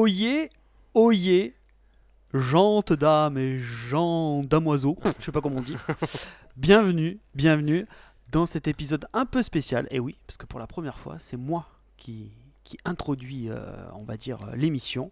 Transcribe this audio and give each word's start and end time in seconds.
Oyez, 0.00 0.48
oyez, 0.94 1.56
jante 2.32 2.92
d'âme 2.92 3.36
et 3.36 3.58
gens 3.58 4.44
damoiseau, 4.44 4.96
je 5.18 5.24
sais 5.24 5.32
pas 5.32 5.40
comment 5.40 5.56
on 5.56 5.60
dit. 5.60 5.74
bienvenue, 6.56 7.18
bienvenue 7.34 7.84
dans 8.30 8.46
cet 8.46 8.68
épisode 8.68 9.08
un 9.12 9.26
peu 9.26 9.42
spécial. 9.42 9.88
Et 9.90 9.98
oui, 9.98 10.16
parce 10.24 10.36
que 10.36 10.46
pour 10.46 10.60
la 10.60 10.68
première 10.68 11.00
fois, 11.00 11.16
c'est 11.18 11.36
moi 11.36 11.66
qui, 11.96 12.30
qui 12.62 12.78
introduit, 12.84 13.50
euh, 13.50 13.72
on 13.94 14.04
va 14.04 14.16
dire, 14.16 14.40
euh, 14.44 14.54
l'émission. 14.54 15.10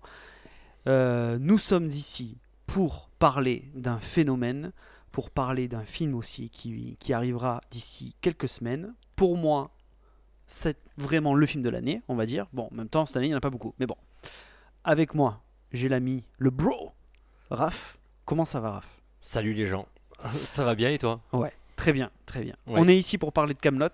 Euh, 0.86 1.36
nous 1.40 1.58
sommes 1.58 1.88
ici 1.88 2.38
pour 2.68 3.10
parler 3.18 3.68
d'un 3.74 3.98
phénomène, 3.98 4.70
pour 5.10 5.30
parler 5.30 5.66
d'un 5.66 5.84
film 5.84 6.14
aussi 6.14 6.48
qui, 6.48 6.96
qui 7.00 7.12
arrivera 7.12 7.60
d'ici 7.72 8.14
quelques 8.20 8.48
semaines. 8.48 8.94
Pour 9.16 9.36
moi, 9.36 9.72
c'est 10.46 10.78
vraiment 10.96 11.34
le 11.34 11.44
film 11.44 11.64
de 11.64 11.70
l'année, 11.70 12.02
on 12.06 12.14
va 12.14 12.24
dire. 12.24 12.46
Bon, 12.52 12.68
en 12.70 12.74
même 12.76 12.88
temps, 12.88 13.04
cette 13.04 13.16
année, 13.16 13.26
il 13.26 13.30
n'y 13.30 13.34
en 13.34 13.38
a 13.38 13.40
pas 13.40 13.50
beaucoup. 13.50 13.74
Mais 13.80 13.86
bon, 13.86 13.96
avec 14.86 15.14
moi, 15.14 15.42
j'ai 15.72 15.88
l'ami, 15.88 16.24
le 16.38 16.50
bro, 16.50 16.92
Raph. 17.50 17.98
Comment 18.24 18.44
ça 18.44 18.60
va, 18.60 18.70
Raph? 18.70 19.02
Salut 19.20 19.52
les 19.52 19.66
gens. 19.66 19.86
Ça 20.40 20.64
va 20.64 20.74
bien 20.74 20.90
et 20.90 20.98
toi? 20.98 21.20
Ouais, 21.32 21.52
très 21.76 21.92
bien, 21.92 22.10
très 22.24 22.40
bien. 22.40 22.54
Ouais. 22.66 22.76
On 22.78 22.88
est 22.88 22.96
ici 22.96 23.18
pour 23.18 23.32
parler 23.32 23.52
de 23.52 23.58
Camelot. 23.58 23.88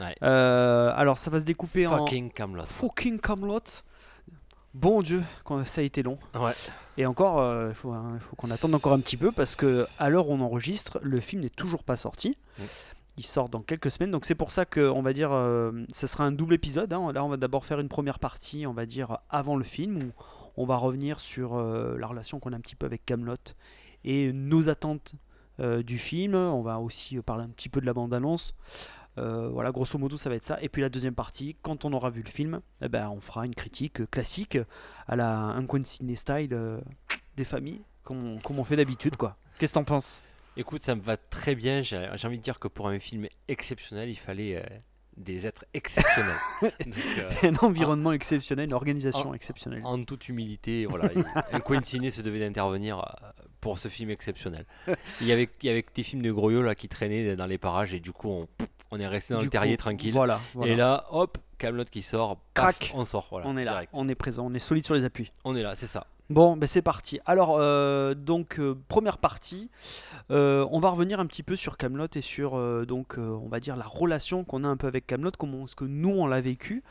Ouais. 0.00 0.14
Euh, 0.22 0.92
alors, 0.94 1.18
ça 1.18 1.30
va 1.30 1.40
se 1.40 1.44
découper 1.44 1.86
en 1.86 1.98
Fucking 1.98 2.30
Camelot. 2.30 2.66
fucking 2.66 3.18
Camelot. 3.18 3.60
Bon 4.72 5.02
Dieu, 5.02 5.22
ça 5.64 5.80
a 5.80 5.84
été 5.84 6.02
long. 6.02 6.18
Ouais. 6.34 6.52
Et 6.96 7.04
encore, 7.04 7.40
euh, 7.40 7.70
il 7.70 7.74
faut, 7.74 7.90
hein, 7.90 8.12
il 8.14 8.20
faut 8.20 8.36
qu'on 8.36 8.50
attende 8.50 8.74
encore 8.74 8.92
un 8.92 9.00
petit 9.00 9.16
peu 9.16 9.32
parce 9.32 9.56
que 9.56 9.88
à 9.98 10.10
l'heure 10.10 10.28
où 10.28 10.34
on 10.34 10.40
enregistre, 10.40 11.00
le 11.02 11.18
film 11.18 11.42
n'est 11.42 11.48
toujours 11.48 11.82
pas 11.82 11.96
sorti. 11.96 12.36
Mm. 12.58 12.62
Il 13.16 13.26
sort 13.26 13.48
dans 13.48 13.60
quelques 13.60 13.90
semaines, 13.90 14.10
donc 14.10 14.24
c'est 14.24 14.34
pour 14.34 14.50
ça 14.50 14.64
que 14.64 14.80
on 14.80 15.02
va 15.02 15.12
dire, 15.12 15.30
euh, 15.32 15.84
ça 15.92 16.06
sera 16.06 16.24
un 16.24 16.32
double 16.32 16.54
épisode. 16.54 16.92
hein. 16.92 17.12
Là, 17.12 17.24
on 17.24 17.28
va 17.28 17.36
d'abord 17.36 17.64
faire 17.64 17.80
une 17.80 17.88
première 17.88 18.18
partie, 18.18 18.66
on 18.66 18.72
va 18.72 18.86
dire 18.86 19.18
avant 19.28 19.56
le 19.56 19.64
film, 19.64 19.98
où 19.98 20.12
on 20.56 20.64
va 20.64 20.76
revenir 20.76 21.20
sur 21.20 21.54
euh, 21.56 21.98
la 21.98 22.06
relation 22.06 22.40
qu'on 22.40 22.52
a 22.52 22.56
un 22.56 22.60
petit 22.60 22.76
peu 22.76 22.86
avec 22.86 23.04
Camelot 23.04 23.34
et 24.04 24.32
nos 24.32 24.68
attentes 24.68 25.14
euh, 25.58 25.82
du 25.82 25.98
film. 25.98 26.34
On 26.34 26.62
va 26.62 26.78
aussi 26.78 27.18
euh, 27.18 27.22
parler 27.22 27.44
un 27.44 27.48
petit 27.48 27.68
peu 27.68 27.80
de 27.80 27.86
la 27.86 27.92
bande-annonce. 27.92 28.54
Euh, 29.18 29.48
voilà, 29.48 29.72
grosso 29.72 29.98
modo, 29.98 30.16
ça 30.16 30.30
va 30.30 30.36
être 30.36 30.44
ça. 30.44 30.56
Et 30.62 30.68
puis 30.68 30.80
la 30.80 30.88
deuxième 30.88 31.14
partie, 31.14 31.56
quand 31.62 31.84
on 31.84 31.92
aura 31.92 32.10
vu 32.10 32.22
le 32.22 32.30
film, 32.30 32.60
eh 32.80 32.88
ben, 32.88 33.08
on 33.10 33.20
fera 33.20 33.44
une 33.44 33.54
critique 33.54 34.00
euh, 34.00 34.06
classique 34.06 34.56
à 35.06 35.16
la 35.16 35.30
un 35.30 35.66
coin 35.66 35.82
ciné 35.84 36.14
style 36.14 36.50
euh, 36.52 36.80
des 37.36 37.44
familles, 37.44 37.82
comme 38.04 38.24
on, 38.24 38.38
comme 38.38 38.64
fait 38.64 38.76
d'habitude, 38.76 39.16
quoi. 39.16 39.36
Qu'est-ce 39.58 39.72
que 39.72 39.78
t'en 39.78 39.84
penses? 39.84 40.22
Écoute, 40.56 40.84
ça 40.84 40.94
me 40.94 41.00
va 41.00 41.16
très 41.16 41.54
bien. 41.54 41.82
J'ai 41.82 42.08
envie 42.24 42.38
de 42.38 42.42
dire 42.42 42.58
que 42.58 42.68
pour 42.68 42.88
un 42.88 42.98
film 42.98 43.26
exceptionnel, 43.48 44.08
il 44.10 44.16
fallait 44.16 44.56
euh, 44.56 44.62
des 45.16 45.46
êtres 45.46 45.64
exceptionnels. 45.74 46.34
Donc, 46.62 46.94
euh, 47.18 47.30
Un 47.44 47.66
environnement 47.66 48.12
exceptionnel, 48.12 48.66
une 48.66 48.74
organisation 48.74 49.30
en- 49.30 49.34
exceptionnelle. 49.34 49.80
en 49.84 50.02
toute 50.04 50.28
humilité, 50.28 50.86
voilà, 50.86 51.10
il- 51.14 51.24
un 51.52 51.60
coin 51.60 51.80
de 51.80 51.84
ciné 51.86 52.10
se 52.10 52.20
devait 52.20 52.40
d'intervenir 52.40 52.98
euh, 52.98 53.30
pour 53.60 53.78
ce 53.78 53.88
film 53.88 54.10
exceptionnel. 54.10 54.66
Il 55.20 55.26
y 55.26 55.32
avait, 55.32 55.48
il 55.62 55.66
y 55.66 55.70
avait 55.70 55.84
des 55.94 56.02
films 56.02 56.22
de 56.22 56.32
Groyot 56.32 56.62
là 56.62 56.74
qui 56.74 56.88
traînaient 56.88 57.36
dans 57.36 57.46
les 57.46 57.58
parages 57.58 57.94
et 57.94 58.00
du 58.00 58.12
coup 58.12 58.28
on, 58.30 58.48
on 58.90 58.98
est 59.00 59.06
resté 59.06 59.34
dans 59.34 59.40
Du 59.40 59.46
le 59.46 59.50
terrier 59.50 59.76
coup, 59.76 59.82
tranquille. 59.82 60.12
Voilà, 60.12 60.40
voilà. 60.54 60.72
Et 60.72 60.76
là, 60.76 61.06
hop, 61.10 61.38
Camelot 61.58 61.84
qui 61.84 62.02
sort, 62.02 62.38
paf, 62.54 62.78
Crac. 62.78 62.92
on 62.94 63.04
sort, 63.04 63.28
voilà, 63.30 63.46
on 63.46 63.56
est 63.56 63.64
là, 63.64 63.72
direct. 63.72 63.90
on 63.94 64.08
est 64.08 64.14
présent, 64.14 64.46
on 64.46 64.54
est 64.54 64.58
solide 64.58 64.84
sur 64.84 64.94
les 64.94 65.04
appuis. 65.04 65.30
On 65.44 65.54
est 65.56 65.62
là, 65.62 65.74
c'est 65.76 65.86
ça. 65.86 66.06
Bon, 66.30 66.56
ben 66.56 66.68
c'est 66.68 66.80
parti. 66.80 67.18
Alors, 67.26 67.56
euh, 67.58 68.14
donc, 68.14 68.60
euh, 68.60 68.78
première 68.86 69.18
partie, 69.18 69.68
euh, 70.30 70.64
on 70.70 70.78
va 70.78 70.90
revenir 70.90 71.18
un 71.18 71.26
petit 71.26 71.42
peu 71.42 71.56
sur 71.56 71.76
Camelot 71.76 72.06
et 72.14 72.20
sur, 72.20 72.52
donc, 72.86 73.16
on 73.18 73.48
va 73.48 73.58
dire, 73.58 73.76
la 73.76 73.84
relation 73.84 74.44
qu'on 74.44 74.62
a 74.62 74.68
un 74.68 74.76
peu 74.76 74.86
avec 74.86 75.08
Camelot, 75.08 75.32
comment 75.36 75.64
est-ce 75.64 75.74
que 75.74 75.84
nous, 75.84 76.10
on 76.10 76.28
l'a 76.28 76.40
vécu. 76.40 76.84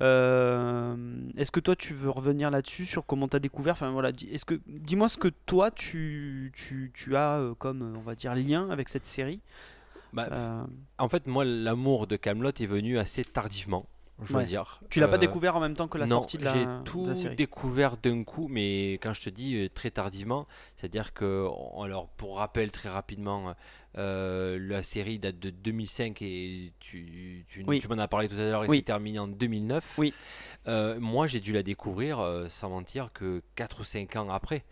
Est-ce 0.00 1.50
que 1.50 1.60
toi, 1.60 1.76
tu 1.76 1.92
veux 1.92 2.08
revenir 2.08 2.50
là-dessus, 2.50 2.86
sur 2.86 3.04
comment 3.04 3.28
tu 3.28 3.36
as 3.36 3.40
découvert? 3.40 3.72
Enfin, 3.72 3.90
voilà, 3.90 4.08
est-ce 4.08 4.46
que, 4.46 4.58
dis-moi 4.66 5.10
ce 5.10 5.18
que 5.18 5.28
toi, 5.44 5.70
tu, 5.70 6.50
tu, 6.56 6.90
tu 6.94 7.14
as 7.14 7.42
comme, 7.58 7.94
on 7.94 8.00
va 8.00 8.14
dire, 8.14 8.34
lien 8.34 8.70
avec 8.70 8.88
cette 8.88 9.04
série. 9.04 9.40
Bah, 10.14 10.66
En 10.96 11.10
fait, 11.10 11.26
moi, 11.26 11.44
l'amour 11.44 12.06
de 12.06 12.16
Camelot 12.16 12.52
est 12.58 12.66
venu 12.66 12.96
assez 12.96 13.22
tardivement, 13.22 13.84
je 14.24 14.36
Ouais. 14.36 14.44
dire. 14.44 14.80
tu 14.90 15.00
l'as 15.00 15.08
pas 15.08 15.14
Euh, 15.16 15.18
découvert 15.18 15.56
en 15.56 15.60
même 15.60 15.74
temps 15.74 15.88
que 15.88 15.98
la 15.98 16.06
non, 16.06 16.16
sortie 16.16 16.38
de 16.38 16.44
la, 16.44 16.52
j'ai 16.54 16.66
de 16.66 16.82
tout 16.84 17.06
la 17.06 17.14
série 17.16 17.36
découvert 17.36 17.96
d'un 17.96 18.24
coup, 18.24 18.48
mais 18.48 18.94
quand 18.94 19.12
je 19.12 19.20
te 19.22 19.30
dis 19.30 19.56
euh, 19.56 19.68
très 19.68 19.90
tardivement, 19.90 20.44
c'est-à-dire 20.76 21.12
que, 21.12 21.46
alors 21.82 22.08
pour 22.16 22.38
rappel 22.38 22.70
très 22.72 22.88
rapidement, 22.88 23.54
euh, 23.96 24.58
la 24.60 24.82
série 24.82 25.18
date 25.18 25.38
de 25.38 25.50
2005 25.50 26.20
et 26.22 26.72
tu, 26.80 27.44
tu, 27.48 27.64
Oui. 27.66 27.80
tu 27.80 27.88
m'en 27.88 27.98
as 27.98 28.08
parlé 28.08 28.28
tout 28.28 28.34
à 28.34 28.38
l'heure, 28.38 28.64
et 28.64 28.68
Oui. 28.68 28.78
c'est 28.78 28.82
terminé 28.84 29.18
en 29.18 29.28
2009. 29.28 29.84
Oui. 29.98 30.12
Euh, 30.66 30.98
moi, 31.00 31.26
j'ai 31.26 31.40
dû 31.40 31.52
la 31.52 31.62
découvrir, 31.62 32.18
euh, 32.20 32.46
sans 32.50 32.68
mentir, 32.70 33.10
que 33.12 33.42
4 33.56 33.80
ou 33.80 33.84
5 33.84 34.16
ans 34.16 34.28
après. 34.30 34.64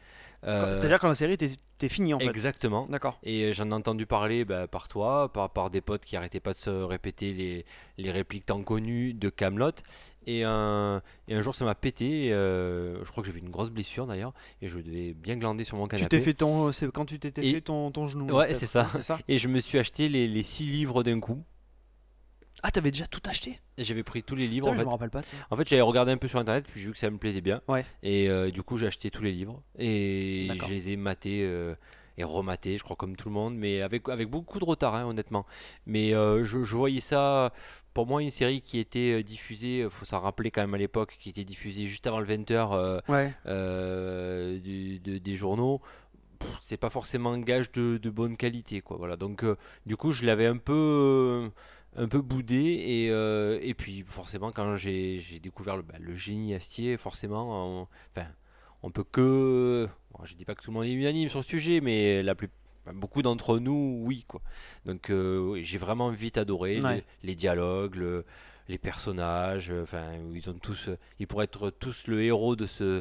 Euh, 0.44 0.74
C'est-à-dire 0.74 0.98
quand 0.98 1.08
la 1.08 1.14
série 1.14 1.34
était, 1.34 1.88
finie, 1.88 2.14
en 2.14 2.18
fait. 2.18 2.26
Exactement. 2.26 2.86
D'accord. 2.88 3.18
Et 3.22 3.44
euh, 3.44 3.52
j'en 3.52 3.70
ai 3.70 3.74
entendu 3.74 4.06
parler 4.06 4.44
bah, 4.44 4.66
par 4.66 4.88
toi, 4.88 5.32
par, 5.32 5.50
par 5.50 5.70
des 5.70 5.80
potes 5.80 6.04
qui 6.04 6.16
arrêtaient 6.16 6.40
pas 6.40 6.52
de 6.52 6.58
se 6.58 6.70
répéter 6.70 7.32
les, 7.32 7.64
les 7.98 8.10
répliques 8.10 8.46
tant 8.46 8.62
connues 8.62 9.14
de 9.14 9.28
Camelot. 9.28 9.72
Et 10.28 10.42
un, 10.42 11.02
et 11.28 11.36
un 11.36 11.42
jour, 11.42 11.54
ça 11.54 11.64
m'a 11.64 11.76
pété. 11.76 12.32
euh, 12.32 13.04
je 13.04 13.10
crois 13.12 13.22
que 13.22 13.28
j'avais 13.28 13.38
une 13.38 13.50
grosse 13.50 13.70
blessure 13.70 14.06
d'ailleurs, 14.08 14.32
et 14.60 14.66
je 14.68 14.78
devais 14.78 15.14
bien 15.14 15.36
glander 15.36 15.62
sur 15.62 15.76
mon 15.76 15.84
Tu 15.86 15.96
canapé. 15.96 16.08
t'es 16.16 16.20
fait 16.20 16.34
ton, 16.34 16.72
c'est 16.72 16.90
quand 16.90 17.04
tu 17.04 17.20
t'étais 17.20 17.42
fait 17.42 17.60
ton, 17.60 17.92
ton 17.92 18.08
genou. 18.08 18.26
Ouais, 18.32 18.46
peut-être. 18.46 18.58
c'est 18.58 18.66
ça. 18.66 18.88
C'est 18.90 19.02
ça. 19.02 19.20
Et 19.28 19.38
je 19.38 19.46
me 19.46 19.60
suis 19.60 19.78
acheté 19.78 20.08
les, 20.08 20.26
les 20.26 20.42
six 20.42 20.66
livres 20.66 21.04
d'un 21.04 21.20
coup. 21.20 21.44
Ah, 22.62 22.70
t'avais 22.70 22.90
déjà 22.90 23.06
tout 23.06 23.20
acheté? 23.28 23.60
Et 23.76 23.84
J'avais 23.84 24.02
pris 24.02 24.22
tous 24.22 24.34
les 24.34 24.48
livres. 24.48 24.66
Putain, 24.66 24.72
En 24.72 24.74
je 24.74 24.78
fait, 24.80 24.84
me 24.86 24.90
rappelle 24.90 25.10
pas 25.10 25.20
en 25.50 25.56
fait 25.56 25.68
j'avais 25.68 25.82
regardé 25.82 26.12
un 26.12 26.16
peu 26.16 26.26
sur 26.28 26.38
internet, 26.38 26.64
puis 26.70 26.80
j'ai 26.80 26.86
vu 26.86 26.92
que 26.92 26.98
ça 26.98 27.10
me 27.10 27.18
plaisait 27.18 27.40
bien. 27.42 27.60
Ouais. 27.68 27.84
Et 28.02 28.28
euh, 28.28 28.50
du 28.50 28.62
coup, 28.62 28.76
j'ai 28.78 28.86
acheté 28.86 29.10
tous 29.10 29.22
les 29.22 29.32
livres. 29.32 29.62
Et 29.78 30.46
D'accord. 30.48 30.68
je 30.68 30.74
les 30.74 30.90
ai 30.90 30.96
matés 30.96 31.42
euh, 31.44 31.74
et 32.18 32.24
rematés, 32.24 32.78
je 32.78 32.82
crois, 32.82 32.96
comme 32.96 33.14
tout 33.14 33.28
le 33.28 33.34
monde, 33.34 33.54
mais 33.56 33.82
avec, 33.82 34.08
avec 34.08 34.28
beaucoup 34.30 34.58
de 34.58 34.64
retard, 34.64 34.94
hein, 34.94 35.04
honnêtement. 35.04 35.44
Mais 35.86 36.14
euh, 36.14 36.44
je, 36.44 36.62
je 36.64 36.76
voyais 36.76 37.02
ça, 37.02 37.52
pour 37.92 38.06
moi, 38.06 38.22
une 38.22 38.30
série 38.30 38.62
qui 38.62 38.78
était 38.78 39.22
diffusée, 39.22 39.82
euh, 39.82 39.90
faut 39.90 40.06
s'en 40.06 40.20
rappeler 40.20 40.50
quand 40.50 40.62
même 40.62 40.72
à 40.74 40.78
l'époque, 40.78 41.16
qui 41.20 41.28
était 41.28 41.44
diffusée 41.44 41.86
juste 41.86 42.06
avant 42.06 42.20
le 42.20 42.26
20h 42.26 43.02
Ouais. 43.08 43.34
euh, 43.46 44.58
du- 44.58 44.98
de- 45.00 45.18
des 45.18 45.36
journaux. 45.36 45.80
Pff, 46.38 46.48
C'est 46.62 46.76
pas 46.76 46.90
forcément 46.90 47.32
un 47.32 47.40
gage 47.40 47.70
de, 47.72 47.98
de 47.98 48.10
bonne 48.10 48.36
qualité, 48.36 48.80
quoi. 48.80 48.96
Voilà. 48.98 49.16
Donc, 49.16 49.42
euh, 49.44 49.56
du 49.86 49.96
coup, 49.96 50.12
je 50.12 50.24
l'avais 50.26 50.46
un 50.46 50.56
peu, 50.58 50.72
euh, 50.72 51.48
un 51.96 52.08
peu 52.08 52.20
boudé. 52.20 52.56
Et, 52.56 53.10
euh, 53.10 53.58
et 53.62 53.74
puis, 53.74 54.02
forcément, 54.06 54.52
quand 54.52 54.76
j'ai 54.76 55.22
découvert 55.42 55.76
le, 55.76 55.82
bah, 55.82 55.94
le 55.98 56.14
génie 56.14 56.54
Astier, 56.54 56.96
forcément, 56.96 57.80
on, 57.82 57.88
enfin, 58.14 58.28
on 58.82 58.90
peut 58.90 59.04
que. 59.04 59.88
bon, 60.12 60.24
je 60.24 60.34
dis 60.34 60.44
pas 60.44 60.54
que 60.54 60.62
tout 60.62 60.70
le 60.70 60.74
monde 60.74 60.84
est 60.84 60.92
unanime 60.92 61.28
sur 61.28 61.38
le 61.40 61.44
sujet, 61.44 61.80
mais 61.80 62.22
la 62.22 62.34
plus, 62.34 62.48
enfin, 62.84 62.94
beaucoup 62.94 63.22
d'entre 63.22 63.58
nous, 63.58 64.02
oui, 64.04 64.24
quoi. 64.28 64.40
Donc, 64.84 65.10
euh, 65.10 65.58
j'ai 65.62 65.78
vraiment 65.78 66.10
vite 66.10 66.38
adoré 66.38 66.80
Ouais. 66.80 66.96
les, 67.22 67.28
les 67.28 67.34
dialogues, 67.34 67.96
le- 67.96 68.24
les 68.68 68.78
personnages. 68.78 69.72
Enfin, 69.82 70.04
ils 70.34 70.50
ont 70.50 70.54
tous, 70.54 70.90
ils 71.20 71.26
pourraient 71.26 71.44
être 71.44 71.70
tous 71.70 72.08
le 72.08 72.22
héros 72.24 72.56
de 72.56 72.66
ce, 72.66 73.00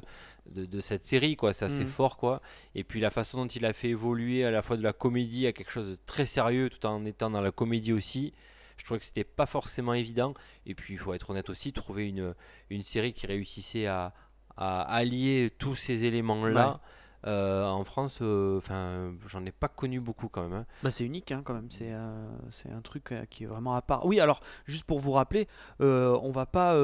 de, 0.52 0.66
de 0.66 0.80
cette 0.80 1.08
série, 1.08 1.36
quoi. 1.36 1.54
C'est 1.54 1.66
assez 1.66 1.82
Mhm. 1.84 1.88
fort, 1.90 2.18
quoi. 2.18 2.40
Et 2.76 2.84
puis 2.84 3.00
la 3.00 3.10
façon 3.10 3.40
dont 3.40 3.48
il 3.48 3.66
a 3.66 3.74
fait 3.74 3.90
évoluer 3.90 4.46
à 4.46 4.52
la 4.52 4.62
fois 4.62 4.78
de 4.78 4.84
la 4.84 4.94
comédie 4.94 5.48
à 5.48 5.54
quelque 5.54 5.72
chose 5.72 5.90
de 5.90 5.98
très 6.06 6.28
sérieux, 6.28 6.70
tout 6.70 6.86
en 6.86 7.04
étant 7.06 7.32
dans 7.32 7.42
la 7.42 7.52
comédie 7.52 7.94
aussi. 7.94 8.32
Je 8.78 8.86
trouvais 8.86 9.00
que 9.00 9.06
c'était 9.06 9.24
pas 9.24 9.46
forcément 9.46 9.94
évident. 9.94 10.34
Et 10.66 10.76
puis, 10.76 10.94
il 10.94 10.98
faut 11.00 11.14
être 11.14 11.30
honnête 11.30 11.50
aussi, 11.50 11.74
trouver 11.74 12.08
une, 12.10 12.34
une 12.70 12.84
série 12.84 13.14
qui 13.14 13.26
réussissait 13.28 13.88
à, 13.88 14.14
à 14.58 14.82
allier 14.84 15.52
tous 15.58 15.76
ces 15.76 16.04
éléments-là. 16.04 16.80
euh, 17.28 17.66
en 17.66 17.84
France, 17.84 18.20
euh, 18.22 18.58
enfin, 18.60 19.14
j'en 19.28 19.44
ai 19.46 19.52
pas 19.52 19.68
connu 19.68 20.00
beaucoup 20.00 20.28
quand 20.30 20.44
même. 20.44 20.54
hein. 20.54 20.66
Bah, 20.84 20.92
c'est 20.92 21.04
unique 21.06 21.32
hein, 21.32 21.42
quand 21.44 21.56
même. 21.56 21.72
C'est 21.72 21.92
euh, 21.92 22.28
c'est 22.52 22.70
un 22.72 22.82
truc 22.82 23.14
qui 23.32 23.46
est 23.46 23.48
vraiment 23.48 23.74
à 23.76 23.82
part. 23.82 24.06
Oui, 24.06 24.20
alors, 24.20 24.42
juste 24.66 24.84
pour 24.84 25.00
vous 25.00 25.12
rappeler, 25.12 25.48
on 25.80 26.32
va 26.32 26.46
pas. 26.46 26.76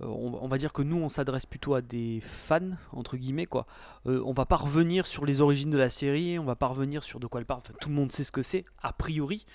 Euh, 0.00 0.06
on, 0.06 0.48
va 0.48 0.58
dire 0.58 0.72
que 0.72 0.82
nous, 0.82 0.96
on 0.96 1.08
s'adresse 1.08 1.46
plutôt 1.46 1.74
à 1.74 1.80
des 1.80 2.20
fans, 2.20 2.72
entre 2.92 3.16
guillemets, 3.16 3.46
quoi. 3.46 3.66
Euh, 4.06 4.22
on 4.26 4.32
va 4.32 4.44
pas 4.44 4.56
revenir 4.56 5.06
sur 5.06 5.24
les 5.24 5.40
origines 5.40 5.70
de 5.70 5.78
la 5.78 5.90
série, 5.90 6.38
on 6.38 6.44
va 6.44 6.56
pas 6.56 6.66
revenir 6.66 7.04
sur 7.04 7.20
de 7.20 7.26
quoi 7.26 7.40
elle 7.40 7.46
parle. 7.46 7.62
Tout 7.80 7.88
le 7.88 7.94
monde 7.94 8.10
sait 8.10 8.24
ce 8.24 8.32
que 8.32 8.42
c'est, 8.42 8.64
a 8.82 8.92
priori. 8.92 9.46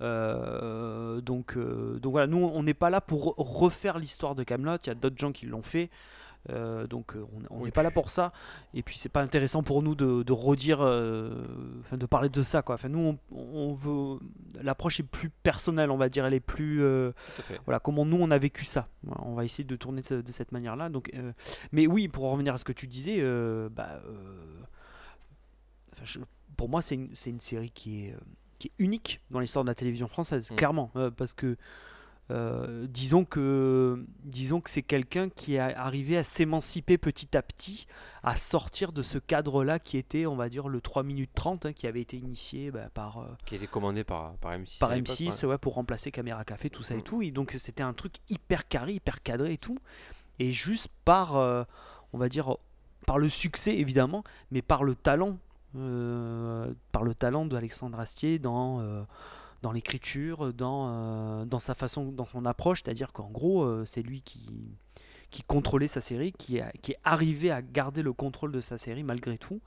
Euh, 0.00 1.20
donc, 1.20 1.58
donc 1.58 2.12
voilà, 2.12 2.26
nous, 2.26 2.38
on 2.38 2.62
n'est 2.62 2.74
pas 2.74 2.90
là 2.90 3.00
pour 3.00 3.34
refaire 3.36 3.98
l'histoire 3.98 4.34
de 4.34 4.42
Camelot. 4.42 4.76
Il 4.84 4.88
y 4.88 4.90
a 4.90 4.94
d'autres 4.94 5.18
gens 5.18 5.32
qui 5.32 5.46
l'ont 5.46 5.62
fait. 5.62 5.90
Euh, 6.50 6.86
donc 6.86 7.14
euh, 7.14 7.24
on- 7.34 7.40
n'est 7.40 7.64
Oui. 7.64 7.70
pas 7.70 7.82
là 7.82 7.90
pour 7.90 8.08
ça. 8.10 8.32
Et 8.74 8.82
puis 8.82 8.96
c'est 8.98 9.08
pas 9.10 9.20
intéressant 9.22 9.62
pour 9.62 9.82
nous 9.82 9.94
de, 9.94 10.22
de 10.22 10.32
redire 10.32 10.78
euh, 10.80 11.44
enfin 11.80 11.96
de 11.98 12.06
parler 12.06 12.28
de 12.30 12.42
ça 12.42 12.62
quoi. 12.62 12.76
Enfin 12.76 12.88
nous 12.88 13.18
on, 13.30 13.36
on 13.36 13.74
veut 13.74 14.18
l'approche 14.62 15.00
est 15.00 15.02
plus 15.02 15.28
personnelle 15.30 15.90
on 15.90 15.96
va 15.98 16.08
dire. 16.08 16.24
Elle 16.24 16.34
est 16.34 16.40
plus 16.40 16.82
euh, 16.82 17.12
voilà 17.66 17.80
comment 17.80 18.04
nous 18.06 18.16
on 18.18 18.30
a 18.30 18.38
vécu 18.38 18.64
ça. 18.64 18.88
On 19.06 19.34
va 19.34 19.44
essayer 19.44 19.64
de 19.64 19.76
tourner 19.76 20.00
de, 20.00 20.06
ce- 20.06 20.14
de 20.14 20.32
cette 20.32 20.52
manière 20.52 20.74
là 20.76 20.88
donc 20.88 21.12
mais 21.72 21.86
oui 21.86 22.08
pour 22.08 22.24
en 22.24 22.32
revenir 22.32 22.54
à 22.54 22.58
ce 22.58 22.64
que 22.64 22.72
tu 22.72 22.86
disais 22.86 23.20
bah 23.70 24.00
je- 26.04 26.20
pour 26.56 26.68
moi 26.68 26.82
c'est 26.82 26.94
une, 26.94 27.40
série 27.40 27.70
qui 27.70 28.04
est 28.06 28.16
qui 28.58 28.68
est 28.68 28.72
unique 28.78 29.20
dans 29.30 29.38
l'histoire 29.40 29.64
de 29.64 29.70
la 29.70 29.74
télévision 29.74 30.08
française 30.08 30.50
Mm. 30.50 30.56
clairement. 30.56 30.90
Parce 31.16 31.32
que 31.34 31.56
euh, 32.30 32.86
disons 32.88 33.24
que, 33.24 34.04
disons 34.24 34.60
que 34.60 34.68
c'est 34.68 34.82
quelqu'un 34.82 35.28
qui 35.30 35.54
est 35.54 35.58
arrivé 35.58 36.16
à 36.18 36.22
s'émanciper 36.22 36.98
petit 36.98 37.36
à 37.36 37.42
petit, 37.42 37.86
à 38.22 38.36
sortir 38.36 38.92
de 38.92 39.02
ce 39.02 39.16
cadre-là 39.18 39.78
qui 39.78 39.96
était, 39.96 40.26
on 40.26 40.36
va 40.36 40.48
dire, 40.48 40.68
le 40.68 40.80
3 40.80 41.02
minutes 41.04 41.30
30, 41.34 41.66
hein, 41.66 41.72
qui 41.72 41.86
avait 41.86 42.02
été 42.02 42.16
initié 42.18 42.70
bah, 42.70 42.90
par. 42.92 43.18
euh, 43.18 43.26
Qui 43.46 43.54
été 43.54 43.66
commandé 43.66 44.04
par, 44.04 44.34
par 44.36 44.52
M6. 44.52 44.78
par 44.78 44.90
à 44.90 44.96
l'époque, 44.96 45.16
M6 45.16 45.42
ouais. 45.44 45.50
ouais, 45.52 45.58
pour 45.58 45.74
remplacer 45.74 46.10
Caméra 46.10 46.44
Café, 46.44 46.68
tout 46.68 46.82
ça 46.82 46.94
et 46.94 46.98
Mm. 46.98 47.02
tout. 47.02 47.22
Et 47.22 47.30
donc 47.30 47.52
c'était 47.58 47.82
un 47.82 47.94
truc 47.94 48.16
hyper 48.28 48.68
carré, 48.68 48.92
hyper 48.94 49.22
cadré 49.22 49.54
et 49.54 49.58
tout. 49.58 49.78
Et 50.38 50.50
juste 50.50 50.88
par, 51.06 51.36
euh, 51.36 51.64
on 52.12 52.18
va 52.18 52.28
dire, 52.28 52.56
par 53.06 53.18
le 53.18 53.28
succès 53.30 53.74
évidemment, 53.78 54.22
mais 54.50 54.60
par 54.62 54.84
le 54.84 54.94
talent, 54.94 55.38
par 56.92 57.02
le 57.04 57.14
talent 57.14 57.46
d'Alexandre 57.46 57.98
Astier 58.00 58.38
dans, 58.38 58.82
dans 59.62 59.72
l'écriture, 59.72 60.52
dans, 60.54 60.88
euh, 60.88 61.44
dans 61.44 61.58
sa 61.58 61.74
façon, 61.74 62.12
dans 62.12 62.26
son 62.26 62.44
approche. 62.46 62.82
C'est-à-dire 62.84 63.12
qu'en 63.12 63.28
gros, 63.30 63.62
euh, 63.64 63.84
c'est 63.86 64.02
lui 64.02 64.22
qui 64.22 64.46
qui 65.30 65.42
contrôlait 65.42 65.88
sa 65.88 66.00
série, 66.00 66.32
qui, 66.32 66.58
a- 66.58 66.72
qui 66.80 66.92
est 66.92 66.98
arrivé 67.04 67.50
à 67.50 67.60
garder 67.60 68.00
le 68.00 68.14
contrôle 68.14 68.50
de 68.50 68.62
sa 68.62 68.78
série 68.78 69.02
malgré 69.02 69.36
tout, 69.36 69.60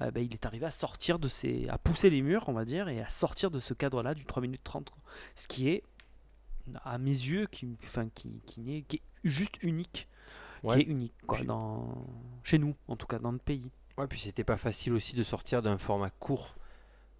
euh, 0.00 0.12
ben, 0.12 0.24
il 0.24 0.32
est 0.32 0.46
arrivé 0.46 0.66
à 0.66 0.70
sortir 0.70 1.18
de 1.18 1.26
ses, 1.26 1.68
à 1.68 1.78
pousser 1.78 2.10
les 2.10 2.22
murs, 2.22 2.44
on 2.46 2.52
va 2.52 2.64
dire, 2.64 2.88
et 2.88 3.00
à 3.02 3.08
sortir 3.08 3.50
de 3.50 3.58
ce 3.58 3.74
cadre-là 3.74 4.14
du 4.14 4.24
3 4.24 4.40
minutes 4.40 4.62
30. 4.62 4.92
Ce 5.34 5.48
qui 5.48 5.68
est, 5.68 5.82
à 6.84 6.98
mes 6.98 7.10
yeux, 7.10 7.46
qui, 7.50 7.76
enfin, 7.84 8.08
qui, 8.14 8.40
qui, 8.46 8.60
n'est- 8.60 8.82
qui 8.82 8.96
est 8.98 9.02
juste 9.24 9.60
unique. 9.62 10.06
Ouais. 10.62 10.76
Qui 10.76 10.82
est 10.82 10.92
unique, 10.92 11.14
quoi, 11.26 11.38
Puis- 11.38 11.46
dans, 11.48 12.06
chez 12.44 12.58
nous, 12.58 12.76
en 12.86 12.94
tout 12.94 13.08
cas, 13.08 13.18
dans 13.18 13.32
notre 13.32 13.42
pays. 13.44 13.72
Ouais, 13.98 14.06
puis 14.06 14.20
c'était 14.20 14.44
pas 14.44 14.56
facile 14.56 14.92
aussi 14.92 15.16
de 15.16 15.24
sortir 15.24 15.60
d'un 15.60 15.76
format 15.76 16.10
court. 16.10 16.54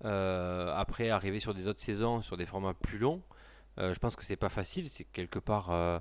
Euh, 0.05 0.73
après, 0.77 1.11
arriver 1.11 1.41
sur 1.41 1.55
des 1.55 1.69
autres 1.69 1.81
saisons, 1.81 2.23
sur 2.23 2.37
des 2.37 2.47
formats 2.47 2.75
plus 2.75 2.99
longs. 2.99 3.23
Euh, 3.79 3.93
je 3.95 3.99
pense 3.99 4.17
que 4.17 4.25
c'est 4.25 4.37
pas 4.37 4.49
facile. 4.49 4.89
C'est 4.91 5.05
quelque 5.05 5.39
part 5.39 5.71
euh, 5.71 5.99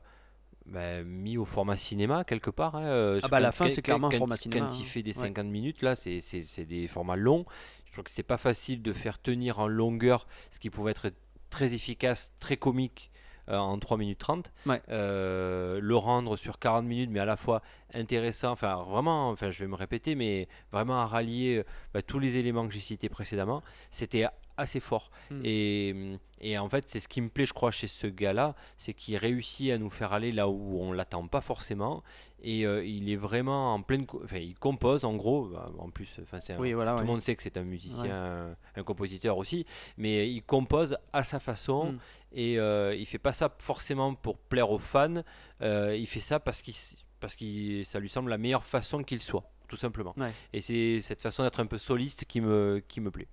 bah, 0.66 1.04
mis 1.04 1.38
au 1.38 1.45
format 1.45 1.78
cinéma, 1.78 2.24
quelque 2.24 2.50
part. 2.50 2.75
hein, 2.75 3.18
sur 3.19 3.30
bah, 3.30 3.40
la 3.40 3.48
quand- 3.50 3.51
fin, 3.54 3.63
quand- 3.66 3.69
c'est 3.72 3.81
clairement 3.81 4.07
un 4.07 4.12
quand- 4.12 4.18
format 4.18 4.36
quand 4.36 4.42
cinéma, 4.42 4.68
il 4.72 4.81
hein. 4.81 4.86
fait 4.86 5.04
des 5.04 5.18
Ouais. 5.18 5.28
50 5.28 5.48
minutes, 5.48 5.81
là, 5.81 5.95
c'est 5.95 6.66
des 6.66 6.88
formats 6.88 7.16
longs. 7.16 7.45
Je 7.86 7.92
trouve 7.94 8.06
que 8.06 8.12
c'est 8.12 8.24
pas 8.24 8.38
facile 8.38 8.81
de 8.81 8.92
faire 8.94 9.22
tenir 9.22 9.60
en 9.60 9.68
longueur 9.68 10.28
ce 10.51 10.60
qui 10.60 10.69
pouvait 10.69 10.92
être 10.92 11.12
très 11.50 11.74
efficace, 11.74 12.34
très 12.40 12.57
comique. 12.57 13.12
Euh, 13.50 13.57
en 13.57 13.78
3 13.80 13.98
minutes 13.98 14.19
30, 14.19 14.51
Ouais. 14.66 14.81
Euh, 14.90 15.80
le 15.81 15.95
rendre 15.95 16.38
sur 16.38 16.60
40 16.60 16.86
minutes, 16.86 17.10
mais 17.12 17.19
à 17.19 17.25
la 17.25 17.36
fois 17.36 17.62
intéressant, 17.94 18.51
enfin 18.51 18.75
vraiment, 18.88 19.30
enfin 19.30 19.51
je 19.51 19.60
vais 19.60 19.68
me 19.68 19.75
répéter, 19.75 20.16
mais 20.16 20.48
vraiment 20.72 21.01
à 21.01 21.06
rallier 21.06 21.57
euh, 21.57 21.63
bah, 21.94 22.01
tous 22.01 22.19
les 22.19 22.38
éléments 22.38 22.68
que 22.68 22.74
j'ai 22.74 22.80
cités 22.80 23.10
précédemment, 23.10 23.62
c'était 23.92 24.25
assez 24.57 24.79
fort. 24.79 25.09
Mm. 25.31 25.41
Et, 25.44 25.95
et 26.41 26.57
en 26.57 26.69
fait, 26.69 26.85
c'est 26.88 27.00
ce 27.00 27.07
qui 27.07 27.21
me 27.21 27.29
plaît, 27.29 27.45
je 27.45 27.53
crois, 27.53 27.71
chez 27.71 27.88
ce 27.88 28.07
gars-là, 28.07 28.55
c'est 28.77 28.94
qu'il 28.94 29.15
réussit 29.17 29.71
à 29.71 29.77
nous 29.77 29.89
faire 29.89 30.13
aller 30.13 30.31
là 30.31 30.47
où 30.50 30.79
on 30.79 30.91
l'attend 30.91 31.27
pas 31.27 31.41
forcément. 31.41 32.03
Et 32.45 32.65
euh, 32.65 32.83
il 32.85 33.09
est 33.09 33.15
vraiment 33.15 33.73
en 33.73 33.81
pleine, 33.81 34.05
enfin 34.23 34.38
il 34.38 34.53
compose 34.55 35.05
en 35.05 35.15
gros, 35.15 35.45
bah, 35.47 35.71
en 35.79 35.89
plus, 35.89 36.09
enfin 36.21 36.41
c'est 36.41 36.53
un- 36.53 36.59
Oui, 36.59 36.73
voilà. 36.73 36.91
tout 36.91 36.97
ouais. 36.97 37.03
le 37.03 37.07
monde 37.07 37.21
sait 37.21 37.35
que 37.38 37.41
c'est 37.44 37.55
un 37.57 37.63
musicien, 37.63 38.03
Ouais. 38.03 38.09
un, 38.11 38.55
un 38.75 38.83
compositeur 38.83 39.38
aussi, 39.38 39.65
mais 39.97 40.29
il 40.29 40.41
compose 40.44 40.97
à 41.13 41.23
sa 41.23 41.39
façon 41.39 41.94
Mm. 41.94 41.99
et 42.33 42.59
euh, 42.59 42.94
il 42.95 43.06
fait 43.06 43.17
pas 43.17 43.31
ça 43.31 43.49
forcément 43.59 44.13
pour 44.13 44.38
plaire 44.38 44.69
aux 44.71 44.77
fans, 44.77 45.23
euh, 45.61 45.95
il 45.97 46.06
fait 46.07 46.19
ça 46.19 46.39
parce 46.41 46.61
qu'il 46.61 46.75
parce 47.21 47.38
que 47.38 47.83
ça 47.83 47.99
lui 48.01 48.09
semble 48.09 48.29
la 48.29 48.38
meilleure 48.38 48.65
façon 48.65 49.01
qu'il 49.01 49.21
soit, 49.21 49.49
tout 49.69 49.77
simplement. 49.77 50.13
Ouais. 50.17 50.33
Et 50.51 50.59
c'est 50.59 50.99
cette 50.99 51.21
façon 51.21 51.44
d'être 51.44 51.61
un 51.61 51.65
peu 51.65 51.77
soliste 51.77 52.25
qui 52.25 52.41
me, 52.41 52.83
qui 52.89 52.99
me 52.99 53.09
plaît. 53.11 53.29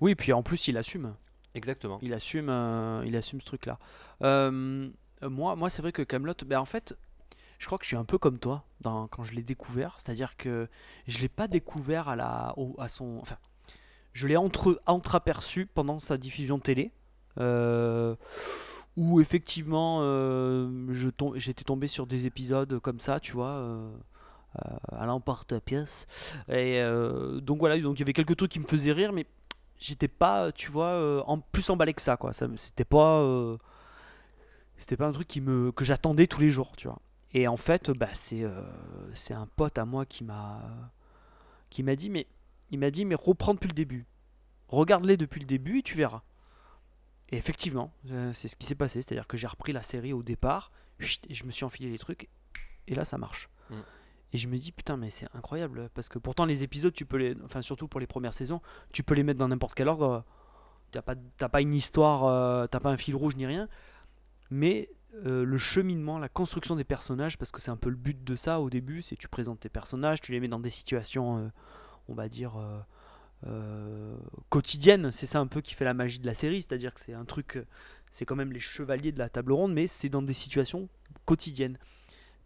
Oui, 0.00 0.14
puis 0.14 0.32
en 0.32 0.42
plus, 0.42 0.68
il 0.68 0.76
assume. 0.76 1.14
Exactement. 1.54 1.98
Il 2.02 2.12
assume, 2.12 2.48
euh, 2.50 3.02
il 3.06 3.16
assume 3.16 3.40
ce 3.40 3.46
truc-là. 3.46 3.78
Euh, 4.22 4.88
moi, 5.22 5.56
moi 5.56 5.70
c'est 5.70 5.80
vrai 5.82 5.92
que 5.92 6.02
Camelot, 6.02 6.34
ben 6.44 6.58
en 6.58 6.64
fait, 6.66 6.96
je 7.58 7.66
crois 7.66 7.78
que 7.78 7.84
je 7.84 7.88
suis 7.88 7.96
un 7.96 8.04
peu 8.04 8.18
comme 8.18 8.38
toi 8.38 8.64
dans, 8.82 9.06
quand 9.08 9.24
je 9.24 9.32
l'ai 9.32 9.42
découvert. 9.42 9.94
C'est-à-dire 9.98 10.36
que 10.36 10.68
je 11.06 11.18
l'ai 11.20 11.28
pas 11.28 11.48
découvert 11.48 12.08
à 12.08 12.16
la, 12.16 12.52
au- 12.58 12.76
à 12.78 12.88
son, 12.88 13.18
enfin, 13.22 13.38
je 14.12 14.26
l'ai 14.28 14.36
entre, 14.36 14.80
entreaperçu 14.86 15.64
pendant 15.66 15.98
sa 15.98 16.18
diffusion 16.18 16.58
télé. 16.58 16.92
euh, 17.38 18.14
où 18.96 19.20
effectivement 19.20 20.00
tom- 21.18 21.34
j'étais 21.36 21.64
tombé 21.64 21.86
sur 21.86 22.06
des 22.06 22.24
épisodes 22.26 22.78
comme 22.80 22.98
ça, 22.98 23.20
tu 23.20 23.32
vois, 23.32 23.78
à 24.90 25.06
l'emporte-pièce. 25.06 26.06
Et 26.48 26.80
euh, 26.80 27.40
donc 27.40 27.58
voilà, 27.58 27.78
donc 27.78 27.96
il 27.98 28.00
y 28.00 28.02
avait 28.04 28.12
quelques 28.14 28.36
trucs 28.36 28.50
qui 28.52 28.60
me 28.60 28.66
faisaient 28.66 28.92
rire, 28.92 29.12
mais 29.12 29.26
j'étais 29.78 30.08
pas, 30.08 30.52
tu 30.52 30.70
vois, 30.70 30.88
euh, 30.88 31.22
en 31.26 31.38
plus 31.38 31.68
emballé 31.70 31.94
que 31.94 32.02
ça, 32.02 32.16
quoi. 32.16 32.32
Ça, 32.32 32.48
c'était 32.56 32.84
pas, 32.84 33.20
euh, 33.20 33.56
pas 34.98 35.06
un 35.06 35.12
truc 35.12 35.28
que 35.28 35.84
j'attendais 35.84 36.26
tous 36.26 36.40
les 36.40 36.50
jours, 36.50 36.72
tu 36.76 36.88
vois. 36.88 37.00
Et 37.32 37.48
en 37.48 37.56
fait, 37.56 37.90
bah 37.90 38.08
c'est, 38.14 38.42
euh, 38.42 38.62
c'est 39.12 39.34
un 39.34 39.46
pote 39.46 39.78
à 39.78 39.84
moi 39.84 40.06
qui 40.06 40.24
m'a, 40.24 40.62
qui 41.70 41.82
m'a 41.82 41.96
dit, 41.96 42.08
mais 42.08 42.26
il 42.70 42.78
m'a 42.78 42.90
dit, 42.90 43.04
mais 43.04 43.14
reprends 43.14 43.54
depuis 43.54 43.68
le 43.68 43.74
début. 43.74 44.06
Regarde-les 44.68 45.16
depuis 45.16 45.40
le 45.40 45.46
début 45.46 45.80
et 45.80 45.82
tu 45.82 45.96
verras. 45.96 46.22
Et 47.28 47.36
effectivement, 47.36 47.92
c'est 48.32 48.48
ce 48.48 48.56
qui 48.56 48.66
s'est 48.66 48.76
passé, 48.76 49.02
c'est-à-dire 49.02 49.26
que 49.26 49.36
j'ai 49.36 49.48
repris 49.48 49.72
la 49.72 49.82
série 49.82 50.12
au 50.12 50.22
départ, 50.22 50.70
et 51.00 51.34
je 51.34 51.44
me 51.44 51.50
suis 51.50 51.64
enfilé 51.64 51.90
les 51.90 51.98
trucs, 51.98 52.28
et 52.86 52.94
là 52.94 53.04
ça 53.04 53.18
marche. 53.18 53.50
Mm. 53.70 53.74
Et 54.32 54.38
je 54.38 54.48
me 54.48 54.58
dis 54.58 54.72
putain 54.72 54.96
mais 54.96 55.10
c'est 55.10 55.28
incroyable 55.34 55.88
parce 55.94 56.08
que 56.08 56.18
pourtant 56.18 56.44
les 56.44 56.62
épisodes 56.62 56.92
tu 56.92 57.06
peux 57.06 57.36
enfin 57.44 57.62
surtout 57.62 57.88
pour 57.88 58.00
les 58.00 58.06
premières 58.06 58.34
saisons, 58.34 58.60
tu 58.92 59.02
peux 59.02 59.14
les 59.14 59.22
mettre 59.22 59.38
dans 59.38 59.48
n'importe 59.48 59.74
quel 59.74 59.88
ordre. 59.88 60.24
T'as 60.92 61.02
pas, 61.02 61.14
pas 61.48 61.60
une 61.60 61.74
histoire, 61.74 62.24
euh, 62.24 62.66
t'as 62.66 62.80
pas 62.80 62.90
un 62.90 62.96
fil 62.96 63.14
rouge 63.14 63.36
ni 63.36 63.44
rien, 63.44 63.68
mais 64.50 64.88
euh, 65.26 65.44
le 65.44 65.58
cheminement, 65.58 66.18
la 66.18 66.28
construction 66.28 66.76
des 66.76 66.84
personnages, 66.84 67.36
parce 67.36 67.50
que 67.50 67.60
c'est 67.60 67.70
un 67.70 67.76
peu 67.76 67.90
le 67.90 67.96
but 67.96 68.22
de 68.22 68.36
ça 68.36 68.60
au 68.60 68.70
début, 68.70 69.02
c'est 69.02 69.16
tu 69.16 69.28
présentes 69.28 69.60
tes 69.60 69.68
personnages, 69.68 70.20
tu 70.20 70.32
les 70.32 70.40
mets 70.40 70.48
dans 70.48 70.60
des 70.60 70.70
situations, 70.70 71.38
euh, 71.38 71.48
on 72.08 72.14
va 72.14 72.28
dire 72.28 72.52
quotidiennes. 74.48 75.12
C'est 75.12 75.26
ça 75.26 75.40
un 75.40 75.46
peu 75.46 75.60
qui 75.60 75.74
fait 75.74 75.84
la 75.84 75.94
magie 75.94 76.18
de 76.18 76.26
la 76.26 76.34
série, 76.34 76.62
c'est-à-dire 76.62 76.94
que 76.94 77.00
c'est 77.00 77.14
un 77.14 77.24
truc, 77.24 77.58
c'est 78.10 78.24
quand 78.24 78.36
même 78.36 78.52
les 78.52 78.60
chevaliers 78.60 79.12
de 79.12 79.18
la 79.18 79.28
table 79.28 79.52
ronde, 79.52 79.72
mais 79.72 79.86
c'est 79.86 80.08
dans 80.08 80.22
des 80.22 80.32
situations 80.32 80.88
quotidiennes. 81.26 81.78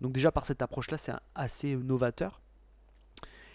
Donc 0.00 0.12
déjà 0.12 0.30
par 0.33 0.47
cette 0.47 0.62
approche-là, 0.62 0.99
c'est 0.99 1.12
assez 1.35 1.75
novateur. 1.76 2.40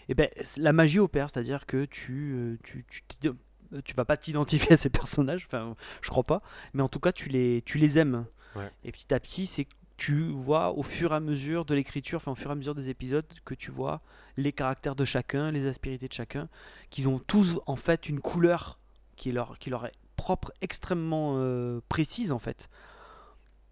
Et 0.08 0.14
ben 0.14 0.28
c- 0.42 0.60
la 0.60 0.72
magie 0.72 0.98
opère, 1.00 1.30
c'est-à-dire 1.30 1.66
que 1.66 1.84
tu, 1.84 2.32
euh, 2.34 2.58
tu, 2.62 2.84
euh, 3.24 3.82
tu 3.84 3.94
vas 3.94 4.04
pas 4.04 4.16
t'identifier 4.16 4.72
à 4.74 4.76
ces 4.76 4.90
personnages, 4.90 5.44
enfin 5.46 5.74
je 6.00 6.08
crois 6.10 6.22
pas, 6.24 6.42
mais 6.74 6.82
en 6.82 6.88
tout 6.88 7.00
cas 7.00 7.12
tu 7.12 7.28
les, 7.28 7.62
tu 7.66 7.78
les 7.78 7.98
aimes. 7.98 8.26
Ouais. 8.54 8.70
Et 8.84 8.92
petit 8.92 9.12
à 9.12 9.20
petit, 9.20 9.46
c'est 9.46 9.66
tu 9.96 10.28
vois 10.30 10.72
au 10.76 10.82
fur 10.82 11.12
et 11.12 11.16
à 11.16 11.20
mesure 11.20 11.64
de 11.64 11.74
l'écriture, 11.74 12.18
enfin 12.18 12.32
au 12.32 12.34
fur 12.34 12.50
et 12.50 12.52
à 12.52 12.54
mesure 12.54 12.74
des 12.74 12.90
épisodes, 12.90 13.24
que 13.44 13.54
tu 13.54 13.70
vois 13.70 14.02
les 14.36 14.52
caractères 14.52 14.94
de 14.94 15.04
chacun, 15.06 15.50
les 15.50 15.66
aspérités 15.66 16.06
de 16.06 16.12
chacun, 16.12 16.48
qu'ils 16.90 17.08
ont 17.08 17.18
tous 17.18 17.58
en 17.66 17.76
fait 17.76 18.08
une 18.08 18.20
couleur 18.20 18.78
qui 19.16 19.32
leur, 19.32 19.58
qui 19.58 19.70
leur 19.70 19.86
est 19.86 19.92
propre, 20.16 20.52
extrêmement 20.60 21.34
euh, 21.38 21.80
précise 21.88 22.30
en 22.30 22.38
fait. 22.38 22.68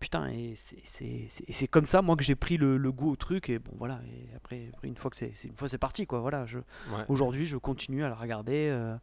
Putain, 0.05 0.27
et 0.29 0.53
c'est- 0.55 1.67
comme 1.69 1.87
ça 1.87 2.03
moi 2.03 2.15
que 2.15 2.23
j'ai 2.23 2.35
pris 2.35 2.59
le, 2.59 2.77
le 2.77 2.93
goût 2.93 3.11
au 3.11 3.17
truc 3.17 3.49
et 3.49 3.59
bon 3.59 3.73
voilà 3.79 4.01
et 4.07 4.37
après, 4.37 4.69
après, 4.75 4.87
une 4.87 4.97
fois 4.97 5.11
que 5.11 5.17
c'est 5.17 5.79
parti 5.79 6.07
quoi 6.07 6.21
voilà 6.21 6.45
je 6.45 6.59
Ouais. 6.59 7.05
aujourd'hui 7.09 7.47
je 7.47 7.57
continue 7.57 8.05
à 8.05 8.11
la 8.11 8.15
regarder 8.15 8.69
euh, 8.71 8.95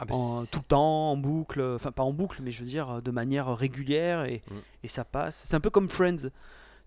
Ah 0.00 0.04
bah, 0.04 0.16
en, 0.16 0.44
tout 0.46 0.58
le 0.58 0.64
temps 0.64 1.12
en 1.12 1.16
boucle 1.16 1.62
enfin 1.76 1.92
pas 1.92 2.02
en 2.02 2.12
boucle 2.12 2.40
mais 2.42 2.50
je 2.50 2.58
veux 2.64 2.66
dire 2.68 3.00
de 3.00 3.10
manière 3.12 3.54
régulière 3.56 4.24
et, 4.24 4.42
Mm. 4.50 4.54
et 4.82 4.88
ça 4.88 5.04
passe 5.04 5.42
c'est 5.44 5.54
un 5.54 5.60
peu 5.60 5.70
comme 5.70 5.88
Friends 5.88 6.28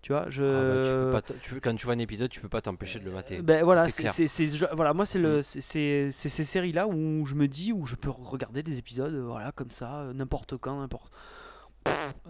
tu 0.02 0.12
vois 0.12 0.28
je 0.28 0.42
ah 0.42 0.74
bah, 0.74 0.84
tu 0.84 0.90
peux 1.06 1.12
pas 1.12 1.22
t- 1.22 1.40
tu 1.40 1.54
peux- 1.54 1.60
quand 1.60 1.74
tu 1.74 1.86
vois 1.86 1.94
un 1.94 1.98
épisode, 1.98 2.28
tu 2.28 2.40
peux 2.42 2.48
pas 2.50 2.60
t'empêcher 2.60 2.98
de 2.98 3.04
le 3.06 3.12
mater. 3.12 3.40
ben 3.40 3.64
voilà, 3.64 3.88
c'est 3.88 4.02
voilà, 4.74 4.92
moi 4.92 5.06
c'est 5.06 5.18
le, 5.20 5.38
Mm. 5.38 5.42
c'est- 5.42 6.10
ces 6.10 6.44
séries 6.44 6.72
là 6.72 6.86
où 6.88 7.24
je 7.24 7.34
me 7.36 7.46
dis 7.48 7.72
où 7.72 7.86
je 7.86 7.94
peux 7.96 8.10
regarder 8.10 8.62
des 8.62 8.76
épisodes, 8.78 9.14
voilà, 9.14 9.50
comme 9.52 9.70
ça, 9.70 10.10
n'importe 10.12 10.56
quand, 10.58 10.80
n'importe, 10.80 11.12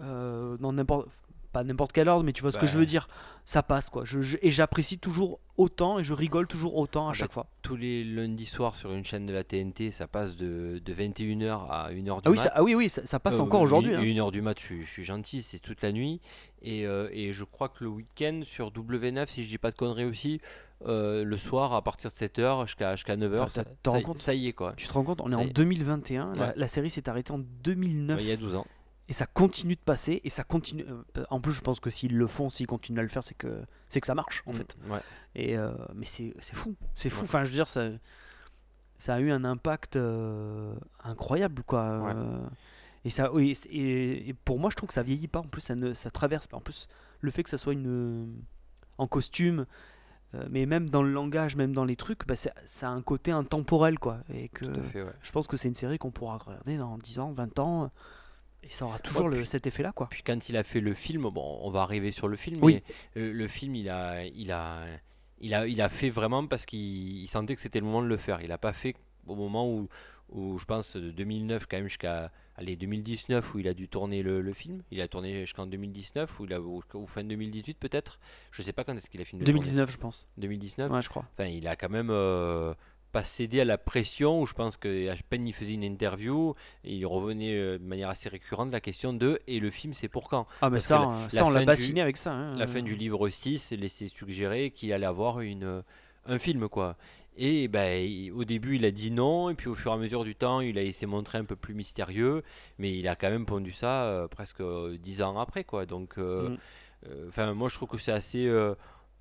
euh, 0.01 0.55
dans 0.57 0.71
n'importe, 0.73 1.07
pas 1.53 1.63
n'importe 1.63 1.93
quel 1.93 2.09
ordre, 2.09 2.23
mais 2.25 2.33
tu 2.33 2.41
vois 2.41 2.51
ce 2.51 2.57
que 2.57 2.65
je 2.65 2.73
Bah. 2.73 2.79
veux 2.79 2.85
dire, 2.85 3.07
ça 3.45 3.63
passe 3.63 3.89
quoi. 3.89 4.03
Je, 4.03 4.21
je- 4.21 4.37
et 4.41 4.49
j'apprécie 4.49 4.97
toujours 4.99 5.39
autant 5.55 5.99
et 5.99 6.03
je 6.03 6.13
rigole 6.13 6.47
toujours 6.47 6.75
autant 6.75 7.07
à 7.07 7.11
Ah 7.11 7.13
chaque 7.13 7.29
bah, 7.29 7.33
fois. 7.33 7.47
Tous 7.61 7.75
les 7.77 8.03
lundis 8.03 8.45
soirs 8.45 8.75
sur 8.75 8.91
une 8.91 9.05
chaîne 9.05 9.25
de 9.25 9.31
la 9.33 9.43
TNT, 9.45 9.91
ça 9.91 10.07
passe 10.07 10.35
de, 10.35 10.81
de 10.83 10.93
21h 10.93 11.67
à 11.69 11.91
1h 11.91 11.93
du 12.03 12.09
Ah 12.25 12.29
oui, 12.31 12.35
mat. 12.37 12.43
ça, 12.43 12.51
ah 12.55 12.63
oui, 12.63 12.75
oui, 12.75 12.89
ça, 12.89 13.05
ça 13.05 13.19
passe 13.19 13.35
Euh, 13.37 13.41
encore 13.43 13.61
aujourd'hui. 13.61 13.93
hein. 13.93 14.01
Une 14.01 14.19
heure 14.19 14.31
du 14.31 14.41
mat, 14.41 14.59
je, 14.59 14.65
suis- 14.65 14.83
je 14.83 14.89
suis 14.89 15.03
gentil, 15.05 15.41
c'est 15.43 15.59
toute 15.59 15.81
la 15.81 15.91
nuit. 15.93 16.19
Et, 16.61 16.85
euh, 16.87 17.07
et 17.13 17.31
je 17.31 17.43
crois 17.43 17.69
que 17.69 17.83
le 17.83 17.89
week-end 17.89 18.41
sur 18.43 18.71
W9, 18.71 19.27
si 19.27 19.43
je 19.43 19.49
dis 19.49 19.57
pas 19.57 19.71
de 19.71 19.75
conneries 19.75 20.05
aussi, 20.05 20.41
euh, 20.87 21.23
le 21.23 21.37
soir 21.37 21.73
à 21.73 21.81
partir 21.81 22.09
de 22.11 22.15
7h 22.15 22.65
jusqu'à 22.65 22.95
jusqu'à 22.95 23.15
9h, 23.15 23.37
T'en- 23.37 23.49
ça, 23.49 23.63
ça- 23.85 23.99
ça 24.19 24.33
y 24.33 24.47
est 24.47 24.53
quoi. 24.53 24.73
Tu 24.75 24.87
te 24.87 24.91
rends 24.93 25.03
compte, 25.03 25.21
on 25.21 25.31
est 25.31 25.35
en 25.35 25.41
y 25.41 25.47
est. 25.49 25.53
2021, 25.53 26.33
la, 26.35 26.53
la 26.55 26.67
série 26.67 26.89
s'est 26.89 27.07
arrêtée 27.09 27.31
en 27.31 27.39
2009 27.39 28.17
Ouais, 28.17 28.23
il 28.23 28.29
y 28.29 28.31
a 28.33 28.37
12 28.37 28.55
ans. 28.55 28.65
Et 29.09 29.13
ça 29.13 29.25
continue 29.25 29.75
de 29.75 29.81
passer 29.81 30.21
et 30.23 30.29
ça 30.29 30.43
continue. 30.43 30.85
euh, 31.17 31.25
En 31.29 31.41
plus, 31.41 31.51
je 31.51 31.61
pense 31.61 31.79
que 31.79 31.89
s'ils 31.89 32.15
le 32.17 32.27
font, 32.27 32.49
s'ils 32.49 32.67
continuent 32.67 32.99
à 32.99 33.03
le 33.03 33.09
faire, 33.09 33.23
c'est 33.23 33.33
que 33.37 33.61
c'est 33.89 33.99
que 34.01 34.07
ça 34.07 34.15
marche 34.15 34.43
en 34.45 34.51
Mm, 34.53 34.55
fait. 34.55 34.77
ouais. 34.89 34.99
Et 35.35 35.57
euh, 35.57 35.73
mais 35.93 36.05
c'est 36.05 36.33
fou, 36.53 36.75
c'est 36.95 37.09
fou. 37.09 37.19
Ouais. 37.21 37.23
Enfin, 37.25 37.43
je 37.43 37.49
veux 37.49 37.55
dire, 37.55 37.67
ça, 37.67 37.89
ça 38.97 39.15
a 39.15 39.19
eu 39.19 39.29
un 39.31 39.43
impact 39.43 39.95
euh, 39.97 40.73
incroyable, 41.03 41.63
quoi. 41.63 41.99
Ouais. 41.99 42.13
Et 43.05 43.09
ça, 43.09 43.29
et, 43.37 44.29
et 44.29 44.33
pour 44.33 44.59
moi, 44.59 44.69
je 44.69 44.75
trouve 44.77 44.87
que 44.87 44.93
ça 44.93 45.03
vieillit 45.03 45.27
pas. 45.27 45.39
En 45.39 45.43
plus, 45.47 45.61
ça 45.61 45.75
ne, 45.75 45.93
ça 45.93 46.09
traverse 46.09 46.47
pas. 46.47 46.55
En 46.57 46.61
plus, 46.61 46.87
le 47.19 47.31
fait 47.31 47.43
que 47.43 47.49
ça 47.49 47.57
soit 47.57 47.73
une 47.73 48.41
en 48.97 49.07
costume, 49.07 49.65
mais 50.49 50.65
même 50.65 50.89
dans 50.89 51.03
le 51.03 51.11
langage, 51.11 51.55
même 51.57 51.73
dans 51.73 51.83
les 51.85 51.95
trucs, 51.97 52.25
bah, 52.25 52.35
ça 52.37 52.51
a 52.87 52.87
un 52.91 53.01
côté 53.01 53.31
intemporel, 53.31 53.99
quoi. 53.99 54.19
Et 54.33 54.47
que 54.49 54.65
fait, 54.91 55.05
je 55.21 55.31
pense 55.31 55.47
que 55.47 55.57
c'est 55.57 55.67
une 55.67 55.75
série 55.75 55.97
qu'on 55.99 56.11
pourra 56.11 56.37
regarder 56.37 56.77
dans 56.77 56.97
10 56.97 57.19
ans, 57.19 57.31
20 57.33 57.59
ans, 57.59 57.91
et 58.63 58.69
ça 58.69 58.85
aura 58.85 58.99
toujours 58.99 59.27
le- 59.29 59.37
puis- 59.37 59.47
cet 59.47 59.67
effet-là, 59.67 59.91
quoi. 59.93 60.07
Puis 60.09 60.23
quand 60.23 60.49
il 60.49 60.57
a 60.57 60.63
fait 60.63 60.79
le 60.79 60.93
film, 60.93 61.29
bon, 61.29 61.59
on 61.61 61.69
va 61.69 61.81
arriver 61.81 62.11
sur 62.11 62.27
le 62.27 62.35
film, 62.37 62.57
Oui. 62.63 62.81
mais 63.15 63.21
euh, 63.21 63.33
le 63.33 63.47
film, 63.47 63.75
il 63.75 63.89
a, 63.89 64.23
il 64.25 64.51
a, 64.51 64.85
il 65.41 65.53
a, 65.53 65.67
il 65.67 65.81
a 65.81 65.89
fait 65.89 66.09
vraiment 66.09 66.45
parce 66.47 66.65
qu'il 66.65 66.79
il 67.21 67.27
sentait 67.27 67.55
que 67.55 67.61
c'était 67.61 67.79
le 67.79 67.85
moment 67.85 68.01
de 68.01 68.07
le 68.07 68.17
faire. 68.17 68.41
Il 68.41 68.51
a 68.51 68.57
pas 68.57 68.73
fait 68.73 68.95
au 69.27 69.35
moment 69.35 69.69
où, 69.69 69.87
où 70.29 70.57
je 70.57 70.65
pense 70.65 70.95
de 70.95 71.11
2009 71.11 71.65
quand 71.69 71.77
même 71.77 71.87
jusqu'à 71.87 72.31
allez 72.55 72.75
2019 72.75 73.53
où 73.55 73.59
il 73.59 73.67
a 73.67 73.73
dû 73.73 73.87
tourner 73.89 74.21
le, 74.23 74.41
le 74.41 74.53
film. 74.53 74.83
Il 74.91 75.01
a 75.01 75.07
tourné 75.07 75.41
jusqu'en 75.41 75.65
2019 75.65 76.39
ou, 76.39 76.45
il 76.45 76.53
a, 76.53 76.61
ou, 76.61 76.81
ou 76.93 77.05
fin 77.07 77.23
2018 77.23 77.77
peut-être. 77.79 78.19
Je 78.51 78.61
sais 78.61 78.73
pas 78.73 78.83
quand 78.83 78.95
est-ce 78.95 79.09
qu'il 79.09 79.21
a 79.21 79.25
fini 79.25 79.39
de 79.41 79.45
tourner. 79.45 79.59
2019, 79.59 79.91
je 79.91 79.97
pense. 79.97 80.27
2019. 80.37 80.91
Ouais, 80.91 81.01
je 81.01 81.09
crois. 81.09 81.25
Enfin, 81.33 81.45
il 81.49 81.67
a 81.67 81.75
quand 81.75 81.89
même 81.89 82.09
euh, 82.11 82.73
pas 83.13 83.23
cédé 83.23 83.61
à 83.61 83.65
la 83.65 83.77
pression 83.77 84.41
où 84.41 84.45
je 84.45 84.53
pense 84.53 84.75
qu'à 84.77 85.15
peine 85.29 85.47
il 85.47 85.53
faisait 85.53 85.73
une 85.75 85.83
interview, 85.83 86.55
et 86.83 86.93
il 86.95 87.05
revenait 87.05 87.55
euh, 87.55 87.77
de 87.79 87.83
manière 87.85 88.09
assez 88.09 88.27
récurrente 88.29 88.71
la 88.73 88.81
question 88.81 89.13
de 89.13 89.39
et 89.47 89.59
le 89.61 89.69
film 89.71 89.93
c'est 89.93 90.09
pour 90.09 90.27
quand? 90.29 90.47
Ah, 90.61 90.69
mais 90.69 90.77
Parce 90.77 90.85
ça, 90.87 91.01
que 91.03 91.07
euh, 91.07 91.23
la 91.23 91.29
ça 91.29 91.45
on 91.45 91.49
l'a 91.51 91.61
bassiné 91.61 91.99
du- 91.99 92.01
avec 92.01 92.17
ça. 92.17 92.31
hein. 92.33 92.57
La 92.57 92.67
fin 92.67 92.81
du 92.81 92.95
livre 92.95 93.29
6 93.29 93.71
laissait 93.71 94.07
suggérer 94.09 94.71
qu'il 94.71 94.91
allait 94.93 95.05
avoir 95.05 95.39
une, 95.41 95.63
euh, 95.63 95.81
un 96.25 96.39
film 96.39 96.69
quoi. 96.69 96.97
Et 97.37 97.67
ben, 97.67 98.31
au 98.33 98.43
début 98.43 98.75
il 98.75 98.85
a 98.85 98.91
dit 98.91 99.09
non, 99.11 99.49
et 99.49 99.55
puis 99.55 99.67
au 99.69 99.75
fur 99.75 99.91
et 99.91 99.95
à 99.95 99.97
mesure 99.97 100.23
du 100.23 100.35
temps 100.35 100.59
il, 100.61 100.77
a, 100.77 100.83
il 100.83 100.93
s'est 100.93 101.07
montré 101.07 101.37
un 101.39 101.45
peu 101.45 101.55
plus 101.55 101.73
mystérieux, 101.73 102.43
mais 102.77 102.97
il 102.97 103.07
a 103.07 103.15
quand 103.15 103.29
même 103.31 103.45
pondu 103.45 103.71
ça 103.73 104.03
euh, 104.05 104.27
presque 104.27 104.61
dix 104.99 105.21
ans 105.21 105.39
après 105.39 105.63
quoi. 105.63 105.85
Donc, 105.85 106.17
euh, 106.19 106.49
Mm. 106.49 106.57
euh, 107.07 107.27
enfin 107.29 107.53
moi 107.53 107.69
je 107.69 107.75
trouve 107.75 107.89
que 107.89 107.97
c'est 107.97 108.11
assez 108.11 108.45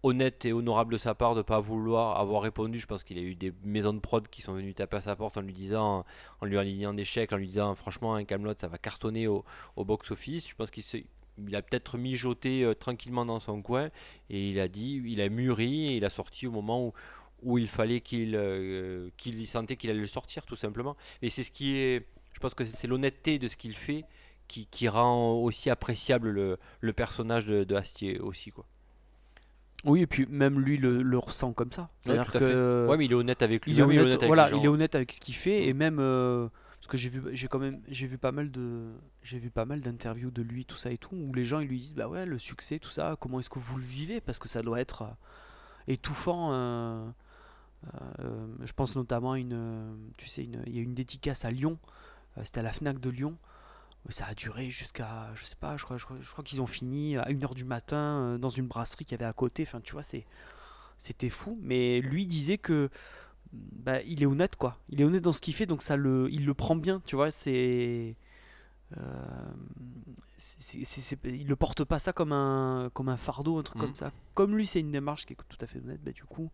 honnête 0.03 0.45
et 0.45 0.53
honorable 0.53 0.93
de 0.95 0.99
sa 0.99 1.15
part 1.15 1.35
de 1.35 1.43
pas 1.43 1.61
vouloir 1.61 2.19
avoir 2.19 2.43
répondu. 2.43 2.79
Je 2.79 2.87
pense 2.87 3.05
qu'il 3.05 3.19
a 3.19 3.23
eu 3.23 3.35
des 3.35 3.53
maisons 3.65 3.93
de 3.93 4.01
prod 4.01 4.27
qui 4.29 4.43
sont 4.43 4.55
venues 4.55 4.75
taper 4.75 4.97
à 4.99 5.01
sa 5.01 5.17
porte 5.17 5.37
en 5.37 5.43
lui 5.43 5.53
disant, 5.53 6.05
en 6.41 6.47
lui 6.47 6.59
alignant 6.59 6.95
des 6.95 7.05
chèques, 7.05 7.33
en 7.33 7.37
lui 7.37 7.47
disant 7.47 7.75
franchement 7.75 8.15
un 8.15 8.25
Camelot 8.25 8.55
ça 8.59 8.69
va 8.69 8.79
cartonner 8.79 9.27
au, 9.29 9.45
au 9.77 9.85
box 9.85 10.11
office. 10.11 10.49
Je 10.49 10.55
pense 10.55 10.71
qu'il 10.71 10.83
s'est- 10.83 11.07
a 11.55 11.63
peut-être 11.63 11.99
mijoté 11.99 12.63
euh, 12.65 12.75
tranquillement 12.75 13.25
dans 13.25 13.41
son 13.41 13.63
coin 13.63 13.91
et 14.31 14.51
il 14.51 14.61
a 14.61 14.69
dit, 14.69 15.03
il 15.07 15.21
a 15.21 15.29
mûri 15.29 15.89
et 15.89 15.97
il 15.97 16.05
a 16.05 16.11
sorti 16.11 16.47
au 16.47 16.51
moment 16.53 16.87
où, 16.87 16.93
où 17.43 17.59
il 17.59 17.69
fallait 17.69 18.01
qu'il 18.01 18.35
euh, 18.37 19.11
qu'il 19.17 19.47
sentait 19.47 19.77
qu'il 19.77 19.91
allait 19.91 20.01
le 20.01 20.07
sortir 20.07 20.45
tout 20.47 20.57
simplement. 20.57 20.97
Et 21.23 21.31
c'est 21.31 21.43
ce 21.45 21.51
qui 21.51 21.77
est, 21.77 22.07
je 22.33 22.41
pense 22.41 22.55
que 22.55 22.65
c'est 22.65 22.87
l'honnêteté 22.87 23.39
de 23.39 23.49
ce 23.49 23.57
qu'il 23.57 23.75
fait 23.77 24.05
qui, 24.49 24.67
qui 24.67 24.89
rend 24.89 25.33
aussi 25.35 25.71
appréciable 25.71 26.31
le, 26.31 26.59
le 26.81 26.93
personnage 26.93 27.47
de, 27.47 27.65
de 27.65 27.75
Astier 27.75 28.19
aussi 28.21 28.51
quoi. 28.51 28.67
Oui, 29.85 30.03
et 30.03 30.07
puis 30.07 30.27
même 30.29 30.61
lui 30.61 30.77
le, 30.79 31.03
le 31.03 31.19
ressent 31.19 31.53
comme 31.53 31.73
ça. 31.73 31.83
Ouais, 31.83 31.89
C'est-à-dire 32.05 32.27
tout 32.31 32.37
à 32.37 32.41
fait. 32.41 32.47
que 32.47 32.87
Ouais, 32.89 32.97
mais 32.97 33.05
il 33.07 33.13
est 33.13 33.17
honnête 33.17 33.43
avec 33.43 33.67
lui. 33.67 33.73
il 33.73 33.81
est 33.81 33.83
oui, 33.83 33.99
honnête, 33.99 34.15
avec 34.15 34.27
voilà, 34.27 34.51
il 34.53 34.65
est 34.65 34.69
honnête 34.69 34.95
avec 34.95 35.11
ce 35.13 35.21
qu'il 35.21 35.35
fait 35.35 35.67
et 35.67 35.73
même 35.75 35.99
euh, 35.99 36.49
parce 36.79 36.87
que 36.89 36.97
j'ai 36.97 37.09
vu, 37.09 37.23
j'ai 37.33 37.49
quand 37.49 37.59
même, 37.59 37.81
j'ai 37.89 38.07
vu 38.07 38.17
pas 38.19 38.33
mal 38.33 38.51
de, 38.51 38.91
j'ai 39.23 39.39
vu 39.39 39.51
pas 39.51 39.65
mal 39.65 39.81
d'interviews 39.81 40.31
de 40.31 40.43
lui, 40.43 40.65
tout 40.65 40.77
ça 40.77 40.91
et 40.93 40.99
tout, 40.99 41.15
où 41.17 41.33
les 41.35 41.45
gens 41.45 41.61
ils 41.61 41.69
lui 41.69 41.79
disent 41.81 41.95
bah 41.95 42.09
ouais 42.09 42.27
le 42.27 42.39
succès, 42.39 42.79
tout 42.79 42.91
ça, 42.91 43.17
comment 43.21 43.41
est-ce 43.41 43.51
que 43.51 43.59
vous 43.59 43.77
le 43.77 43.85
vivez? 43.85 44.21
Parce 44.21 44.39
que 44.39 44.49
ça 44.49 44.63
doit 44.63 44.81
être 44.81 45.03
euh, 45.03 45.07
étouffant. 45.89 46.51
euh, 46.53 47.05
je 48.65 48.73
pense 48.73 48.95
notamment 48.95 49.33
à 49.33 49.39
une, 49.39 49.97
tu 50.17 50.29
sais, 50.29 50.45
il 50.45 50.75
y 50.75 50.79
a 50.79 50.83
une 50.83 50.95
dédicace 50.95 51.45
à 51.45 51.51
Lyon, 51.51 51.79
c'était 52.45 52.61
à 52.61 52.63
la 52.63 52.73
Fnac 52.73 53.01
de 53.01 53.11
Lyon. 53.11 53.37
Ça 54.09 54.27
a 54.27 54.35
duré 54.35 54.69
jusqu'à, 54.71 55.33
je 55.35 55.45
sais 55.45 55.55
pas, 55.57 55.77
je 55.77 55.85
crois, 55.85 55.97
je 55.97 56.05
crois, 56.05 56.17
je 56.21 56.31
crois 56.31 56.43
qu'ils 56.43 56.61
ont 56.61 56.67
fini 56.67 57.17
à 57.17 57.25
1h 57.29 57.55
du 57.55 57.65
matin 57.65 57.97
euh, 58.35 58.39
dans 58.39 58.51
une 58.51 58.67
brasserie 58.67 59.05
qu'il 59.05 59.13
y 59.13 59.23
avait 59.23 59.29
à 59.29 59.33
côté. 59.33 59.63
Enfin, 59.63 59.81
tu 59.81 59.93
vois, 59.93 60.03
c'est, 60.03 60.27
c'était 60.99 61.31
fou. 61.31 61.57
Mais 61.63 62.01
lui 62.01 62.27
disait 62.27 62.59
que 62.59 62.91
bah, 63.53 64.03
il 64.03 64.23
est 64.23 64.27
honnête 64.27 64.57
quoi. 64.57 64.79
Il 64.89 65.01
est 65.01 65.05
honnête 65.05 65.23
dans 65.23 65.33
ce 65.33 65.41
qu'il 65.41 65.55
fait, 65.55 65.67
donc 65.67 65.83
ça 65.83 65.97
le, 65.97 66.29
il 66.33 66.45
le 66.45 66.53
prend 66.55 66.75
bien, 66.75 67.01
tu 67.07 67.15
vois. 67.15 67.31
C'est, 67.31 68.17
euh, 68.99 69.53
c'est- 70.37 71.19
il 71.25 71.47
le 71.47 71.57
porte 71.57 71.85
pas 71.85 71.99
ça 72.01 72.13
comme 72.13 72.33
un, 72.33 72.91
comme 72.95 73.09
un 73.09 73.17
fardeau, 73.17 73.59
un 73.59 73.63
truc 73.63 73.81
comme 73.81 73.95
ça. 73.95 74.11
Comme 74.35 74.57
lui, 74.57 74.67
c'est 74.67 74.81
une 74.81 74.91
démarche 74.91 75.27
qui 75.27 75.35
est 75.35 75.37
tout 75.49 75.59
à 75.61 75.67
fait 75.69 75.79
honnête. 75.79 76.03
Bah, 76.03 76.11
du 76.13 76.25
coup, 76.25 76.51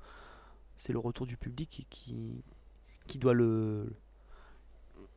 c'est 0.76 0.92
le 0.92 0.98
retour 0.98 1.26
du 1.26 1.36
public 1.38 1.70
qui, 1.70 1.86
qui, 1.86 2.42
qui 3.06 3.18
doit 3.18 3.32
le, 3.32 3.90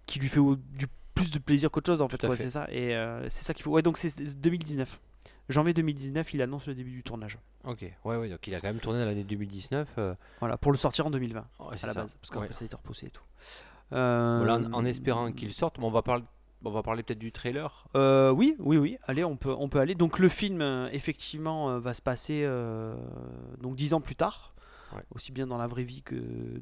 qui 0.06 0.20
lui 0.20 0.30
fait 0.30 0.40
du 0.70 0.88
plus 1.22 1.32
de 1.32 1.40
plaisir 1.40 1.70
qu'autre 1.72 1.88
chose 1.92 2.02
en 2.02 2.08
fait. 2.10 2.26
C'est 2.36 2.50
ça. 2.50 2.68
Et 2.72 2.96
euh, 2.96 3.28
c'est 3.30 3.44
ça 3.44 3.54
qu'il 3.54 3.64
faut. 3.64 3.72
Ouais, 3.72 3.82
donc 3.82 3.98
c'est 3.98 4.16
2019. 4.22 5.00
Janvier 5.50 5.74
2019, 5.74 6.34
il 6.34 6.42
annonce 6.42 6.68
le 6.68 6.76
début 6.76 6.92
du 6.92 7.04
tournage. 7.04 7.38
Ok, 7.66 7.82
ouais, 7.82 8.16
ouais, 8.18 8.30
donc 8.30 8.46
il 8.48 8.56
a 8.56 8.60
quand 8.62 8.68
même 8.68 8.80
tourné 8.80 9.04
l'année 9.04 9.24
2019. 9.24 9.88
euh, 9.98 10.16
Voilà, 10.40 10.58
pour 10.58 10.72
le 10.72 10.78
sortir 10.78 11.06
en 11.08 11.12
2020 11.12 11.40
ouais, 11.42 11.78
c'est 11.78 11.84
à 11.84 11.88
la 11.88 11.94
ça. 11.94 12.02
base, 12.02 12.16
parce 12.16 12.30
qu'après 12.30 12.48
Ouais. 12.48 12.54
ça 12.54 12.64
a 12.64 12.66
été 12.66 12.76
repoussé 12.76 13.08
et 13.08 13.12
tout. 13.12 13.24
Euh, 13.94 14.38
Voilà, 14.44 14.56
en, 14.68 14.74
en 14.74 14.86
espérant 14.86 15.32
qu'il 15.34 15.52
sorte, 15.52 15.78
mais 15.78 15.86
on 15.86 15.92
va 15.92 16.02
parler, 16.04 16.24
on 16.64 16.72
va 16.72 16.82
parler 16.84 17.04
peut-être 17.04 17.20
du 17.20 17.32
trailer. 17.34 17.86
Euh, 17.96 18.32
oui, 18.32 18.56
oui, 18.60 18.78
oui. 18.78 18.98
Allez, 19.08 19.24
on 19.26 19.36
peut, 19.36 19.54
on 19.58 19.68
peut 19.68 19.80
aller. 19.80 19.96
Donc 19.96 20.20
le 20.20 20.30
film, 20.30 20.62
euh, 20.62 20.88
effectivement, 20.92 21.70
euh, 21.72 21.80
va 21.80 21.94
se 21.94 22.02
passer 22.02 22.48
donc 23.60 23.76
dix 23.76 23.94
ans 23.94 24.02
plus 24.02 24.16
tard, 24.16 24.54
Ouais. 24.96 25.04
aussi 25.16 25.32
bien 25.32 25.48
dans 25.48 25.58
la 25.58 25.68
vraie 25.68 25.84
vie 25.84 26.02
que 26.04 26.16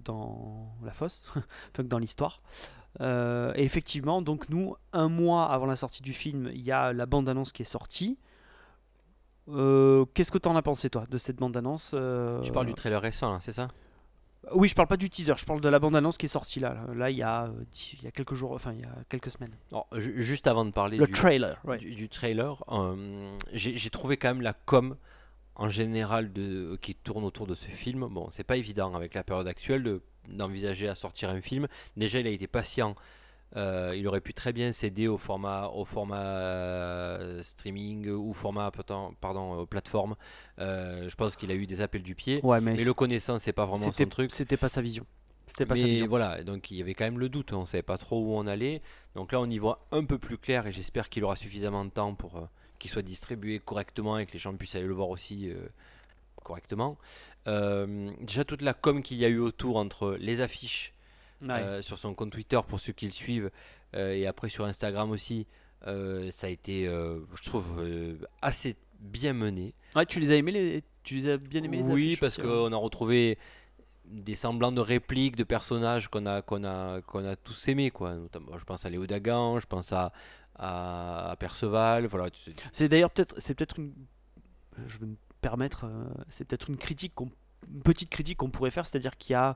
dans 0.06 0.72
la 0.84 0.92
fosse, 0.92 1.24
enfin 1.30 1.44
que 1.74 1.82
dans 1.84 1.98
l'histoire. 2.00 2.42
Euh, 3.02 3.54
et 3.56 3.64
effectivement, 3.64 4.22
donc 4.22 4.50
nous, 4.50 4.76
un 4.94 5.08
mois 5.10 5.46
avant 5.52 5.66
la 5.66 5.76
sortie 5.76 6.02
du 6.02 6.14
film, 6.14 6.50
il 6.54 6.62
y 6.62 6.72
a 6.72 6.92
la 6.94 7.06
bande-annonce 7.06 7.52
qui 7.52 7.62
est 7.62 7.66
sortie. 7.66 8.18
Euh, 9.50 10.06
Qu'est-ce 10.14 10.32
que 10.32 10.38
t'en 10.38 10.56
as 10.56 10.62
pensé 10.62 10.90
toi 10.90 11.06
de 11.10 11.18
cette 11.18 11.38
bande-annonce 11.38 11.92
euh, 11.94 12.42
Tu 12.42 12.52
parles 12.52 12.68
du 12.68 12.74
trailer 12.74 13.02
récent, 13.02 13.40
c'est 13.40 13.52
ça? 13.54 13.70
Oui, 14.54 14.68
je 14.68 14.76
parle 14.76 14.88
pas 14.88 14.98
du 14.98 15.10
teaser, 15.10 15.34
je 15.38 15.46
parle 15.46 15.60
de 15.60 15.70
la 15.70 15.80
bande-annonce 15.80 16.18
qui 16.18 16.26
est 16.26 16.30
sortie 16.30 16.60
là. 16.60 16.78
Là, 16.96 17.10
il 17.10 17.18
y 17.18 17.24
a, 17.24 17.50
il 17.94 18.04
y 18.04 18.08
a 18.08 18.12
quelques 18.12 18.36
jours, 18.36 18.52
enfin 18.54 18.72
il 18.74 18.80
y 18.82 18.84
a 18.86 18.96
quelques 19.10 19.30
semaines. 19.32 19.54
Juste 19.94 20.48
avant 20.48 20.66
de 20.66 20.72
parler 20.72 20.98
Le 20.98 21.08
du, 21.08 21.12
trailer, 21.12 21.60
ouais. 21.66 21.78
du, 21.78 21.94
du 21.94 22.08
trailer, 22.10 22.64
j'ai 23.52 23.78
j'ai 23.78 23.90
trouvé 23.90 24.18
quand 24.18 24.30
même 24.30 24.42
la 24.42 24.54
com 24.54 24.96
en 25.56 25.68
général 25.68 26.32
de, 26.32 26.78
qui 26.82 26.96
tourne 26.96 27.26
autour 27.26 27.48
de 27.48 27.54
ce 27.54 27.66
film. 27.68 28.08
Bon, 28.10 28.30
c'est 28.30 28.46
pas 28.46 28.56
évident 28.56 28.94
avec 28.96 29.14
la 29.14 29.24
période 29.24 29.48
actuelle 29.48 29.84
de- 29.84 30.02
d'envisager 30.32 30.88
à 30.88 30.96
sortir 30.96 31.30
un 31.30 31.42
film. 31.42 31.68
Déjà, 31.98 32.20
il 32.20 32.28
a 32.28 32.32
été 32.32 32.48
patient. 32.48 32.96
Euh, 33.56 33.96
il 33.98 34.08
aurait 34.08 34.22
pu 34.22 34.34
très 34.34 34.54
bien 34.54 34.72
céder 34.74 35.08
au 35.08 35.18
format, 35.18 35.68
au 35.70 35.84
format 35.84 36.22
euh, 36.22 37.42
streaming 37.42 38.08
ou 38.10 38.34
format 38.34 38.70
pardon, 38.70 39.16
pardon, 39.20 39.62
euh, 39.62 39.66
plateforme. 39.66 40.16
Euh, 40.60 41.10
je 41.10 41.16
pense 41.16 41.36
qu'il 41.36 41.52
a 41.52 41.56
eu 41.56 41.66
des 41.66 41.82
appels 41.82 42.04
du 42.04 42.16
pied. 42.16 42.42
Ouais, 42.44 42.62
mais 42.62 42.76
Mais 42.76 42.84
le 42.84 42.94
connaissant, 42.94 43.40
c'est 43.40 43.54
pas 43.54 43.66
vraiment 43.66 43.92
son 43.92 44.06
truc. 44.06 44.32
c'était 44.32 44.58
pas 44.58 44.70
sa 44.70 44.82
vision. 44.82 45.06
C'était 45.48 45.66
pas 45.66 45.76
sa 45.76 45.86
vision. 45.86 46.06
voilà, 46.08 46.44
donc 46.44 46.70
il 46.70 46.78
y 46.78 46.82
avait 46.82 46.94
quand 46.94 47.06
même 47.06 47.18
le 47.18 47.28
doute, 47.28 47.54
on 47.54 47.66
savait 47.66 47.82
pas 47.82 47.98
trop 47.98 48.22
où 48.22 48.36
on 48.36 48.46
allait. 48.46 48.84
Donc 49.16 49.32
là, 49.32 49.42
on 49.42 49.50
y 49.50 49.58
voit 49.58 49.88
un 49.92 50.06
peu 50.06 50.20
plus 50.20 50.38
clair 50.38 50.68
et 50.68 50.72
j'espère 50.72 51.10
qu'il 51.10 51.24
aura 51.24 51.36
suffisamment 51.36 51.86
de 51.86 51.90
temps 51.90 52.14
pour 52.14 52.48
qu'il 52.78 52.92
soit 52.92 53.02
distribué 53.02 53.58
correctement 53.58 54.20
et 54.20 54.28
que 54.28 54.34
les 54.34 54.40
gens 54.40 54.56
puissent 54.56 54.76
aller 54.76 54.86
le 54.86 54.94
voir 54.94 55.10
aussi 55.10 55.52
correctement. 56.44 57.00
Euh, 57.48 58.12
déjà, 58.22 58.44
toute 58.44 58.62
la 58.62 58.74
com 58.74 59.02
qu'il 59.02 59.18
y 59.18 59.26
a 59.26 59.30
eu 59.30 59.40
autour 59.40 59.78
entre 59.78 60.18
les 60.20 60.42
affiches 60.42 60.94
Ouais. 61.42 61.52
euh, 61.52 61.82
sur 61.82 61.98
son 61.98 62.14
compte 62.14 62.32
Twitter 62.32 62.60
pour 62.68 62.82
ceux 62.82 62.92
qui 62.92 63.06
le 63.06 63.14
suivent 63.14 63.50
euh, 63.96 64.14
et 64.14 64.28
après 64.28 64.50
sur 64.50 64.66
Instagram 64.66 65.10
aussi, 65.12 65.48
ça 65.86 66.48
a 66.48 66.50
été, 66.50 66.86
je 66.86 67.44
trouve, 67.46 67.82
assez 68.42 68.76
bien 69.00 69.32
mené. 69.34 69.74
Ouais, 69.96 70.06
tu 70.06 70.20
les 70.20 70.32
as 70.32 70.36
aimés 70.36 70.52
les... 70.52 70.84
Tu 71.04 71.16
les 71.16 71.30
as 71.30 71.38
bien 71.38 71.64
aimés 71.64 71.78
les 71.78 71.84
Oui, 71.84 72.08
affiches 72.08 72.20
parce 72.20 72.38
qu'on 72.38 72.72
a 72.74 72.76
retrouvé 72.76 73.38
des 74.06 74.36
semblants 74.36 74.74
de 74.74 74.82
répliques 74.82 75.38
de 75.38 75.44
personnages 75.46 76.10
qu'on 76.10 76.26
a, 76.26 76.42
qu'on 76.42 76.64
a, 76.66 77.02
qu'on 77.02 77.26
a 77.26 77.36
tous 77.38 77.70
aimés. 77.70 77.90
Quoi. 77.90 78.16
Notamment, 78.16 78.58
je 78.58 78.66
pense 78.66 78.86
à 78.86 78.90
Léo 78.90 79.08
Dagan, 79.08 79.60
je 79.60 79.66
pense 79.66 79.94
à, 79.94 80.12
à, 80.56 81.32
à 81.32 81.36
Perceval. 81.38 82.06
Voilà. 82.08 82.30
C'est 82.74 82.90
d'ailleurs 82.90 83.12
peut-être 83.12 83.36
c'est 83.40 83.54
peut-être 83.56 83.80
une 83.80 83.94
je 84.88 84.98
vais 85.00 85.06
me 85.08 85.16
permettre 85.42 85.86
euh, 85.86 86.04
c'est 86.30 86.46
peut-être 86.46 86.70
une 86.70 86.78
critique 86.78 87.14
une 87.72 87.82
petite 87.82 88.10
critique 88.10 88.38
qu'on 88.38 88.50
pourrait 88.50 88.72
faire, 88.72 88.86
c'est-à-dire 88.86 89.18
qu'il 89.18 89.34
y 89.34 89.36
a 89.36 89.56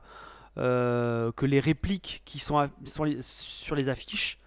euh, 0.58 1.32
que 1.32 1.46
les 1.46 1.58
répliques 1.60 2.22
qui 2.24 2.38
sont 2.38 2.58
à- 2.58 2.68
sur, 2.84 3.04
les, 3.04 3.18
sur 3.22 3.74
les 3.74 3.88
affiches 3.88 4.38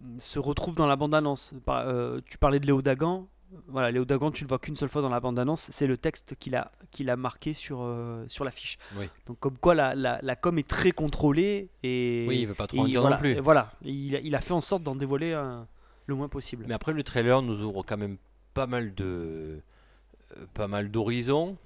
mm, 0.00 0.18
se 0.18 0.38
retrouvent 0.38 0.74
dans 0.76 0.86
la 0.86 0.96
bande-annonce. 0.96 1.52
Par- 1.64 1.86
euh, 1.88 2.20
tu 2.26 2.38
parlais 2.38 2.60
de 2.60 2.66
Léo 2.66 2.82
Dagan. 2.82 3.26
Voilà, 3.68 3.90
Léo 3.90 4.04
Dagan, 4.04 4.30
tu 4.30 4.44
le 4.44 4.48
vois 4.48 4.58
qu'une 4.58 4.76
seule 4.76 4.88
fois 4.88 5.02
dans 5.02 5.08
la 5.10 5.20
bande-annonce, 5.20 5.68
c'est 5.72 5.86
le 5.86 5.96
texte 5.98 6.36
qu'il 6.38 6.54
a, 6.54 6.70
qu'il 6.90 7.10
a 7.10 7.16
marqué 7.16 7.52
sur, 7.52 7.80
euh, 7.82 8.24
sur 8.28 8.44
l'affiche. 8.44 8.78
Oui. 8.96 9.08
Donc 9.26 9.38
comme 9.40 9.58
quoi 9.58 9.74
la, 9.74 9.94
la, 9.94 10.20
la 10.22 10.36
com 10.36 10.58
est 10.58 10.66
très 10.68 10.92
contrôlée 10.92 11.68
et, 11.82 12.24
Oui, 12.28 12.40
il 12.40 12.46
veut 12.46 12.54
pas 12.54 12.66
trop 12.66 12.78
en 12.80 12.84
dire 12.84 13.00
voilà, 13.00 13.16
non 13.16 13.20
plus. 13.20 13.38
voilà, 13.40 13.72
il, 13.82 14.16
a- 14.16 14.20
il 14.20 14.34
a 14.34 14.40
fait 14.40 14.54
en 14.54 14.60
sorte 14.62 14.82
d'en 14.82 14.94
dévoiler 14.94 15.32
euh, 15.32 15.60
le 16.06 16.14
moins 16.14 16.28
possible. 16.28 16.64
Mais 16.68 16.74
après, 16.74 16.92
le 16.92 17.02
trailer 17.02 17.42
nous 17.42 17.60
ouvre 17.62 17.82
quand 17.82 17.96
même 17.98 18.16
pas 18.54 18.66
mal 18.66 18.94
de, 18.94 19.60
pas 20.54 20.68
mal 20.68 20.90
d'horizons. 20.90 21.56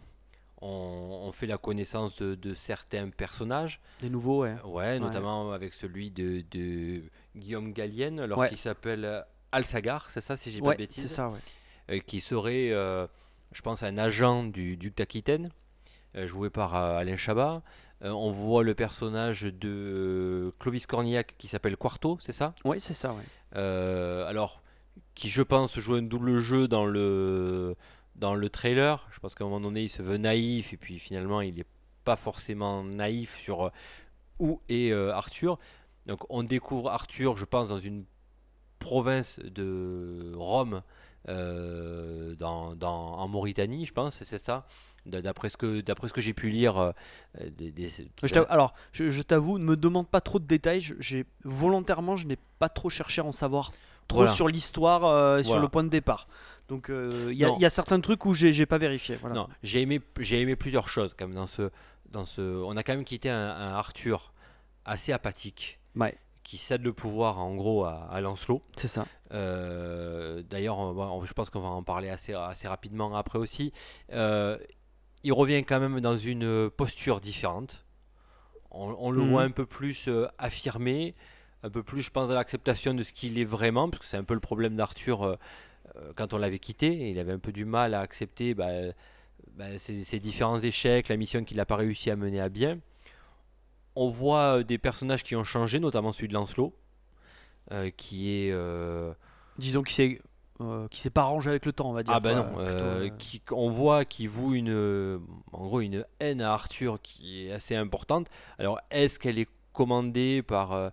on, 0.62 1.20
on 1.25 1.32
fait 1.32 1.46
la 1.46 1.58
connaissance 1.58 2.16
de, 2.16 2.35
de 2.35 2.54
certains 2.54 3.11
personnages. 3.11 3.80
Des 4.00 4.08
nouveaux, 4.11 4.42
ouais. 4.42 4.56
Ouais, 4.64 4.99
notamment 4.99 5.52
avec 5.52 5.75
celui 5.75 6.11
de, 6.11 6.42
de 6.50 7.02
Guillaume 7.37 7.73
Gallienne, 7.73 8.20
alors 8.20 8.38
Ouais. 8.38 8.49
qui 8.49 8.56
s'appelle 8.56 9.25
Alsagar, 9.52 10.11
c'est 10.11 10.20
ça 10.23 10.37
si 10.37 10.50
j'ai 10.50 10.61
pas 10.61 10.68
Ouais, 10.68 10.75
de 10.75 10.78
bêtises 10.78 11.02
c'est 11.02 11.08
ça, 11.14 11.28
ouais. 11.28 11.38
euh, 11.90 11.99
qui 12.00 12.20
serait, 12.20 12.70
euh, 12.73 13.06
je 13.52 13.61
pense, 13.62 13.82
un 13.82 13.99
agent 13.99 14.44
du 14.44 14.76
duc 14.76 14.96
d'Aquitaine, 14.96 15.50
euh, 16.16 16.26
joué 16.26 16.49
par 16.50 16.75
euh, 16.75 16.96
Alain 16.99 17.16
Chabat. 17.18 17.62
Euh, 18.02 18.11
on 18.11 18.30
voit 18.30 18.62
le 18.62 18.75
personnage 18.75 19.42
de 19.42 19.68
euh, 19.68 20.50
Clovis 20.58 20.87
Cornillac 20.87 21.35
qui 21.38 21.49
s'appelle 21.49 21.76
Quarto, 21.76 22.18
c'est 22.20 22.32
ça? 22.35 22.54
Ouais, 22.64 22.78
c'est 22.78 22.92
ça, 22.94 23.12
ouais. 23.12 23.23
Euh, 23.56 24.26
Alors, 24.26 24.62
qui 25.14 25.28
je 25.30 25.42
pense 25.42 25.78
joue 25.78 25.94
un 25.94 26.02
double 26.02 26.38
jeu 26.40 26.68
dans 26.68 26.85
le, 26.87 27.75
dans 28.18 28.35
le 28.35 28.49
trailer. 28.50 29.06
Je 29.12 29.18
pense 29.20 29.35
qu'à 29.35 29.44
un 29.44 29.49
moment 29.49 29.61
donné, 29.61 29.85
il 29.85 29.88
se 29.88 30.02
veut 30.02 30.16
naïf 30.16 30.73
et 30.73 30.76
puis 30.76 30.99
finalement, 30.99 31.40
il 31.40 31.54
n'est 31.54 31.66
pas 32.04 32.16
forcément 32.16 32.85
naïf 32.85 33.37
sur 33.42 33.66
euh, 33.66 33.70
où 34.38 34.61
est 34.68 34.90
euh, 34.92 35.12
Arthur. 35.12 35.58
Donc, 36.06 36.20
on 36.30 36.42
découvre 36.42 36.90
Arthur, 36.90 37.37
je 37.37 37.44
pense, 37.44 37.68
dans 37.68 37.78
une 37.78 38.04
province 38.78 39.40
de 39.40 40.32
Rome, 40.37 40.82
euh, 41.28 42.37
dans, 42.37 42.76
en 42.80 43.28
Mauritanie, 43.28 43.87
je 43.87 43.92
pense, 43.92 44.23
c'est 44.23 44.38
ça. 44.38 44.66
D'après 45.04 45.49
ce 45.49 45.56
que, 45.56 45.80
que 45.80 46.20
j'ai 46.20 46.35
pu 46.35 46.50
lire, 46.50 46.92
alors, 48.49 48.75
je, 48.92 49.23
t'avoue, 49.23 49.58
ne 49.58 49.64
me 49.64 49.76
demande 49.76 50.08
pas 50.08 50.20
trop 50.20 50.38
de 50.38 50.46
détails. 50.46 50.85
volontairement, 51.44 52.16
je 52.16 52.26
n'ai 52.26 52.38
pas 52.58 52.68
trop 52.68 52.90
cherché 52.90 53.20
à 53.20 53.25
en 53.25 53.32
savoir 53.32 53.73
trop 54.08 54.18
Voilà. 54.18 54.32
sur 54.32 54.48
l'histoire, 54.48 55.04
euh, 55.04 55.42
sur 55.42 55.58
le 55.58 55.68
point 55.68 55.84
de 55.84 55.88
départ. 55.88 56.28
Donc, 56.68 56.90
euh, 56.90 57.28
il 57.30 57.36
y, 57.38 57.44
a- 57.44 57.50
y 57.58 57.70
certains 57.70 58.00
trucs 58.00 58.25
où 58.26 58.32
j'ai 58.34 58.66
pas 58.66 58.78
vérifié. 58.78 59.16
Voilà. 59.20 59.34
Non, 59.36 59.48
j'ai 59.62 59.82
aimé, 59.82 60.00
j'ai 60.18 60.40
aimé 60.40 60.56
plusieurs 60.56 60.88
choses 60.88 61.14
quand 61.16 61.26
même 61.26 61.36
dans 61.36 61.46
ce, 61.46 61.70
dans 62.10 62.25
ce. 62.25 62.40
On 62.42 62.76
a 62.76 62.82
quand 62.82 62.94
même 62.94 63.04
quitté 63.04 63.30
un, 63.30 63.48
un 63.50 63.72
Arthur 63.75 64.32
assez 64.84 65.12
apathique, 65.12 65.78
Ouais. 65.94 66.16
qui 66.42 66.56
cède 66.58 66.82
le 66.82 66.92
pouvoir 66.92 67.38
en 67.38 67.54
gros 67.54 67.84
à, 67.84 68.08
à 68.10 68.21
Lancelot. 68.21 68.62
C'est 68.76 68.88
ça. 68.88 69.06
Euh, 69.32 70.42
D'ailleurs, 70.49 70.78
je 71.25 71.32
pense 71.32 71.50
qu'on 71.50 71.60
va 71.60 71.69
en 71.69 71.82
parler 71.82 72.08
assez, 72.08 72.34
assez 72.34 72.66
rapidement 72.69 73.14
après 73.16 73.38
aussi. 73.38 73.73
Il 74.10 75.32
revient 75.32 75.64
quand 75.64 75.80
même 75.80 76.00
dans 76.00 76.16
une 76.16 76.71
posture 76.71 77.21
différente. 77.21 77.84
On, 78.71 78.95
on 78.99 79.10
le 79.10 79.23
Mhm. 79.23 79.30
voit 79.30 79.42
un 79.42 79.50
peu 79.50 79.66
plus 79.66 80.08
affirmé, 80.38 81.14
un 81.66 81.70
peu 81.70 81.82
plus, 81.82 82.02
je 82.02 82.10
pense, 82.10 82.30
à 82.30 82.34
l'acceptation 82.34 82.94
de 82.94 83.02
ce 83.02 83.12
qu'il 83.12 83.38
est 83.38 83.44
vraiment, 83.44 83.90
parce 83.90 84.00
que 84.02 84.06
c'est 84.08 84.16
un 84.16 84.24
peu 84.24 84.34
le 84.34 84.40
problème 84.40 84.76
d'Arthur 84.76 85.22
euh, 85.22 85.36
euh, 85.96 86.12
quand 86.14 86.32
on 86.32 86.38
l'avait 86.38 86.58
quitté. 86.58 87.10
Il 87.10 87.18
avait 87.18 87.32
un 87.32 87.38
peu 87.38 87.52
du 87.52 87.64
mal 87.64 87.94
à 87.94 88.00
accepter 88.00 88.54
bah, 88.54 88.68
bah, 89.56 89.78
ses, 89.78 90.04
ses 90.04 90.20
différents 90.20 90.60
échecs, 90.60 91.08
la 91.08 91.16
mission 91.16 91.44
qu'il 91.44 91.56
n'a 91.58 91.66
pas 91.66 91.76
réussi 91.76 92.10
à 92.10 92.16
mener 92.16 92.40
à 92.40 92.48
bien. 92.48 92.78
On 93.94 94.10
voit 94.10 94.58
euh, 94.58 94.62
des 94.62 94.78
personnages 94.78 95.22
qui 95.22 95.36
ont 95.36 95.44
changé, 95.44 95.80
notamment 95.80 96.12
celui 96.12 96.28
de 96.28 96.34
Lancelot, 96.34 96.74
euh, 97.72 97.90
qui 97.96 98.30
est. 98.30 98.52
euh, 98.52 99.12
Disons 99.58 99.82
qu'il 99.82 99.94
s'est 99.94 100.20
qu'il 100.90 101.00
s'est 101.00 101.10
pas 101.10 101.20
arrangé 101.22 101.50
avec 101.50 101.66
le 101.66 101.72
temps, 101.72 101.90
on 101.90 101.92
va 101.92 102.02
dire. 102.02 102.14
ah 102.14 102.20
bah 102.20 102.32
quoi, 102.32 102.64
non, 102.64 102.64
plutôt, 102.64 103.16
qui, 103.18 103.42
on 103.50 103.68
voit 103.68 104.06
qu'il 104.06 104.30
voue 104.30 104.54
une, 104.54 105.20
en 105.52 105.66
gros 105.66 105.82
une 105.82 106.06
haine 106.18 106.40
à 106.40 106.54
Arthur 106.54 106.98
qui 107.02 107.46
est 107.46 107.52
assez 107.52 107.76
importante. 107.76 108.28
Alors 108.58 108.80
est-ce 108.90 109.18
qu'elle 109.18 109.38
est 109.38 109.50
commandée 109.74 110.42
par 110.42 110.92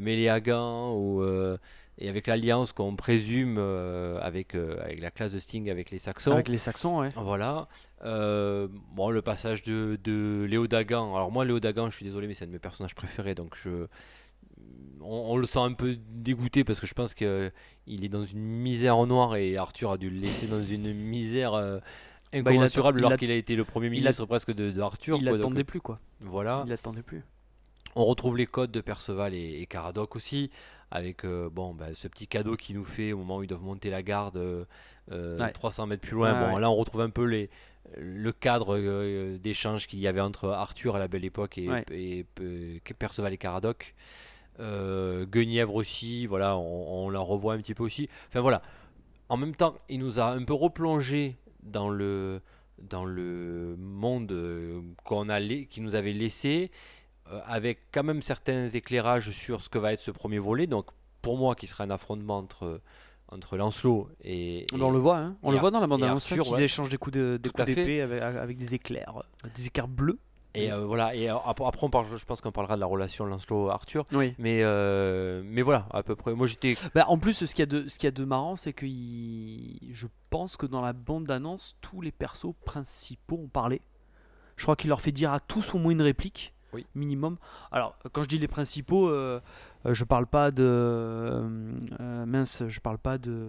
Méléagan 0.00 0.92
ou 0.94 1.22
euh, 1.22 1.56
et 1.98 2.08
avec 2.08 2.26
l'alliance 2.26 2.72
qu'on 2.72 2.96
présume 2.96 3.56
euh, 3.58 4.18
avec 4.20 4.54
euh, 4.54 4.82
avec 4.82 5.00
la 5.00 5.10
classe 5.10 5.32
de 5.32 5.38
Sting 5.38 5.70
avec 5.70 5.90
les 5.90 5.98
Saxons 5.98 6.32
Avec 6.32 6.48
les 6.48 6.58
Saxons, 6.58 6.98
ouais. 7.00 7.10
Voilà. 7.16 7.68
Euh, 8.04 8.68
bon, 8.92 9.10
le 9.10 9.22
passage 9.22 9.62
de, 9.62 9.98
de 10.02 10.44
Léo 10.48 10.66
Dagan. 10.66 11.14
Alors 11.14 11.30
moi, 11.30 11.44
Léo 11.44 11.60
Dagan, 11.60 11.90
je 11.90 11.96
suis 11.96 12.04
désolé, 12.04 12.26
mais 12.26 12.34
c'est 12.34 12.44
un 12.44 12.48
de 12.48 12.52
mes 12.52 12.58
personnages 12.58 12.94
préférés, 12.94 13.34
donc 13.34 13.54
je, 13.62 13.86
on, 15.00 15.32
on 15.32 15.36
le 15.36 15.46
sent 15.46 15.58
un 15.60 15.72
peu 15.72 15.96
dégoûté 16.10 16.64
parce 16.64 16.80
que 16.80 16.86
je 16.86 16.94
pense 16.94 17.14
que 17.14 17.50
il 17.86 18.04
est 18.04 18.08
dans 18.08 18.24
une 18.24 18.40
misère 18.40 18.96
en 18.96 19.06
noir 19.06 19.36
et 19.36 19.56
Arthur 19.56 19.92
a 19.92 19.98
dû 19.98 20.10
le 20.10 20.18
laisser 20.18 20.46
dans 20.46 20.62
une 20.62 20.92
misère 20.94 21.54
euh, 21.54 21.78
Bah, 21.78 21.84
il 22.32 22.38
incommensurable 22.40 22.98
il 22.98 23.02
alors 23.02 23.12
a- 23.12 23.16
qu'il 23.16 23.30
a 23.30 23.34
été 23.36 23.54
le 23.56 23.64
premier 23.64 23.86
a- 23.86 23.90
ministre 23.90 24.26
presque 24.26 24.52
de, 24.52 24.70
de 24.70 24.80
Arthur. 24.80 25.16
il 25.18 25.24
donc, 25.24 25.36
l'attendait 25.36 25.64
plus, 25.64 25.80
quoi. 25.80 25.98
voilà. 26.20 26.62
Il 26.66 26.70
l'attendait 26.70 27.02
plus. 27.02 27.22
On 27.96 28.04
retrouve 28.04 28.36
les 28.36 28.46
codes 28.46 28.70
de 28.72 28.80
Perceval 28.80 29.34
et, 29.34 29.60
et 29.60 29.66
Caradoc 29.66 30.16
aussi, 30.16 30.50
avec 30.90 31.24
euh, 31.24 31.48
bon, 31.50 31.74
bah, 31.74 31.88
ce 31.94 32.08
petit 32.08 32.26
cadeau 32.26 32.56
qu'il 32.56 32.76
nous 32.76 32.84
fait 32.84 33.12
au 33.12 33.18
moment 33.18 33.38
où 33.38 33.42
ils 33.42 33.48
doivent 33.48 33.62
monter 33.62 33.90
la 33.90 34.02
garde 34.02 34.36
euh, 34.36 34.64
euh, 35.12 35.38
Ouais. 35.38 35.52
300 35.52 35.86
mètres 35.86 36.02
plus 36.02 36.14
loin. 36.14 36.32
Ouais, 36.32 36.46
bon, 36.48 36.54
ouais. 36.54 36.60
là, 36.60 36.70
on 36.70 36.76
retrouve 36.76 37.00
un 37.02 37.10
peu 37.10 37.24
les, 37.24 37.50
le 37.96 38.32
cadre 38.32 38.76
euh, 38.76 39.38
d'échange 39.38 39.86
qu'il 39.86 39.98
y 40.00 40.06
avait 40.08 40.20
entre 40.20 40.48
Arthur 40.50 40.96
à 40.96 40.98
la 40.98 41.08
belle 41.08 41.24
époque 41.24 41.58
et, 41.58 42.26
euh, 42.40 42.78
Perceval 42.98 43.32
et 43.32 43.38
Caradoc. 43.38 43.94
Euh, 44.60 45.26
Guenièvre 45.26 45.74
aussi, 45.74 46.26
voilà, 46.26 46.56
on, 46.56 47.06
on 47.06 47.10
la 47.10 47.20
revoit 47.20 47.54
un 47.54 47.58
petit 47.58 47.74
peu 47.74 47.82
aussi. 47.82 48.08
Enfin 48.28 48.40
voilà, 48.40 48.62
en 49.28 49.36
même 49.36 49.54
temps, 49.54 49.74
il 49.88 49.98
nous 49.98 50.20
a 50.20 50.26
un 50.30 50.44
peu 50.44 50.54
replongé 50.54 51.36
dans 51.62 51.88
le, 51.88 52.40
dans 52.80 53.04
le 53.04 53.76
monde 53.78 54.30
euh, 54.32 54.80
qu'on 55.04 55.28
a 55.28 55.40
qui 55.40 55.80
nous 55.80 55.94
avait 55.94 56.12
laissé, 56.12 56.70
euh, 56.70 57.03
avec 57.46 57.90
quand 57.92 58.02
même 58.02 58.22
certains 58.22 58.68
éclairages 58.68 59.30
sur 59.30 59.62
ce 59.62 59.68
que 59.68 59.78
va 59.78 59.92
être 59.92 60.00
ce 60.02 60.10
premier 60.10 60.38
volet. 60.38 60.66
Donc 60.66 60.86
pour 61.22 61.36
moi, 61.38 61.54
qui 61.54 61.66
sera 61.66 61.84
un 61.84 61.90
affrontement 61.90 62.38
entre, 62.38 62.80
entre 63.28 63.56
Lancelot 63.56 64.08
et, 64.22 64.66
On 64.78 64.90
le 64.90 64.98
voit, 64.98 65.18
hein. 65.18 65.36
On 65.42 65.50
le 65.52 65.58
voit 65.58 65.70
dans 65.70 65.80
la 65.80 65.86
bande 65.86 66.02
annonce 66.02 66.30
Arthur, 66.30 66.44
qu'ils 66.44 66.54
ouais. 66.54 66.62
échangent 66.64 66.90
des 66.90 66.98
coups 66.98 67.16
de- 67.16 67.38
des 67.42 67.50
coups 67.50 67.64
d'épée 67.66 68.00
avec, 68.02 68.22
avec 68.22 68.56
des 68.56 68.74
éclairs, 68.74 69.14
euh, 69.44 69.48
des 69.56 69.66
éclairs 69.66 69.88
bleus. 69.88 70.18
Et 70.56 70.70
euh, 70.70 70.84
voilà, 70.84 71.16
et 71.16 71.28
euh, 71.28 71.34
après, 71.36 71.64
on 71.84 71.90
parle, 71.90 72.06
je 72.16 72.24
pense 72.24 72.40
qu'on 72.40 72.52
parlera 72.52 72.76
de 72.76 72.80
la 72.80 72.86
relation 72.86 73.24
Lancelot-Arthur. 73.24 74.04
Oui. 74.12 74.36
Mais, 74.38 74.60
euh, 74.62 75.42
mais 75.44 75.62
voilà, 75.62 75.88
à 75.92 76.04
peu 76.04 76.14
près. 76.14 76.32
Moi 76.32 76.46
j'étais. 76.46 76.76
Bah, 76.94 77.06
en 77.08 77.18
plus, 77.18 77.44
ce 77.44 77.52
qu'il 77.52 77.58
y 77.58 77.62
a 77.64 77.66
de, 77.66 77.88
ce 77.88 77.98
qu'il 77.98 78.06
y 78.06 78.08
a 78.08 78.12
de 78.12 78.24
marrant, 78.24 78.54
c'est 78.54 78.72
que 78.72 78.86
il- 78.86 79.80
je 79.92 80.06
pense 80.30 80.56
que 80.56 80.66
dans 80.66 80.80
la 80.80 80.92
bande 80.92 81.24
d'annonce, 81.24 81.74
tous 81.80 82.00
les 82.02 82.12
persos 82.12 82.54
principaux 82.64 83.40
ont 83.42 83.48
parlé. 83.48 83.80
Je 84.56 84.62
crois 84.62 84.76
qu'il 84.76 84.90
leur 84.90 85.00
fait 85.00 85.10
dire 85.10 85.32
à 85.32 85.40
tous 85.40 85.74
au 85.74 85.78
moins 85.78 85.90
une 85.90 86.02
réplique, 86.02 86.53
Oui. 86.74 86.86
minimum. 86.94 87.36
Alors, 87.72 87.96
quand 88.12 88.22
je 88.22 88.28
dis 88.28 88.38
les 88.38 88.48
principaux, 88.48 89.08
euh, 89.08 89.40
euh, 89.86 89.94
je 89.94 90.04
parle 90.04 90.26
pas 90.26 90.50
de 90.50 90.62
euh, 90.64 92.26
mince, 92.26 92.62
je 92.68 92.80
parle 92.80 92.98
pas 92.98 93.18
de 93.18 93.48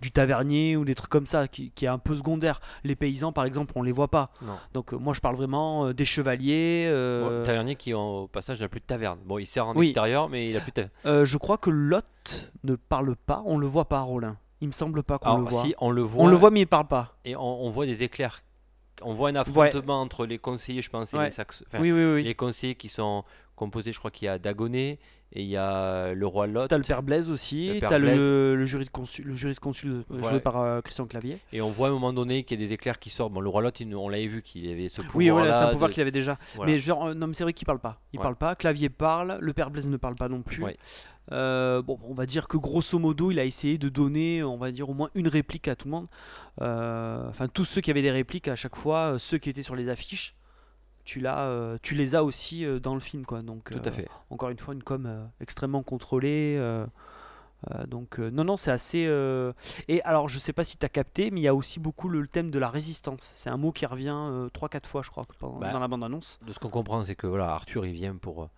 du 0.00 0.10
tavernier 0.10 0.76
ou 0.76 0.84
des 0.84 0.94
trucs 0.94 1.08
comme 1.10 1.24
ça 1.24 1.48
qui, 1.48 1.70
qui 1.70 1.86
est 1.86 1.88
un 1.88 1.98
peu 1.98 2.14
secondaire. 2.14 2.60
Les 2.82 2.94
paysans, 2.94 3.32
par 3.32 3.46
exemple, 3.46 3.72
on 3.74 3.82
les 3.82 3.92
voit 3.92 4.08
pas. 4.08 4.30
Non. 4.42 4.52
Donc, 4.74 4.92
euh, 4.92 4.96
moi, 4.98 5.14
je 5.14 5.20
parle 5.20 5.36
vraiment 5.36 5.86
euh, 5.86 5.94
des 5.94 6.04
chevaliers. 6.04 6.86
euh, 6.88 7.40
Bon, 7.40 7.46
tavernier 7.46 7.74
qui 7.74 7.94
au 7.94 8.28
passage 8.28 8.60
n'a 8.60 8.68
plus 8.68 8.80
de 8.80 8.84
taverne. 8.84 9.18
Bon, 9.24 9.38
il 9.38 9.46
sert 9.46 9.66
en 9.66 9.74
Oui. 9.74 9.86
extérieur, 9.86 10.28
mais 10.28 10.50
il 10.50 10.56
a 10.58 10.60
plus 10.60 10.72
de 10.72 10.82
taverne. 11.04 11.24
je 11.24 11.36
crois 11.38 11.56
que 11.56 11.70
Lot 11.70 12.52
ne 12.64 12.74
parle 12.74 13.16
pas. 13.16 13.42
On 13.46 13.56
le 13.56 13.66
voit 13.66 13.86
pas, 13.88 14.00
Rollin. 14.00 14.36
Il 14.60 14.68
me 14.68 14.72
semble 14.72 15.02
pas 15.02 15.18
qu'on 15.18 15.38
le 15.38 15.44
voit. 15.48 15.62
si 15.62 15.74
on 15.78 15.90
le 15.90 16.02
voit, 16.02 16.22
On 16.22 16.26
le 16.26 16.36
voit, 16.36 16.50
mais 16.50 16.60
il 16.62 16.66
parle 16.66 16.86
pas. 16.88 17.16
et 17.24 17.34
on, 17.36 17.40
on 17.64 17.70
voit 17.70 17.86
des 17.86 18.02
éclairs. 18.02 18.42
On 19.02 19.12
voit 19.14 19.30
un 19.30 19.34
affrontement 19.36 20.00
entre 20.00 20.26
les 20.26 20.38
conseillers, 20.38 20.82
je 20.82 20.90
pense, 20.90 21.12
et 21.12 21.16
Ouais. 21.16 21.26
les 21.26 21.30
Saxons. 21.30 21.64
Enfin, 21.66 21.80
oui, 21.80 21.90
oui, 21.92 22.04
oui. 22.14 22.22
Les 22.22 22.34
conseillers 22.34 22.74
qui 22.76 22.88
sont 22.88 23.24
composés, 23.56 23.92
je 23.92 23.98
crois 23.98 24.10
qu'il 24.10 24.26
y 24.26 24.28
a 24.28 24.38
Dagonet 24.38 24.98
et 25.36 25.42
il 25.42 25.48
y 25.48 25.56
a 25.56 26.12
le 26.12 26.26
roi 26.26 26.46
Lot. 26.46 26.68
T'as 26.68 26.78
le 26.78 26.84
père 26.84 27.02
Blaise 27.02 27.28
aussi, 27.30 27.78
t'as 27.80 27.98
le, 27.98 28.54
le 28.54 28.64
jury 28.64 28.84
de 28.84 28.90
consul, 28.90 29.24
le 29.26 29.34
jury 29.34 29.54
de 29.54 29.58
consul 29.58 29.90
euh, 29.90 30.02
Voilà. 30.08 30.28
joué 30.30 30.40
par 30.40 30.60
euh, 30.60 30.80
Christian 30.80 31.06
Clavier. 31.06 31.38
Et 31.52 31.60
on 31.60 31.70
voit 31.70 31.88
à 31.88 31.90
un 31.90 31.94
moment 31.94 32.12
donné 32.12 32.44
qu'il 32.44 32.60
y 32.60 32.64
a 32.64 32.66
des 32.66 32.72
éclairs 32.72 32.98
qui 32.98 33.10
sortent. 33.10 33.32
Bon, 33.32 33.40
le 33.40 33.48
roi 33.48 33.62
Lot, 33.62 33.78
il- 33.80 33.94
on 33.96 34.08
l'avait 34.08 34.26
vu 34.28 34.42
qu'il 34.42 34.68
avait 34.70 34.88
ce 34.88 34.96
pouvoir. 35.02 35.16
Oui, 35.16 35.28
voilà, 35.30 35.52
c'est 35.54 35.64
un 35.64 35.70
pouvoir 35.70 35.90
qu'il 35.90 36.00
avait 36.02 36.10
déjà. 36.12 36.38
Voilà. 36.54 36.72
Mais 36.72 36.88
euh, 36.88 37.14
non, 37.14 37.26
mais 37.26 37.34
c'est 37.34 37.44
vrai 37.44 37.52
qu'il 37.52 37.66
parle 37.66 37.80
pas. 37.80 38.00
Il 38.12 38.18
Ouais. 38.18 38.22
parle 38.22 38.36
pas. 38.36 38.54
Clavier 38.54 38.88
parle, 38.90 39.38
le 39.40 39.52
père 39.52 39.70
Blaise 39.70 39.88
ne 39.88 39.96
parle 39.96 40.14
pas 40.14 40.28
non 40.28 40.42
plus. 40.42 40.62
Ouais. 40.62 40.76
Euh, 41.32 41.80
bon, 41.80 41.98
on 42.04 42.12
va 42.12 42.26
dire 42.26 42.46
que 42.48 42.58
grosso 42.58 42.98
modo, 42.98 43.30
il 43.30 43.38
a 43.40 43.44
essayé 43.46 43.78
de 43.78 43.88
donner, 43.88 44.42
on 44.44 44.58
va 44.58 44.70
dire 44.70 44.90
au 44.90 44.94
moins 44.94 45.08
une 45.14 45.26
réplique 45.26 45.68
à 45.68 45.74
tout 45.74 45.88
le 45.88 45.92
monde. 45.92 46.06
Euh, 46.60 47.28
Enfin, 47.30 47.48
tous 47.48 47.64
ceux 47.64 47.80
qui 47.80 47.90
avaient 47.90 48.02
des 48.02 48.10
répliques 48.10 48.46
à 48.48 48.56
chaque 48.56 48.76
fois, 48.76 49.16
ceux 49.18 49.38
qui 49.38 49.48
étaient 49.50 49.62
sur 49.62 49.74
les 49.74 49.88
affiches, 49.88 50.34
tu 51.04 51.20
l'as, 51.20 51.46
euh, 51.46 51.78
tu 51.82 51.94
les 51.94 52.14
as 52.14 52.24
aussi 52.24 52.64
euh, 52.64 52.78
dans 52.80 52.94
le 52.94 53.00
film, 53.00 53.24
quoi. 53.26 53.42
Donc, 53.42 53.70
Tout 53.70 53.78
euh, 53.78 53.88
à 53.88 53.92
fait. 53.92 54.08
encore 54.30 54.50
une 54.50 54.58
fois 54.58 54.74
une 54.74 54.82
com 54.82 55.28
extrêmement 55.40 55.82
contrôlée. 55.82 56.58
donc 57.88 58.18
non, 58.18 58.44
non, 58.44 58.56
c'est 58.56 58.70
assez... 58.70 59.08
Et 59.88 60.02
alors, 60.02 60.28
je 60.28 60.38
sais 60.38 60.52
pas 60.52 60.64
si 60.64 60.76
tu 60.76 60.84
as 60.84 60.88
capté, 60.88 61.30
mais 61.30 61.40
il 61.40 61.44
y 61.44 61.48
a 61.48 61.54
aussi 61.54 61.80
beaucoup 61.80 62.08
le, 62.08 62.20
le 62.20 62.28
thème 62.28 62.50
de 62.50 62.58
la 62.58 62.68
résistance. 62.68 63.32
C'est 63.34 63.50
un 63.50 63.56
mot 63.56 63.72
qui 63.72 63.86
revient 63.86 64.48
3-4 64.52 64.86
fois, 64.86 65.02
je 65.02 65.10
crois, 65.10 65.24
pendant- 65.38 65.58
Bah, 65.58 65.72
dans 65.72 65.78
la 65.78 65.88
bande-annonce. 65.88 66.38
De 66.46 66.52
ce 66.52 66.58
qu'on 66.58 66.68
comprend, 66.68 67.04
c'est 67.04 67.14
que 67.16 67.26
voilà, 67.26 67.50
Arthur, 67.50 67.86
il 67.86 67.94
vient 67.94 68.16
pour 68.16 68.48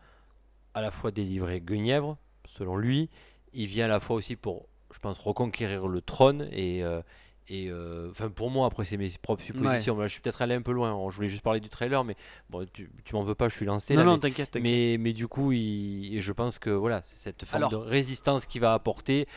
à 0.75 0.81
la 0.81 0.91
fois 0.91 1.11
délivrer 1.11 1.61
Guenièvre, 1.61 2.17
selon 2.47 2.77
lui. 2.77 3.09
Il 3.53 3.67
vient 3.67 3.87
à 3.87 3.89
la 3.89 4.01
fois 4.01 4.17
aussi 4.17 4.37
pour, 4.37 4.67
je 4.93 4.99
pense, 4.99 5.19
reconquérir 5.19 5.87
le 5.89 6.01
trône. 6.01 6.49
Et, 6.53 6.83
et 7.49 7.69
euh, 7.71 8.11
enfin, 8.11 8.29
pour 8.29 8.51
moi, 8.51 8.67
après, 8.67 8.85
c'est 8.85 8.97
mes 8.97 9.11
propres 9.23 9.43
suppositions. 9.45 9.97
Là, 9.99 10.07
je 10.09 10.13
suis 10.13 10.21
peut-être 10.21 10.43
allé 10.43 10.55
un 10.55 10.63
peu 10.63 10.73
loin. 10.73 10.99
Je 11.11 11.17
voulais 11.17 11.29
juste 11.29 11.43
parler 11.43 11.61
du 11.61 11.69
trailer, 11.69 12.03
mais 12.05 12.17
bon, 12.51 12.67
tu, 12.73 12.91
tu 13.05 13.15
m'en 13.15 13.23
veux 13.23 13.35
pas, 13.37 13.49
je 13.49 13.55
suis 13.55 13.67
lancé. 13.67 13.95
Non, 13.95 14.01
là, 14.01 14.07
non, 14.07 14.19
t'inquiète. 14.19 14.57
Mais, 14.61 14.97
mais 14.99 15.13
du 15.13 15.29
coup, 15.29 15.53
il, 15.53 16.17
et 16.17 16.21
je 16.21 16.33
pense 16.33 16.59
que 16.59 16.71
voilà, 16.71 17.03
c'est 17.05 17.17
cette 17.17 17.45
forme 17.45 17.59
Alors- 17.63 17.71
de 17.71 17.77
résistance 17.77 18.47
qu'il 18.47 18.61
va 18.63 18.75
apporter, 18.75 19.29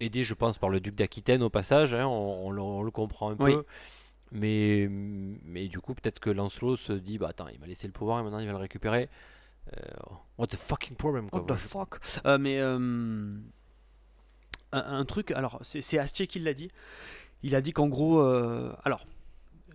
aidé, 0.00 0.24
je 0.24 0.34
pense, 0.34 0.58
par 0.58 0.68
le 0.68 0.80
duc 0.80 0.94
d'Aquitaine 0.94 1.42
au 1.42 1.50
passage, 1.50 1.94
hein, 1.94 2.06
on, 2.06 2.46
on 2.46 2.50
le, 2.50 2.60
on 2.60 2.82
le 2.82 2.90
comprend 2.90 3.30
un 3.30 3.36
Oui. 3.38 3.54
peu. 3.54 3.64
Mais, 4.32 4.88
mais 4.90 5.68
du 5.68 5.78
coup, 5.80 5.94
peut-être 5.94 6.18
que 6.18 6.28
Lancelot 6.30 6.76
se 6.76 6.92
dit 6.92 7.18
bah 7.18 7.28
attends, 7.30 7.46
il 7.48 7.60
m'a 7.60 7.66
laissé 7.66 7.86
le 7.86 7.92
pouvoir 7.92 8.18
et 8.18 8.22
maintenant 8.24 8.40
il 8.40 8.46
va 8.46 8.52
le 8.52 8.58
récupérer. 8.58 9.08
Euh, 9.76 9.80
what 10.38 10.48
the 10.48 10.56
fucking 10.56 10.96
problem 10.96 11.30
quoi. 11.30 11.40
What 11.40 11.46
the 11.54 11.56
fuck 11.58 12.00
Euh, 12.26 12.36
Mais 12.36 12.58
un, 12.58 13.38
un 14.72 15.04
truc, 15.04 15.30
alors 15.30 15.60
c'est 15.62 15.98
Astier 15.98 16.26
qui 16.26 16.40
l'a 16.40 16.52
dit. 16.54 16.70
Il 17.44 17.54
a 17.54 17.60
dit 17.60 17.72
qu'en 17.72 17.88
gros, 17.88 18.18
euh, 18.20 18.72
alors 18.84 19.06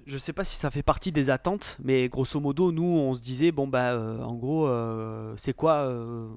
je 0.10 0.18
sais 0.18 0.34
pas 0.34 0.44
si 0.44 0.56
ça 0.56 0.72
fait 0.72 0.84
partie 0.84 1.12
des 1.12 1.30
attentes, 1.30 1.78
mais 1.82 2.10
grosso 2.10 2.40
modo, 2.40 2.72
nous 2.72 2.84
on 2.84 3.14
se 3.14 3.22
disait 3.22 3.52
bon 3.52 3.68
bah 3.68 3.92
euh, 3.92 4.22
en 4.24 4.34
gros, 4.34 4.68
euh, 4.68 5.34
c'est 5.38 5.54
quoi 5.54 5.74
euh, 5.86 6.28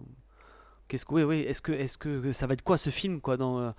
Qu'est-ce 0.89 1.07
que 1.07 1.15
oui 1.15 1.23
oui 1.23 1.39
Est-ce 1.41 1.63
que 1.63 1.73
est-ce 1.73 1.97
que 1.97 2.33
ça 2.33 2.47
va 2.47 2.53
être 2.53 2.63
quoi 2.63 2.77
ce 2.77 2.91
film 2.91 3.21
quoi 3.21 3.37
dans 3.37 3.75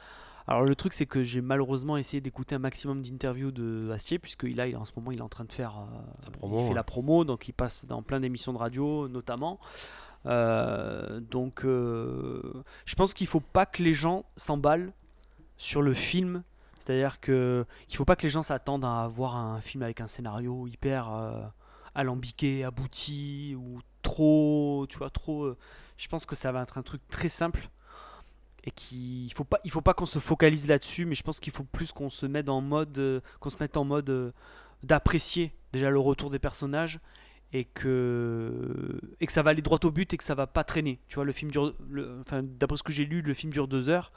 alors 0.45 0.63
le 0.63 0.75
truc 0.75 0.93
c'est 0.93 1.05
que 1.05 1.23
j'ai 1.23 1.39
malheureusement 1.39 1.95
essayé 1.95 2.19
d'écouter 2.19 2.55
un 2.55 2.59
maximum 2.59 3.01
d'interviews 3.01 3.51
de 3.51 3.89
Astier 3.91 4.19
puisqu'il 4.19 4.59
a 4.59 4.65
en 4.77 4.83
ce 4.83 4.91
moment 4.97 5.11
il 5.11 5.19
est 5.19 5.21
en 5.21 5.29
train 5.29 5.45
de 5.45 5.51
faire 5.53 5.85
Sa 6.19 6.31
promo, 6.31 6.57
il 6.57 6.63
fait 6.63 6.69
ouais. 6.69 6.75
la 6.75 6.83
promo 6.83 7.23
donc 7.23 7.47
il 7.47 7.53
passe 7.53 7.85
dans 7.85 8.01
plein 8.01 8.19
d'émissions 8.19 8.51
de 8.51 8.57
radio 8.57 9.07
notamment 9.07 9.59
donc 10.25 11.61
je 11.63 12.95
pense 12.97 13.13
qu'il 13.13 13.27
faut 13.27 13.39
pas 13.39 13.65
que 13.65 13.83
les 13.83 13.93
gens 13.93 14.25
s'emballent 14.35 14.91
sur 15.55 15.81
le 15.81 15.93
film 15.93 16.43
c'est-à-dire 16.83 17.19
que 17.19 17.65
qu'il 17.87 17.97
faut 17.97 18.05
pas 18.05 18.15
que 18.15 18.23
les 18.23 18.29
gens 18.29 18.43
s'attendent 18.43 18.85
à 18.85 19.07
voir 19.07 19.37
un 19.37 19.61
film 19.61 19.83
avec 19.83 20.01
un 20.01 20.07
scénario 20.07 20.67
hyper 20.67 21.13
euh, 21.13 21.41
alambiqué 21.95 22.63
abouti 22.63 23.55
ou 23.57 23.79
trop 24.01 24.85
tu 24.89 24.97
vois 24.97 25.09
trop 25.09 25.43
euh, 25.43 25.57
je 25.97 26.07
pense 26.07 26.25
que 26.25 26.35
ça 26.35 26.51
va 26.51 26.61
être 26.61 26.77
un 26.77 26.81
truc 26.81 27.01
très 27.09 27.29
simple 27.29 27.69
et 28.65 28.71
qu'il 28.71 29.31
faut 29.33 29.45
pas 29.45 29.59
il 29.63 29.71
faut 29.71 29.81
pas 29.81 29.93
qu'on 29.93 30.05
se 30.05 30.19
focalise 30.19 30.67
là-dessus 30.67 31.05
mais 31.05 31.15
je 31.15 31.23
pense 31.23 31.39
qu'il 31.39 31.53
faut 31.53 31.63
plus 31.63 31.91
qu'on 31.91 32.09
se 32.09 32.25
mette 32.25 32.49
en 32.49 32.61
mode 32.61 32.97
euh, 32.97 33.21
qu'on 33.39 33.49
se 33.49 33.57
mette 33.59 33.77
en 33.77 33.85
mode 33.85 34.33
d'apprécier 34.81 35.53
déjà 35.71 35.89
le 35.89 35.99
retour 35.99 36.29
des 36.29 36.39
personnages 36.39 36.99
et 37.53 37.65
que 37.65 38.99
et 39.21 39.25
que 39.25 39.31
ça 39.31 39.41
va 39.41 39.51
aller 39.51 39.61
droit 39.61 39.79
au 39.83 39.91
but 39.91 40.13
et 40.13 40.17
que 40.17 40.23
ça 40.23 40.35
va 40.35 40.47
pas 40.47 40.63
traîner. 40.63 40.99
Tu 41.07 41.15
vois 41.15 41.23
le 41.23 41.31
film 41.31 41.51
dure 41.51 41.73
enfin 42.21 42.41
d'après 42.43 42.77
ce 42.77 42.83
que 42.83 42.91
j'ai 42.91 43.05
lu 43.05 43.21
le 43.21 43.33
film 43.33 43.53
dure 43.53 43.67
deux 43.67 43.89
heures 43.89 44.11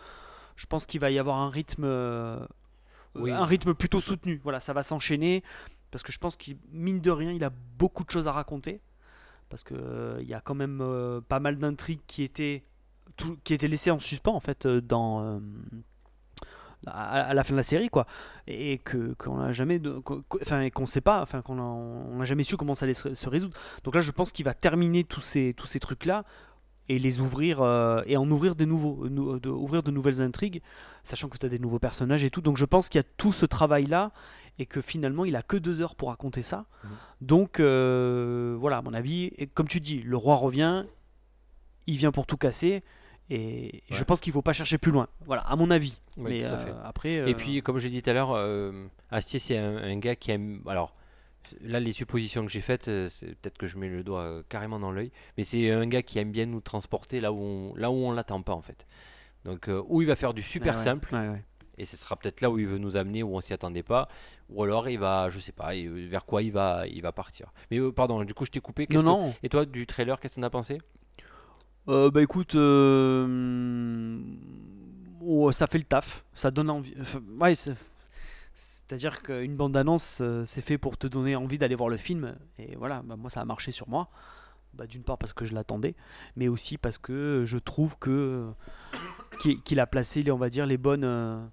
je 0.57 0.67
pense 0.67 0.87
qu'il 0.87 1.01
va 1.01 1.11
y 1.11 1.19
avoir 1.19 1.39
un 1.39 1.51
rythme 1.51 1.85
euh, 1.85 2.39
Oui. 3.15 3.31
un 3.31 3.45
rythme 3.45 3.75
plutôt 3.75 4.01
soutenu. 4.01 4.41
Voilà 4.43 4.61
ça 4.61 4.73
va 4.73 4.83
s'enchaîner 4.83 5.43
parce 5.91 6.03
que 6.03 6.13
je 6.13 6.19
pense 6.19 6.37
qu'il 6.37 6.57
mine 6.73 7.01
de 7.01 7.11
rien 7.11 7.33
il 7.33 7.45
a 7.45 7.51
beaucoup 7.79 8.05
de 8.05 8.11
choses 8.11 8.27
à 8.29 8.33
raconter 8.33 8.81
parce 9.49 9.63
que 9.63 9.75
euh, 9.75 10.19
il 10.21 10.27
y 10.29 10.35
a 10.35 10.41
quand 10.41 10.55
même 10.55 10.81
euh, 10.83 11.21
pas 11.21 11.39
mal 11.41 11.57
d'intrigues 11.59 12.01
qui 12.07 12.23
étaient 12.25 12.65
tout- 13.17 13.39
qui 13.45 13.55
étaient 13.55 13.69
laissées 13.69 13.91
en 13.93 13.99
suspens 14.01 14.35
en 14.35 14.41
fait 14.41 14.67
euh, 14.67 14.81
dans 14.81 15.41
à, 16.87 17.21
à 17.31 17.35
la 17.35 17.43
fin 17.45 17.53
de 17.55 17.57
la 17.57 17.63
série 17.63 17.89
quoi. 17.89 18.07
Et 18.47 18.79
que 18.79 19.15
qu'on 19.15 19.39
n'a 19.39 19.53
jamais 19.53 19.81
enfin 20.43 20.69
qu'on 20.71 20.87
sait 20.87 21.01
pas 21.01 21.23
enfin 21.23 21.43
qu'on 21.43 21.59
on 21.59 22.17
n'a 22.19 22.25
jamais 22.25 22.45
su 22.45 22.57
comment 22.57 22.75
ça 22.75 22.85
allait 22.85 22.95
se, 22.95 23.15
se 23.15 23.29
résoudre. 23.29 23.57
Donc 23.85 23.95
là 23.95 24.01
je 24.01 24.11
pense 24.11 24.33
qu'il 24.33 24.45
va 24.45 24.55
terminer 24.55 25.05
tous 25.05 25.21
ces 25.23 25.55
tous 25.55 25.67
ces 25.67 25.81
trucs 25.81 26.05
là 26.05 26.25
et 26.89 26.99
les 26.99 27.21
ouvrir 27.21 27.61
euh, 27.63 28.03
et 28.07 28.17
en 28.17 28.31
ouvrir 28.31 28.55
des 28.55 28.67
nouveaux 28.67 29.05
euh, 29.05 29.09
nou- 29.09 29.39
de, 29.39 29.49
ouvrir 29.49 29.83
de 29.83 29.91
nouvelles 29.91 30.21
intrigues 30.23 30.63
sachant 31.05 31.29
que 31.29 31.37
tu 31.39 31.47
as 31.47 31.49
des 31.49 31.59
nouveaux 31.59 31.79
personnages 31.79 32.25
et 32.25 32.31
tout. 32.31 32.41
Donc 32.41 32.57
je 32.57 32.65
pense 32.65 32.89
qu'il 32.89 32.99
y 32.99 33.05
a 33.05 33.09
tout 33.17 33.33
ce 33.33 33.47
travail 33.47 33.87
là 33.87 34.13
et 34.59 34.67
que 34.67 34.81
finalement 34.81 35.25
il 35.25 35.35
a 35.37 35.43
que 35.43 35.57
deux 35.57 35.81
heures 35.81 35.95
pour 35.97 36.09
raconter 36.11 36.43
ça. 36.43 36.65
Mhm. 36.85 36.91
donc 37.23 37.61
euh, 37.61 38.57
voilà 38.59 38.79
à 38.79 38.83
mon 38.83 38.95
avis 38.95 39.33
et 39.39 39.47
comme 39.47 39.69
tu 39.69 39.81
dis 39.81 40.01
le 40.03 40.17
roi 40.17 40.37
revient 40.37 40.85
il 41.87 41.97
vient 41.97 42.13
pour 42.13 42.27
tout 42.27 42.37
casser 42.37 42.83
et 43.29 43.83
je 43.91 44.05
pense 44.05 44.21
qu'il 44.21 44.33
faut 44.33 44.43
pas 44.43 44.53
chercher 44.53 44.79
plus 44.79 44.93
loin. 44.93 45.09
Voilà 45.25 45.43
à 45.43 45.57
mon 45.57 45.71
avis. 45.73 45.99
Ouais, 46.17 46.31
mais 46.31 46.41
tout 46.41 46.47
à 46.47 46.59
euh, 46.59 46.81
après 46.85 47.19
euh, 47.19 47.27
Et 47.27 47.35
puis, 47.35 47.61
comme 47.61 47.79
j'ai 47.79 47.91
dit 47.91 48.01
tout 48.01 48.11
à 48.11 48.13
l'heure, 48.13 48.31
euh, 48.33 48.87
Astier, 49.11 49.41
c'est 49.41 49.59
un, 49.59 49.79
un 49.79 49.97
gars 49.99 50.15
qui 50.15 50.31
aime. 50.31 50.61
Alors, 50.69 50.95
là, 51.61 51.81
les 51.81 51.93
suppositions 51.93 52.45
que 52.45 52.51
j'ai 52.51 52.61
faites, 52.61 52.89
euh, 52.89 53.09
c'est 53.09 53.35
peut-être 53.37 53.59
que 53.59 53.67
je 53.67 53.79
mets 53.79 53.89
le 53.89 54.03
doigt 54.05 54.21
euh, 54.23 54.43
carrément 54.49 54.79
dans 54.79 54.91
l'œil, 54.93 55.11
mais 55.37 55.45
c'est 55.45 55.71
un 55.71 55.87
gars 55.87 56.03
qui 56.03 56.19
aime 56.19 56.33
bien 56.33 56.47
nous 56.47 56.61
transporter 56.61 57.21
là 57.21 57.33
où 57.33 57.39
on, 57.41 57.75
là 57.77 57.91
où 57.91 57.95
on 57.95 58.13
l'attend 58.13 58.43
pas, 58.43 58.53
en 58.55 58.63
fait. 58.63 58.87
Donc, 59.45 59.69
euh, 59.69 59.83
où 59.89 60.03
il 60.03 60.09
va 60.09 60.17
faire 60.17 60.35
du 60.35 60.43
super 60.43 60.77
ouais, 60.77 60.85
simple, 60.85 61.15
ouais, 61.15 61.29
ouais. 61.29 61.45
et 61.79 61.85
ce 61.85 61.97
sera 61.97 62.17
peut-être 62.17 62.41
là 62.41 62.51
où 62.51 62.59
il 62.59 62.67
veut 62.67 62.79
nous 62.79 62.97
amener, 62.97 63.23
où 63.23 63.37
on 63.37 63.41
s'y 63.41 63.53
attendait 63.53 63.83
pas, 63.85 64.09
ou 64.49 64.63
alors 64.63 64.89
il 64.89 64.99
va, 64.99 65.31
je 65.31 65.39
sais 65.39 65.53
pas, 65.53 65.73
vers 65.75 66.25
quoi 66.25 66.43
il 66.43 66.51
va, 66.53 66.87
il 66.89 67.01
va 67.03 67.13
partir. 67.13 67.53
Mais 67.71 67.79
euh, 67.79 67.93
pardon, 67.93 68.23
du 68.25 68.35
coup, 68.35 68.45
je 68.45 68.51
t'ai 68.51 68.61
coupé. 68.61 68.87
non 68.91 69.01
que- 69.01 69.05
non 69.07 69.35
Et 69.43 69.49
toi, 69.49 69.65
du 69.65 69.87
trailer, 69.87 70.19
qu'est-ce 70.21 70.35
que 70.37 70.41
t'en 70.41 70.47
as 70.47 70.51
pensé? 70.51 70.79
Euh, 71.89 72.11
bah 72.11 72.21
écoute, 72.23 72.57
oh, 75.23 75.53
ça 75.53 75.67
fait 75.67 75.79
le 75.79 75.85
taf, 75.85 76.25
ça 76.35 76.51
donne 76.51 76.71
envie. 76.71 76.95
enfin, 77.01 77.21
ouais, 77.41 77.55
c'est- 77.55 77.75
c'est-à-dire 78.57 79.23
qu'une 79.23 79.57
bande-annonce, 79.57 80.19
euh, 80.23 80.45
c'est 80.47 80.63
fait 80.63 80.79
pour 80.79 80.97
te 80.99 81.07
donner 81.07 81.37
envie 81.37 81.59
d'aller 81.59 81.75
voir 81.75 81.91
le 81.91 81.97
film. 81.99 82.37
Et 82.59 82.75
voilà, 82.77 83.03
bah, 83.05 83.17
moi 83.17 83.31
ça 83.31 83.43
a 83.43 83.45
marché 83.45 83.71
sur 83.71 83.89
moi. 83.89 84.09
Bah, 84.75 84.87
D'une 84.87 85.03
part 85.05 85.19
parce 85.19 85.33
que 85.33 85.45
je 85.45 85.55
l'attendais, 85.55 85.95
mais 86.37 86.49
aussi 86.49 86.79
parce 86.79 86.99
que 86.99 87.45
je 87.47 87.59
trouve 87.59 87.97
que 87.99 88.51
qu'il 89.41 89.63
qu'il 89.63 89.81
a 89.81 89.87
placé, 89.87 90.29
on 90.31 90.37
va 90.37 90.51
dire, 90.51 90.67
les 90.67 90.79
bonnes. 90.79 91.05
euh, 91.05 91.45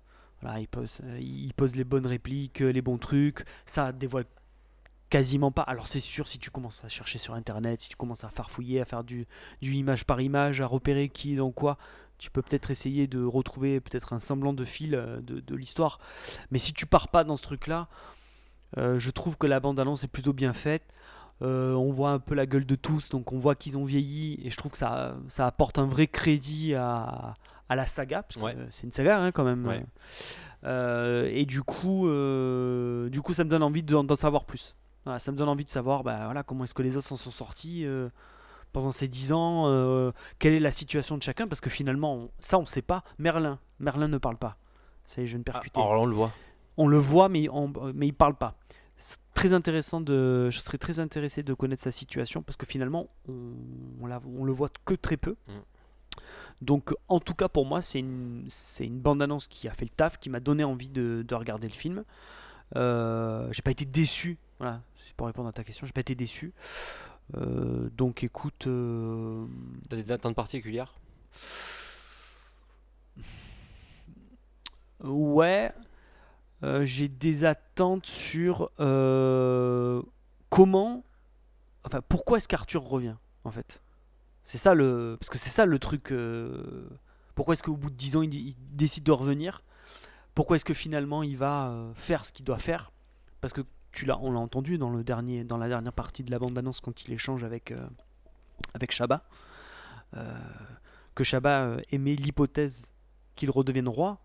voilà, 0.42 0.60
il 0.60 0.68
pose, 0.68 1.00
euh, 1.06 1.20
il 1.22 1.54
pose 1.54 1.76
les 1.76 1.86
bonnes 1.86 2.06
répliques, 2.08 2.62
euh, 2.62 2.72
les 2.72 2.82
bons 2.82 2.98
trucs. 2.98 3.46
Ça 3.66 3.92
dévoile 3.94 4.26
quasiment 5.10 5.52
pas. 5.52 5.62
Alors 5.62 5.88
c'est 5.88 6.00
sûr, 6.02 6.28
si 6.28 6.40
tu 6.40 6.52
commences 6.52 6.84
à 6.84 6.90
chercher 6.90 7.18
sur 7.18 7.34
internet, 7.34 7.82
si 7.82 7.90
tu 7.90 7.96
commences 7.96 8.24
à 8.26 8.30
farfouiller, 8.30 8.82
à 8.82 8.86
faire 8.86 9.04
du 9.04 9.26
image 9.62 10.06
par 10.06 10.20
image, 10.22 10.60
à 10.60 10.66
repérer 10.66 11.08
qui 11.10 11.34
est 11.34 11.36
dans 11.38 11.52
quoi, 11.52 11.78
tu 12.24 12.32
peux 12.32 12.42
peut-être 12.42 12.72
essayer 12.72 13.06
de 13.06 13.22
retrouver 13.22 13.82
peut-être 13.82 14.14
un 14.14 14.20
semblant 14.22 14.54
de 14.54 14.64
fil 14.64 14.96
euh, 14.96 15.20
de, 15.20 15.42
de 15.42 15.56
l'histoire. 15.56 16.00
Mais 16.52 16.58
si 16.58 16.72
tu 16.72 16.86
pars 16.86 17.10
pas 17.10 17.26
dans 17.26 17.36
ce 17.36 17.42
truc-là, 17.44 17.90
euh, 18.78 18.98
je 18.98 19.12
trouve 19.12 19.38
que 19.38 19.46
la 19.46 19.60
bande-annonce 19.60 20.06
est 20.06 20.08
plutôt 20.08 20.32
bien 20.32 20.54
faite. 20.54 20.84
Euh, 21.42 21.74
on 21.74 21.92
voit 21.92 22.12
un 22.12 22.20
peu 22.20 22.34
la 22.34 22.46
gueule 22.46 22.66
de 22.66 22.76
tous, 22.76 23.10
donc 23.10 23.34
on 23.34 23.40
voit 23.40 23.56
qu'ils 23.56 23.78
ont 23.78 23.84
vieilli, 23.84 24.40
et 24.42 24.50
je 24.50 24.56
trouve 24.56 24.72
que 24.72 24.78
ça, 24.78 25.18
ça 25.28 25.46
apporte 25.46 25.78
un 25.80 25.86
vrai 25.86 26.08
crédit 26.08 26.74
à, 26.76 27.34
à 27.68 27.76
la 27.76 27.86
saga, 27.86 28.24
parce 28.24 28.38
que 28.38 28.42
Ouais. 28.42 28.56
c'est 28.72 28.84
une 28.84 28.94
saga 28.94 29.20
hein, 29.20 29.34
quand 29.34 29.44
même. 29.44 29.66
Ouais. 29.66 29.84
Euh, 30.64 31.30
et 31.34 31.46
du 31.46 31.62
coup, 31.62 32.08
du 33.10 33.22
coup, 33.22 33.34
ça 33.34 33.44
me 33.44 33.50
donne 33.50 33.64
envie 33.64 33.84
d'en 33.84 34.16
savoir 34.16 34.46
plus. 34.46 34.76
Voilà, 35.04 35.20
ça 35.20 35.34
me 35.34 35.38
donne 35.38 35.50
envie 35.50 35.66
de 35.66 35.70
savoir 35.70 36.04
bah, 36.04 36.22
voilà, 36.24 36.44
comment 36.44 36.64
est-ce 36.64 36.74
que 36.74 36.84
les 36.84 36.96
autres 36.96 37.08
s'en 37.08 37.18
sont 37.18 37.32
sortis 37.32 37.86
pendant 38.74 38.92
ces 38.92 39.08
10 39.08 39.32
ans, 39.32 39.64
euh, 39.68 40.12
quelle 40.40 40.54
est 40.54 40.60
la 40.60 40.72
situation 40.72 41.18
de 41.18 41.24
chacun, 41.24 41.48
parce 41.48 41.62
que 41.62 41.70
finalement, 41.70 42.16
on- 42.16 42.30
ça 42.40 42.58
on 42.60 42.66
sait 42.66 42.82
pas. 42.82 43.04
Merlin, 43.18 43.60
Merlin 43.80 44.08
ne 44.10 44.18
parle 44.18 44.38
pas. 44.38 44.58
Ça 45.06 45.22
y 45.22 45.24
est, 45.24 45.28
je 45.28 45.38
Ah, 45.38 45.42
percuter. 45.44 45.80
Alors 45.80 45.94
là, 45.94 46.00
on 46.02 46.06
le 46.06 46.16
voit. 46.16 46.32
On 46.78 46.88
le 46.88 46.98
voit, 46.98 47.30
mais, 47.30 47.48
on, 47.50 47.72
mais 47.94 48.08
il 48.08 48.14
parle 48.14 48.36
pas. 48.36 48.56
C'est 48.98 49.20
très 49.34 49.54
intéressant 49.54 50.02
de, 50.02 50.50
je 50.50 50.60
serais 50.60 50.78
très 50.78 51.00
intéressé 51.00 51.44
de 51.44 51.54
connaître 51.54 51.84
sa 51.84 51.92
situation, 51.92 52.42
parce 52.42 52.58
que 52.58 52.66
finalement, 52.66 53.08
on, 53.30 53.34
on, 54.02 54.08
la- 54.08 54.22
le 54.44 54.52
voit 54.52 54.70
que 54.86 54.94
très 54.96 55.18
peu. 55.18 55.36
Mm. 55.48 55.52
Donc, 56.62 56.94
en 57.10 57.20
tout 57.20 57.34
cas, 57.34 57.50
pour 57.50 57.66
moi, 57.66 57.82
c'est 57.82 58.00
une, 58.00 58.46
c'est 58.50 58.86
une 58.86 59.00
bande-annonce 59.00 59.48
qui 59.48 59.68
a 59.68 59.72
fait 59.74 59.86
le 59.86 59.90
taf, 59.92 60.18
qui 60.18 60.30
m'a 60.30 60.40
donné 60.40 60.64
envie 60.64 60.90
de, 60.90 61.24
de 61.28 61.36
regarder 61.36 61.68
le 61.68 61.74
film. 61.74 62.04
Euh, 62.76 63.48
j'ai 63.52 63.62
pas 63.62 63.72
été 63.72 63.86
déçu. 63.86 64.38
Voilà, 64.60 64.82
c'est 65.06 65.14
pour 65.16 65.28
répondre 65.28 65.50
à 65.50 65.52
ta 65.52 65.64
question, 65.64 65.86
j'ai 65.86 65.92
pas 65.94 66.02
été 66.02 66.16
déçu. 66.16 66.54
Euh, 67.36 67.90
donc, 67.98 68.24
écoute, 68.24 68.68
euh, 68.68 69.46
T'as 69.90 69.96
des 69.98 70.12
attentes 70.12 70.36
particulières? 70.36 70.94
Ouais, 75.04 75.72
euh, 76.64 76.86
j'ai 76.86 77.10
des 77.10 77.44
attentes 77.46 78.06
sur 78.06 78.70
euh, 78.80 80.02
comment, 80.50 81.04
enfin, 81.86 82.02
pourquoi 82.08 82.38
est-ce 82.38 82.48
qu'Arthur 82.48 82.84
revient, 82.84 83.16
en 83.44 83.52
fait? 83.52 83.82
C'est 84.46 84.58
ça 84.58 84.74
le, 84.74 85.18
parce 85.20 85.30
que 85.30 85.38
c'est 85.38 85.50
ça 85.50 85.66
le 85.66 85.80
truc. 85.80 86.12
euh, 86.12 86.88
pourquoi 87.36 87.54
est-ce 87.54 87.64
qu'au 87.64 87.76
bout 87.76 87.90
de 87.90 87.96
10 87.96 88.16
ans, 88.18 88.22
il, 88.22 88.34
il 88.36 88.56
décide 88.72 89.04
de 89.04 89.12
revenir? 89.12 89.64
Pourquoi 90.36 90.56
est-ce 90.58 90.66
que 90.66 90.74
finalement, 90.74 91.24
il 91.24 91.38
va 91.38 91.92
faire 91.96 92.26
ce 92.26 92.34
qu'il 92.34 92.46
doit 92.46 92.60
faire? 92.60 92.92
Parce 93.42 93.54
que 93.54 93.62
tu 93.94 94.06
l'as, 94.06 94.18
on 94.20 94.32
l'a 94.32 94.40
entendu 94.40 94.78
dans 94.78 94.90
le 94.90 95.04
dernier, 95.04 95.44
dans 95.44 95.58
la 95.58 95.68
dernière 95.70 95.94
partie 95.94 96.24
de 96.24 96.32
la 96.32 96.40
bande-annonce 96.40 96.82
quand 96.82 97.06
il 97.06 97.14
échange 97.14 97.44
avec 97.44 97.72
euh, 97.72 97.88
avec 98.74 98.92
Shabba, 98.92 99.24
euh, 100.18 100.34
que 101.16 101.24
Shabba 101.24 101.62
euh, 101.64 101.82
aimait 101.92 102.16
l'hypothèse 102.16 102.92
qu'il 103.36 103.50
redevienne 103.52 103.88
roi. 103.88 104.20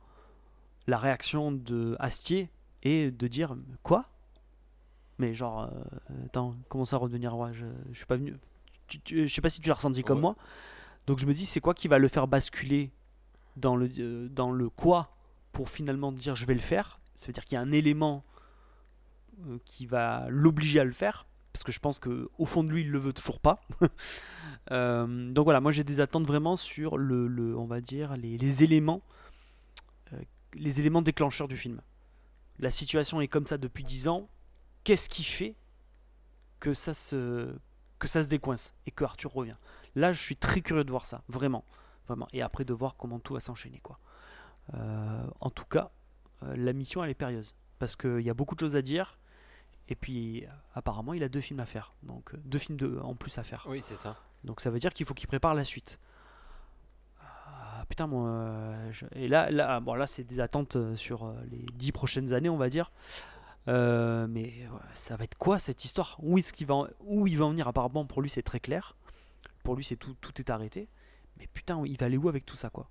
La 0.87 0.99
réaction 0.99 1.53
de 1.53 1.97
Astier 2.01 2.51
est 2.83 3.11
de 3.11 3.27
dire 3.29 3.55
quoi? 3.83 4.09
Mais 5.19 5.35
genre, 5.35 5.63
euh, 5.65 6.27
attends, 6.27 6.55
comment 6.69 6.85
ça 6.85 6.97
redevenir 6.97 7.33
roi? 7.33 7.53
Je, 7.53 7.67
je 7.93 7.97
suis 7.97 8.07
pas 8.07 8.17
venu. 8.17 8.37
Tu, 8.87 9.01
tu- 9.01 9.29
je 9.29 9.35
sais 9.35 9.41
pas 9.43 9.51
si 9.51 9.61
tu 9.61 9.69
l'as 9.69 9.75
ressenti 9.75 10.03
comme 10.03 10.19
Ouais. 10.19 10.23
moi. 10.23 10.37
Donc 11.07 11.19
je 11.19 11.27
me 11.27 11.35
dis, 11.35 11.45
c'est 11.45 11.61
quoi 11.61 11.75
qui 11.75 11.89
va 11.89 11.99
le 11.99 12.09
faire 12.09 12.27
basculer 12.29 12.91
dans 13.57 13.77
le, 13.77 13.91
euh, 13.99 14.29
dans 14.29 14.51
le 14.51 14.71
quoi 14.71 15.15
pour 15.53 15.69
finalement 15.69 16.13
dire 16.13 16.37
je 16.37 16.47
vais 16.47 16.55
le 16.55 16.61
faire? 16.61 17.01
Ça 17.17 17.27
veut 17.27 17.33
dire 17.33 17.45
qu'il 17.45 17.57
y 17.57 17.59
a 17.59 17.61
un 17.63 17.73
élément 17.73 18.25
euh, 18.25 18.38
qui 19.65 19.87
va 19.87 20.27
l'obliger 20.29 20.81
à 20.81 20.85
le 20.85 20.93
faire. 20.93 21.27
Parce 21.53 21.65
que 21.65 21.73
je 21.73 21.81
pense 21.81 21.99
que 21.99 22.29
au 22.39 22.47
fond 22.47 22.63
de 22.63 22.71
lui, 22.71 22.83
il 22.83 22.91
le 22.91 22.99
veut 22.99 23.13
toujours 23.13 23.41
pas. 23.41 23.61
Euh, 24.71 25.31
donc 25.33 25.45
voilà, 25.45 25.61
moi 25.61 25.73
j'ai 25.73 25.83
des 25.83 25.99
attentes 26.01 26.27
vraiment 26.27 26.57
sur 26.57 26.99
le, 26.99 27.27
le- 27.27 27.57
on 27.57 27.65
va 27.65 27.81
dire, 27.81 28.17
les, 28.19 28.63
éléments, 28.65 29.01
euh, 30.13 30.21
les 30.53 30.79
éléments 30.79 31.01
déclencheurs 31.01 31.49
du 31.49 31.57
film. 31.57 31.81
La 32.59 32.71
situation 32.71 33.23
est 33.23 33.29
comme 33.29 33.47
ça 33.47 33.57
depuis 33.57 33.83
10 33.83 34.09
ans. 34.09 34.29
qu'est-ce 34.85 35.09
qui 35.09 35.25
fait 35.25 35.55
que 36.61 36.75
ça 36.75 36.93
se 36.93 37.55
que 37.99 38.09
ça 38.09 38.23
se 38.23 38.29
décoince 38.29 38.75
et 38.85 38.91
que 38.91 39.05
Arthur 39.05 39.33
revient? 39.33 39.57
Là, 39.95 40.13
je 40.13 40.21
suis 40.21 40.37
très 40.37 40.61
curieux 40.61 40.85
de 40.85 40.91
voir 40.91 41.07
ça, 41.07 41.23
vraiment, 41.29 41.65
vraiment. 42.07 42.29
Et 42.35 42.43
après 42.43 42.65
de 42.67 42.75
voir 42.75 42.97
comment 42.97 43.19
tout 43.21 43.33
va 43.35 43.41
s'enchaîner, 43.41 43.81
quoi. 43.81 43.99
Euh, 44.75 45.23
en 45.41 45.49
tout 45.51 45.65
cas, 45.65 45.91
euh, 46.43 46.55
la 46.57 46.75
mission 46.75 47.03
elle 47.03 47.11
est 47.11 47.15
périlleuse 47.15 47.55
parce 47.79 47.97
qu'il 47.97 48.21
y 48.21 48.29
a 48.29 48.35
beaucoup 48.35 48.55
de 48.55 48.61
choses 48.61 48.77
à 48.77 48.83
dire. 48.83 49.18
Et 49.89 49.95
puis, 49.95 50.45
apparemment, 50.75 51.15
il 51.15 51.23
a 51.23 51.29
deux 51.29 51.41
films 51.41 51.61
à 51.61 51.67
faire, 51.67 51.95
donc 52.03 52.35
euh, 52.35 52.39
deux 52.45 52.59
films 52.59 52.77
de, 52.79 52.99
en 53.03 53.15
plus 53.15 53.37
à 53.39 53.43
faire. 53.43 53.65
Oui, 53.69 53.83
c'est 53.87 53.97
ça. 53.97 54.17
Donc 54.45 54.61
ça 54.61 54.71
veut 54.71 54.79
dire 54.79 54.93
qu'il 54.93 55.07
faut 55.07 55.15
qu'il 55.15 55.27
prépare 55.29 55.55
la 55.55 55.65
suite. 55.65 55.99
Ah, 57.21 57.85
putain, 57.89 58.07
moi. 58.07 58.29
euh, 58.29 58.93
je- 58.93 59.07
Et 59.13 59.29
là, 59.29 59.51
là, 59.51 59.81
bon, 59.81 59.95
là 59.95 60.07
c'est 60.07 60.25
des 60.25 60.41
attentes 60.41 60.77
euh, 60.77 60.95
sur 60.97 61.33
les 61.51 61.65
dix 61.75 61.93
prochaines 61.93 62.33
années, 62.35 62.49
on 62.51 62.57
va 62.57 62.69
dire. 62.69 62.91
Euh, 63.67 64.27
mais 64.29 64.55
ça 64.95 65.17
va 65.17 65.25
être 65.25 65.37
quoi 65.37 65.59
cette 65.59 65.85
histoire? 65.85 66.17
Où, 66.21 66.39
est-ce 66.39 66.53
qu'il 66.53 66.67
va 66.67 66.75
en... 66.75 66.87
où 67.01 67.27
il 67.27 67.37
va 67.39 67.45
en 67.47 67.51
venir? 67.51 67.69
Apparemment, 67.69 68.07
pour 68.07 68.23
lui, 68.23 68.31
c'est 68.31 68.43
très 68.43 68.61
clair. 68.61 68.97
Pour 69.63 69.75
lui, 69.77 69.85
c'est 69.85 69.97
tout, 69.97 70.15
tout 70.21 70.33
est 70.41 70.49
arrêté. 70.51 70.89
Mais 71.39 71.47
putain, 71.49 71.83
il 71.85 71.99
va 71.99 72.07
aller 72.07 72.17
où 72.17 72.29
avec 72.29 72.47
tout 72.47 72.57
ça, 72.57 72.71
quoi? 72.71 72.89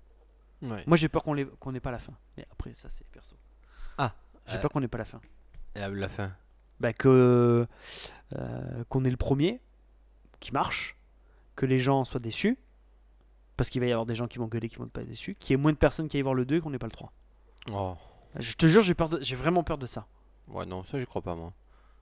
Ouais. 0.62 0.84
Moi, 0.86 0.96
j'ai 0.96 1.08
peur 1.08 1.22
qu'on 1.24 1.34
n'ait 1.34 1.80
pas 1.80 1.90
la 1.90 1.98
fin. 1.98 2.14
Mais 2.36 2.44
après, 2.50 2.74
ça, 2.74 2.88
c'est 2.90 3.06
perso. 3.08 3.36
Ah, 3.98 4.14
J'ai 4.46 4.56
euh, 4.56 4.60
peur 4.60 4.70
qu'on 4.70 4.80
n'ait 4.80 4.88
pas 4.88 4.98
la 4.98 5.04
fin. 5.04 5.20
La 5.74 6.08
fin. 6.08 6.32
Bah, 6.80 6.92
que 6.92 7.66
euh, 8.36 8.84
qu'on 8.88 9.04
ait 9.04 9.10
le 9.10 9.16
premier 9.16 9.60
qui 10.40 10.52
marche, 10.52 10.96
que 11.56 11.66
les 11.66 11.78
gens 11.78 12.04
soient 12.04 12.20
déçus, 12.20 12.58
parce 13.56 13.70
qu'il 13.70 13.80
va 13.80 13.86
y 13.88 13.92
avoir 13.92 14.06
des 14.06 14.14
gens 14.14 14.28
qui 14.28 14.38
vont 14.38 14.46
gueuler, 14.46 14.68
qui 14.68 14.76
vont 14.76 14.86
pas 14.86 15.00
être 15.02 15.08
déçus, 15.08 15.34
qu'il 15.34 15.50
y 15.50 15.54
ait 15.54 15.60
moins 15.60 15.72
de 15.72 15.76
personnes 15.78 16.06
qui 16.08 16.16
aillent 16.16 16.22
voir 16.22 16.34
le 16.34 16.44
2 16.44 16.56
et 16.56 16.60
qu'on 16.60 16.70
n'ait 16.70 16.78
pas 16.78 16.86
le 16.86 16.92
3. 16.92 17.12
Oh. 17.72 17.96
Je 18.38 18.52
te 18.54 18.66
jure, 18.66 18.82
j'ai 18.82 18.94
peur 18.94 19.08
de- 19.08 19.18
j'ai 19.20 19.34
vraiment 19.34 19.64
peur 19.64 19.78
de 19.78 19.86
ça. 19.86 20.06
Ouais, 20.46 20.64
non, 20.66 20.84
ça, 20.84 20.98
j'y 20.98 21.06
crois 21.06 21.22
pas, 21.22 21.34
moi. 21.34 21.52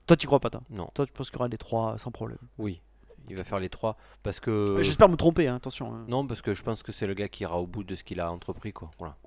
Toi, 0.05 0.15
tu 0.15 0.27
crois 0.27 0.39
pas, 0.39 0.49
toi? 0.51 0.61
Non. 0.69 0.89
Toi, 0.93 1.05
tu 1.07 1.11
penses 1.13 1.29
qu'il 1.31 1.37
y 1.37 1.41
aura 1.41 1.47
les 1.47 1.57
3 1.57 1.97
sans 1.97 2.11
problème? 2.11 2.37
Oui. 2.57 2.81
Il 3.29 3.35
va 3.35 3.43
faire 3.43 3.59
les 3.59 3.67
trois. 3.67 3.97
Parce 4.23 4.39
que. 4.39 4.77
J'espère 4.81 5.09
me 5.09 5.17
tromper, 5.17 5.47
hein, 5.49 5.55
attention. 5.55 5.93
hein. 5.93 6.05
Non, 6.07 6.25
parce 6.25 6.41
que 6.41 6.53
je 6.53 6.63
pense 6.63 6.81
que 6.81 6.93
c'est 6.93 7.07
le 7.07 7.13
gars 7.13 7.27
qui 7.27 7.43
ira 7.43 7.59
au 7.59 7.67
bout 7.67 7.83
de 7.83 7.93
ce 7.95 8.05
qu'il 8.05 8.21
a 8.21 8.31
entrepris, 8.31 8.71
quoi. 8.71 8.89
Voilà. 8.99 9.17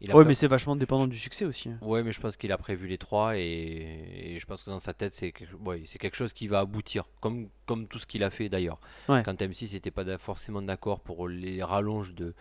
Il 0.00 0.10
a 0.10 0.16
Ouais, 0.16 0.24
mais 0.24 0.34
c'est 0.34 0.46
vachement 0.46 0.76
dépendant 0.76 1.06
du 1.06 1.16
succès 1.18 1.44
aussi. 1.46 1.70
hein. 1.70 1.78
Ouais, 1.80 2.02
mais 2.02 2.12
je 2.12 2.20
pense 2.20 2.36
qu'il 2.36 2.52
a 2.52 2.58
prévu 2.58 2.86
les 2.86 2.98
trois 2.98 3.38
et, 3.38 4.34
et 4.34 4.38
je 4.38 4.46
pense 4.46 4.62
que 4.62 4.70
dans 4.70 4.78
sa 4.78 4.92
tête, 4.92 5.14
c'est 5.14 5.32
quelque... 5.32 5.54
ouais, 5.56 5.80
quelque 5.98 6.16
chose 6.16 6.32
qui 6.34 6.48
va 6.48 6.60
aboutir, 6.60 7.08
comme, 7.20 7.48
comme 7.64 7.86
tout 7.88 7.98
ce 7.98 8.06
qu'il 8.06 8.22
a 8.22 8.30
fait 8.30 8.48
d'ailleurs. 8.48 8.78
Ouais. 9.08 9.22
Quand 9.24 9.40
M6 9.40 9.72
n'était 9.72 9.90
pas 9.90 10.18
forcément 10.18 10.60
d'accord 10.60 11.00
pour 11.00 11.28
les 11.28 11.62
rallonges 11.62 12.14
de, 12.14 12.34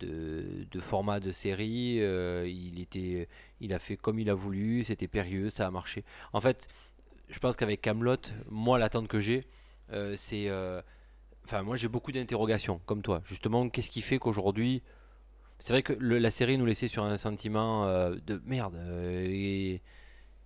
de, 0.00 0.66
de 0.70 0.80
format 0.80 1.20
de 1.20 1.32
série, 1.32 1.98
euh, 2.00 2.48
il, 2.48 2.80
était, 2.80 3.28
il 3.60 3.72
a 3.74 3.78
fait 3.78 3.96
comme 3.96 4.18
il 4.18 4.30
a 4.30 4.34
voulu, 4.34 4.82
c'était 4.84 5.08
périlleux, 5.08 5.50
ça 5.50 5.66
a 5.66 5.70
marché. 5.70 6.02
En 6.32 6.40
fait, 6.40 6.66
je 7.28 7.38
pense 7.38 7.56
qu'avec 7.56 7.82
Camelot, 7.82 8.16
moi, 8.48 8.78
l'attente 8.78 9.08
que 9.08 9.20
j'ai, 9.20 9.44
euh, 9.92 10.14
c'est. 10.16 10.48
euh, 10.48 10.80
Enfin, 11.44 11.62
moi, 11.62 11.76
j'ai 11.76 11.86
beaucoup 11.88 12.10
d'interrogations, 12.10 12.80
comme 12.86 13.02
toi. 13.02 13.22
Justement, 13.24 13.68
qu'est-ce 13.68 13.90
qui 13.90 14.02
fait 14.02 14.18
qu'aujourd'hui. 14.18 14.82
C'est 15.58 15.72
vrai 15.72 15.82
que 15.82 15.92
le- 15.94 16.18
la 16.18 16.30
série 16.30 16.58
nous 16.58 16.66
laissait 16.66 16.88
sur 16.88 17.04
un 17.04 17.16
sentiment 17.16 17.86
euh, 17.86 18.14
de 18.26 18.40
merde. 18.44 18.74
euh, 18.76 19.26
et 19.28 19.80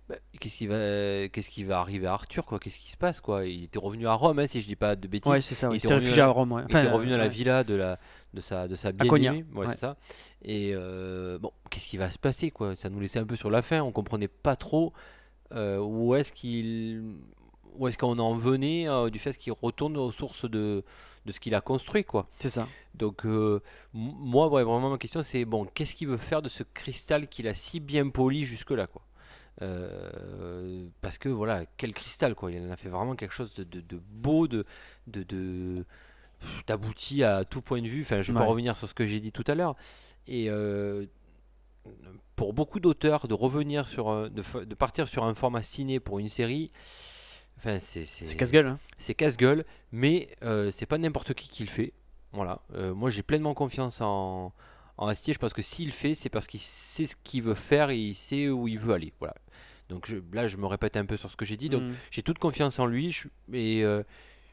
bah, 0.09 0.15
qu'est-ce 0.39 0.55
qui 0.57 0.67
va, 0.67 1.27
qu'est-ce 1.29 1.49
qui 1.49 1.63
va 1.63 1.79
arriver 1.79 2.07
à 2.07 2.13
Arthur 2.13 2.45
quoi? 2.45 2.59
Qu'est-ce 2.59 2.79
qui 2.79 2.91
se 2.91 2.97
passe 2.97 3.19
quoi? 3.21 3.45
Il 3.45 3.65
était 3.65 3.79
revenu 3.79 4.07
à 4.07 4.13
Rome, 4.13 4.39
hein, 4.39 4.47
si 4.47 4.61
je 4.61 4.67
dis 4.67 4.75
pas 4.75 4.95
de 4.95 5.07
bêtises. 5.07 5.31
Ouais, 5.31 5.41
c'est 5.41 5.55
ça. 5.55 5.69
ouais. 5.69 5.75
il 5.75 5.81
Il 5.81 5.85
était 5.85 5.93
réfugié 5.93 6.21
à- 6.21 6.25
à 6.25 6.29
Rome. 6.29 6.51
ouais. 6.53 6.63
il 6.69 6.75
était 6.77 6.89
revenu 6.89 7.13
à 7.13 7.17
la 7.17 7.27
villa 7.27 7.63
de 7.63 7.75
la 7.75 7.99
de 8.33 8.39
sa 8.41 8.67
de 8.67 8.75
sa 8.75 8.91
bien-aimée. 8.93 9.45
Ouais, 9.53 9.67
c'est 9.67 9.77
ça. 9.77 9.97
Et 10.43 10.71
euh, 10.73 11.37
bon, 11.37 11.51
qu'est-ce 11.69 11.87
qui 11.87 11.97
va 11.97 12.09
se 12.09 12.17
passer 12.19 12.49
quoi? 12.51 12.75
Ça 12.75 12.89
nous 12.89 12.99
laissait 12.99 13.19
un 13.19 13.25
peu 13.25 13.35
sur 13.35 13.49
la 13.49 13.61
fin. 13.61 13.81
On 13.81 13.91
comprenait 13.91 14.27
pas 14.29 14.55
trop 14.55 14.93
où 15.53 16.15
est-ce 16.15 16.31
qu'il 16.31 17.03
où 17.75 17.87
est-ce 17.87 17.97
qu'on 17.97 18.19
en 18.19 18.33
venait 18.35 18.85
du 19.11 19.19
fait 19.19 19.37
qu'il 19.37 19.53
retourne 19.53 19.97
aux 19.97 20.11
sources 20.11 20.49
de 20.49 20.83
de 21.25 21.31
ce 21.31 21.39
qu'il 21.39 21.53
a 21.55 21.61
construit 21.61 22.03
quoi. 22.03 22.27
C'est 22.39 22.49
ça. 22.49 22.67
Donc 22.95 23.25
euh, 23.25 23.61
moi 23.93 24.47
ouais, 24.49 24.63
vraiment 24.63 24.89
ma 24.89 24.97
question 24.97 25.21
c'est 25.23 25.45
bon 25.45 25.65
qu'est-ce 25.65 25.93
qu'il 25.95 26.07
veut 26.07 26.17
faire 26.17 26.41
de 26.41 26.49
ce 26.49 26.63
cristal 26.63 27.27
qu'il 27.27 27.47
a 27.47 27.55
si 27.55 27.79
bien 27.79 28.09
poli 28.09 28.43
jusque 28.43 28.71
là 28.71 28.87
quoi? 28.87 29.01
Euh, 29.61 30.87
parce 31.01 31.17
que 31.17 31.29
voilà 31.29 31.65
quel 31.77 31.93
cristal 31.93 32.35
quoi 32.35 32.51
il 32.51 32.61
en 32.65 32.71
a 32.71 32.77
fait 32.77 32.89
vraiment 32.89 33.15
quelque 33.15 33.33
chose 33.33 33.53
de, 33.53 33.63
de- 33.63 33.81
de 33.81 34.01
beau 34.09 34.47
de 34.47 34.65
de, 35.07 35.85
d'abouti 36.67 37.23
à 37.23 37.43
tout 37.45 37.61
point 37.61 37.81
de 37.81 37.87
vue 37.87 38.01
enfin 38.01 38.21
je 38.21 38.31
vais 38.31 38.37
pas 38.39 38.45
revenir 38.49 38.75
sur 38.77 38.87
ce 38.87 38.93
que 38.93 39.05
j'ai 39.05 39.19
dit 39.19 39.31
tout 39.31 39.43
à 39.47 39.53
l'heure 39.55 39.75
et 40.27 40.49
euh, 40.49 41.05
pour 42.35 42.53
beaucoup 42.53 42.79
d'auteurs 42.79 43.27
de 43.27 43.33
revenir 43.33 43.87
sur 43.87 44.09
un- 44.09 44.29
de, 44.29 44.41
fa- 44.41 44.65
de 44.65 44.75
partir 44.75 45.07
sur 45.07 45.23
un 45.23 45.33
format 45.33 45.61
ciné 45.61 45.99
pour 45.99 46.19
une 46.19 46.29
série 46.29 46.71
enfin 47.63 47.79
c'est 47.79 48.35
casse-gueule. 48.37 48.67
hein. 48.67 48.79
c'est 48.99 49.13
casse-gueule, 49.13 49.65
mais 49.91 50.29
euh, 50.43 50.71
c'est 50.71 50.85
pas 50.85 50.97
n'importe 50.97 51.33
qui 51.33 51.49
qui 51.49 51.63
le 51.63 51.69
fait. 51.69 51.93
Voilà. 52.33 52.61
Euh, 52.75 52.93
moi, 52.93 53.09
j'ai 53.09 53.23
pleinement 53.23 53.53
confiance 53.53 53.99
en, 54.01 54.53
en 54.97 55.07
Astier. 55.07 55.33
Je 55.33 55.39
pense 55.39 55.53
que 55.53 55.61
s'il 55.61 55.87
le 55.87 55.91
fait, 55.91 56.15
c'est 56.15 56.29
parce 56.29 56.47
qu'il 56.47 56.61
sait 56.61 57.05
ce 57.05 57.15
qu'il 57.23 57.43
veut 57.43 57.53
faire 57.55 57.89
et 57.89 57.97
il 57.97 58.15
sait 58.15 58.47
où 58.49 58.67
il 58.67 58.79
veut 58.79 58.93
aller. 58.93 59.11
Voilà. 59.19 59.35
Donc 59.89 60.07
je- 60.07 60.17
là, 60.31 60.47
je 60.47 60.55
me 60.57 60.65
répète 60.65 60.95
un 60.95 61.05
peu 61.05 61.17
sur 61.17 61.29
ce 61.29 61.35
que 61.35 61.43
j'ai 61.45 61.57
dit. 61.57 61.67
Donc 61.69 61.83
Mm. 61.83 61.93
j'ai 62.09 62.21
toute 62.21 62.39
confiance 62.39 62.79
en 62.79 62.85
lui. 62.85 63.11
Je, 63.11 63.27
et 63.51 63.83
euh, 63.83 64.01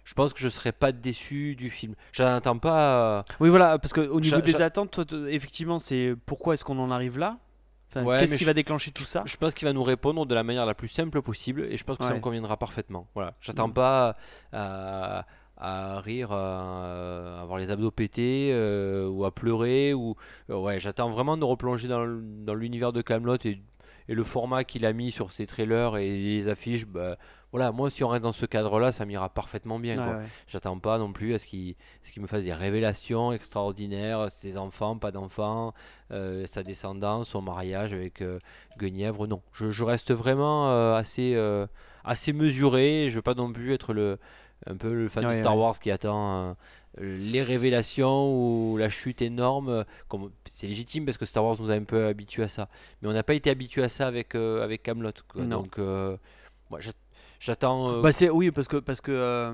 je 0.05 0.13
pense 0.15 0.33
que 0.33 0.41
je 0.41 0.49
serai 0.49 0.73
pas 0.73 0.91
déçu 0.91 1.55
du 1.55 1.71
film. 1.71 1.95
J'attends 2.13 2.59
pas. 2.59 3.25
Oui, 3.39 3.49
voilà, 3.49 3.79
parce 3.79 3.93
qu'au 3.93 4.21
niveau 4.21 4.37
J'a- 4.37 4.41
des 4.43 4.61
attentes, 4.61 4.91
toi, 4.91 5.05
effectivement, 5.31 5.79
c'est 5.79 6.15
pourquoi 6.27 6.55
est-ce 6.55 6.65
qu'on 6.65 6.79
en 6.81 6.91
arrive 6.91 7.17
là? 7.19 7.39
Enfin, 7.91 8.05
Ouais, 8.05 8.21
Qu'est-ce 8.21 8.35
qui 8.35 8.41
je- 8.41 8.47
va 8.47 8.53
déclencher 8.55 8.91
tout 8.91 9.05
ça 9.05 9.23
Je 9.25 9.37
pense 9.37 9.55
qu'il 9.55 9.67
va 9.67 9.73
nous 9.73 9.83
répondre 9.83 10.27
de 10.27 10.35
la 10.35 10.43
manière 10.43 10.67
la 10.67 10.75
plus 10.75 10.89
simple 10.89 11.23
possible 11.23 11.67
et 11.71 11.77
je 11.77 11.85
pense 11.85 11.97
que 11.97 12.05
ça 12.05 12.15
me 12.15 12.21
conviendra 12.21 12.57
parfaitement. 12.57 13.09
Voilà, 13.15 13.33
j'attends 13.41 13.69
Mm. 13.69 13.73
pas 13.75 14.17
à, 14.53 15.25
à 15.57 16.01
rire, 16.01 16.31
à 16.33 17.41
avoir 17.43 17.59
les 17.59 17.71
abdos 17.71 17.91
pétés 17.91 18.51
euh, 18.53 19.09
ou 19.09 19.25
à 19.25 19.35
pleurer 19.35 19.95
ou 19.95 20.17
euh, 20.51 20.57
ouais, 20.59 20.79
j'attends 20.81 21.11
vraiment 21.11 21.37
de 21.37 21.45
replonger 21.45 21.89
dans, 21.89 22.05
l'univers 22.55 22.93
de 22.93 23.01
Camelot 23.03 23.39
et, 23.45 23.61
et 24.09 24.15
le 24.15 24.23
format 24.23 24.65
qu'il 24.65 24.85
a 24.87 24.93
mis 24.93 25.11
sur 25.11 25.31
ses 25.33 25.47
trailers 25.47 25.97
et 25.97 26.11
les 26.11 26.49
affiches. 26.49 26.87
Bah, 26.87 27.17
voilà, 27.53 27.73
moi 27.73 27.91
si 27.91 28.05
on 28.05 28.09
reste 28.09 28.25
dans 28.25 28.33
ce 28.33 28.47
cadre-là, 28.47 28.93
ça 28.93 29.05
m'ira 29.05 29.29
parfaitement 29.29 29.79
bien. 29.79 30.19
Ouais. 30.19 30.25
J'attends 30.49 30.79
pas 30.79 30.99
non 30.99 31.13
plus 31.13 31.35
à 31.35 31.39
ce 31.39 31.47
qu'il 31.47 31.75
qu'il 32.13 32.23
me 32.23 32.27
fasse 32.27 32.45
des 32.45 32.55
révélations 32.55 33.33
extraordinaires, 33.33 34.31
ses 34.31 34.57
enfants, 34.57 34.97
pas 34.97 35.11
d'enfants, 35.11 35.75
euh, 36.11 36.47
sa 36.47 36.63
descendance, 36.63 37.29
son 37.29 37.43
mariage 37.43 37.93
avec 37.93 38.23
euh, 38.23 38.39
Guenièvre. 38.79 39.27
Non, 39.27 39.43
je, 39.53 39.71
je 39.71 39.85
reste 39.85 40.13
vraiment 40.13 40.71
euh, 40.71 40.95
assez, 40.97 41.37
assez 42.05 42.33
mesuré. 42.33 43.09
Je 43.11 43.17
veux 43.17 43.23
pas 43.23 43.35
non 43.35 43.53
plus 43.53 43.73
être 43.73 43.93
le, 43.93 44.19
un 44.67 44.77
peu 44.77 44.93
le 44.93 45.09
fan 45.09 45.25
de 45.25 45.29
Ouais, 45.29 45.41
Star 45.41 45.57
ouais. 45.57 45.63
Wars 45.63 45.79
qui 45.79 45.91
attend 45.91 46.57
les 47.01 47.43
révélations 47.43 48.33
ou 48.35 48.77
la 48.77 48.89
chute 48.89 49.23
énorme. 49.23 49.85
Comme, 50.09 50.31
c'est 50.51 50.67
légitime 50.67 51.05
parce 51.05 51.19
que 51.19 51.27
Star 51.27 51.45
Wars 51.45 51.57
nous 51.61 51.71
a 51.71 51.75
un 51.75 51.85
peu 51.85 52.07
habitués 52.07 52.43
à 52.45 52.49
ça. 52.49 52.69
Mais 53.01 53.09
on 53.09 53.13
n'a 53.13 53.23
pas 53.23 53.35
été 53.35 53.51
habitué 53.51 53.83
à 53.85 53.89
ça 53.89 54.07
avec, 54.07 54.35
euh, 54.35 54.65
avec 54.65 54.83
Camelot. 54.83 55.13
Donc, 55.37 55.79
euh, 55.79 56.17
moi, 56.71 56.81
j'attends. 57.41 57.91
euh, 57.91 58.03
Bah 58.03 58.13
c'est 58.13 58.31
oui 58.31 58.51
parce 58.51 58.69
que 58.69 58.77
parce 58.79 59.01
que 59.01 59.13
euh, 59.13 59.53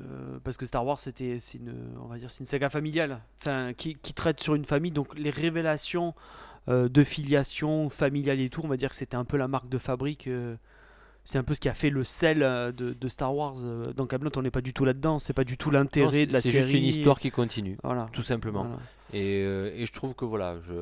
euh, 0.00 0.38
parce 0.44 0.56
que 0.56 0.66
Star 0.66 0.84
Wars 0.84 0.98
c'était 0.98 1.38
c'est 1.40 1.58
une 1.58 1.74
on 2.02 2.06
va 2.06 2.18
dire 2.18 2.30
c'est 2.30 2.40
une 2.40 2.46
saga 2.46 2.68
familiale 2.70 3.20
enfin 3.40 3.72
qui, 3.72 3.94
qui 3.96 4.12
traite 4.14 4.40
sur 4.40 4.54
une 4.54 4.64
famille 4.64 4.90
donc 4.92 5.16
les 5.18 5.30
révélations 5.30 6.14
de 6.66 7.02
filiation 7.04 7.88
familiale 7.88 8.40
et 8.40 8.50
tout 8.50 8.60
on 8.62 8.68
va 8.68 8.76
dire 8.76 8.90
que 8.90 8.96
c'était 8.96 9.16
un 9.16 9.24
peu 9.24 9.38
la 9.38 9.48
marque 9.48 9.70
de 9.70 9.78
fabrique 9.78 10.28
c'est 11.24 11.38
un 11.38 11.42
peu 11.42 11.54
ce 11.54 11.60
qui 11.60 11.68
a 11.70 11.74
fait 11.74 11.88
le 11.88 12.04
sel 12.04 12.40
de, 12.40 12.72
de 12.92 13.08
Star 13.08 13.34
Wars 13.34 13.54
dans 13.96 14.06
Camelot 14.06 14.30
on 14.36 14.42
n'est 14.42 14.50
pas 14.50 14.60
du 14.60 14.74
tout 14.74 14.84
là-dedans 14.84 15.18
c'est 15.18 15.32
pas 15.32 15.44
du 15.44 15.56
tout 15.56 15.70
l'intérêt 15.70 16.12
c'est- 16.20 16.26
de 16.26 16.32
la 16.34 16.42
c'est 16.42 16.50
série 16.52 16.64
juste 16.64 16.74
une 16.78 16.84
histoire 16.84 17.18
qui 17.20 17.30
continue, 17.30 17.78
voilà 17.82 18.08
tout 18.12 18.22
simplement. 18.22 18.64
Voilà. 18.64 18.78
Et, 19.14 19.40
et 19.40 19.86
je 19.86 19.92
trouve 19.94 20.14
que 20.14 20.26
voilà, 20.26 20.56
je, 20.68 20.74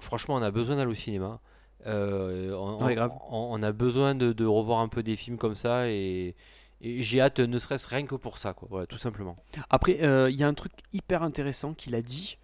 franchement, 0.00 0.34
on 0.34 0.42
a 0.42 0.50
besoin 0.50 0.74
d'aller 0.74 0.90
au 0.90 0.94
cinéma. 0.94 1.38
Euh, 1.86 2.52
on, 2.54 2.84
Ouais, 2.84 2.92
on- 2.92 2.94
grave. 2.94 3.12
on- 3.30 3.48
on 3.58 3.62
a 3.62 3.72
besoin 3.72 4.14
de, 4.14 4.32
de 4.32 4.44
revoir 4.44 4.80
un 4.80 4.88
peu 4.88 5.02
des 5.02 5.16
films 5.16 5.36
comme 5.38 5.54
ça 5.56 5.88
et, 5.88 6.34
et 6.80 7.02
j'ai 7.02 7.20
hâte, 7.20 7.40
ne 7.40 7.58
serait-ce 7.58 7.88
rien 7.88 8.06
que 8.06 8.14
pour 8.14 8.38
ça, 8.38 8.54
quoi. 8.54 8.68
Voilà, 8.70 8.86
tout 8.86 8.98
simplement. 8.98 9.36
Après, 9.70 10.02
euh, 10.02 10.30
il 10.30 10.36
y 10.36 10.44
a 10.44 10.48
un 10.48 10.54
truc 10.54 10.72
hyper 10.92 11.22
intéressant 11.22 11.74
qu'il 11.74 11.94
a 11.94 12.02
dit, 12.02 12.38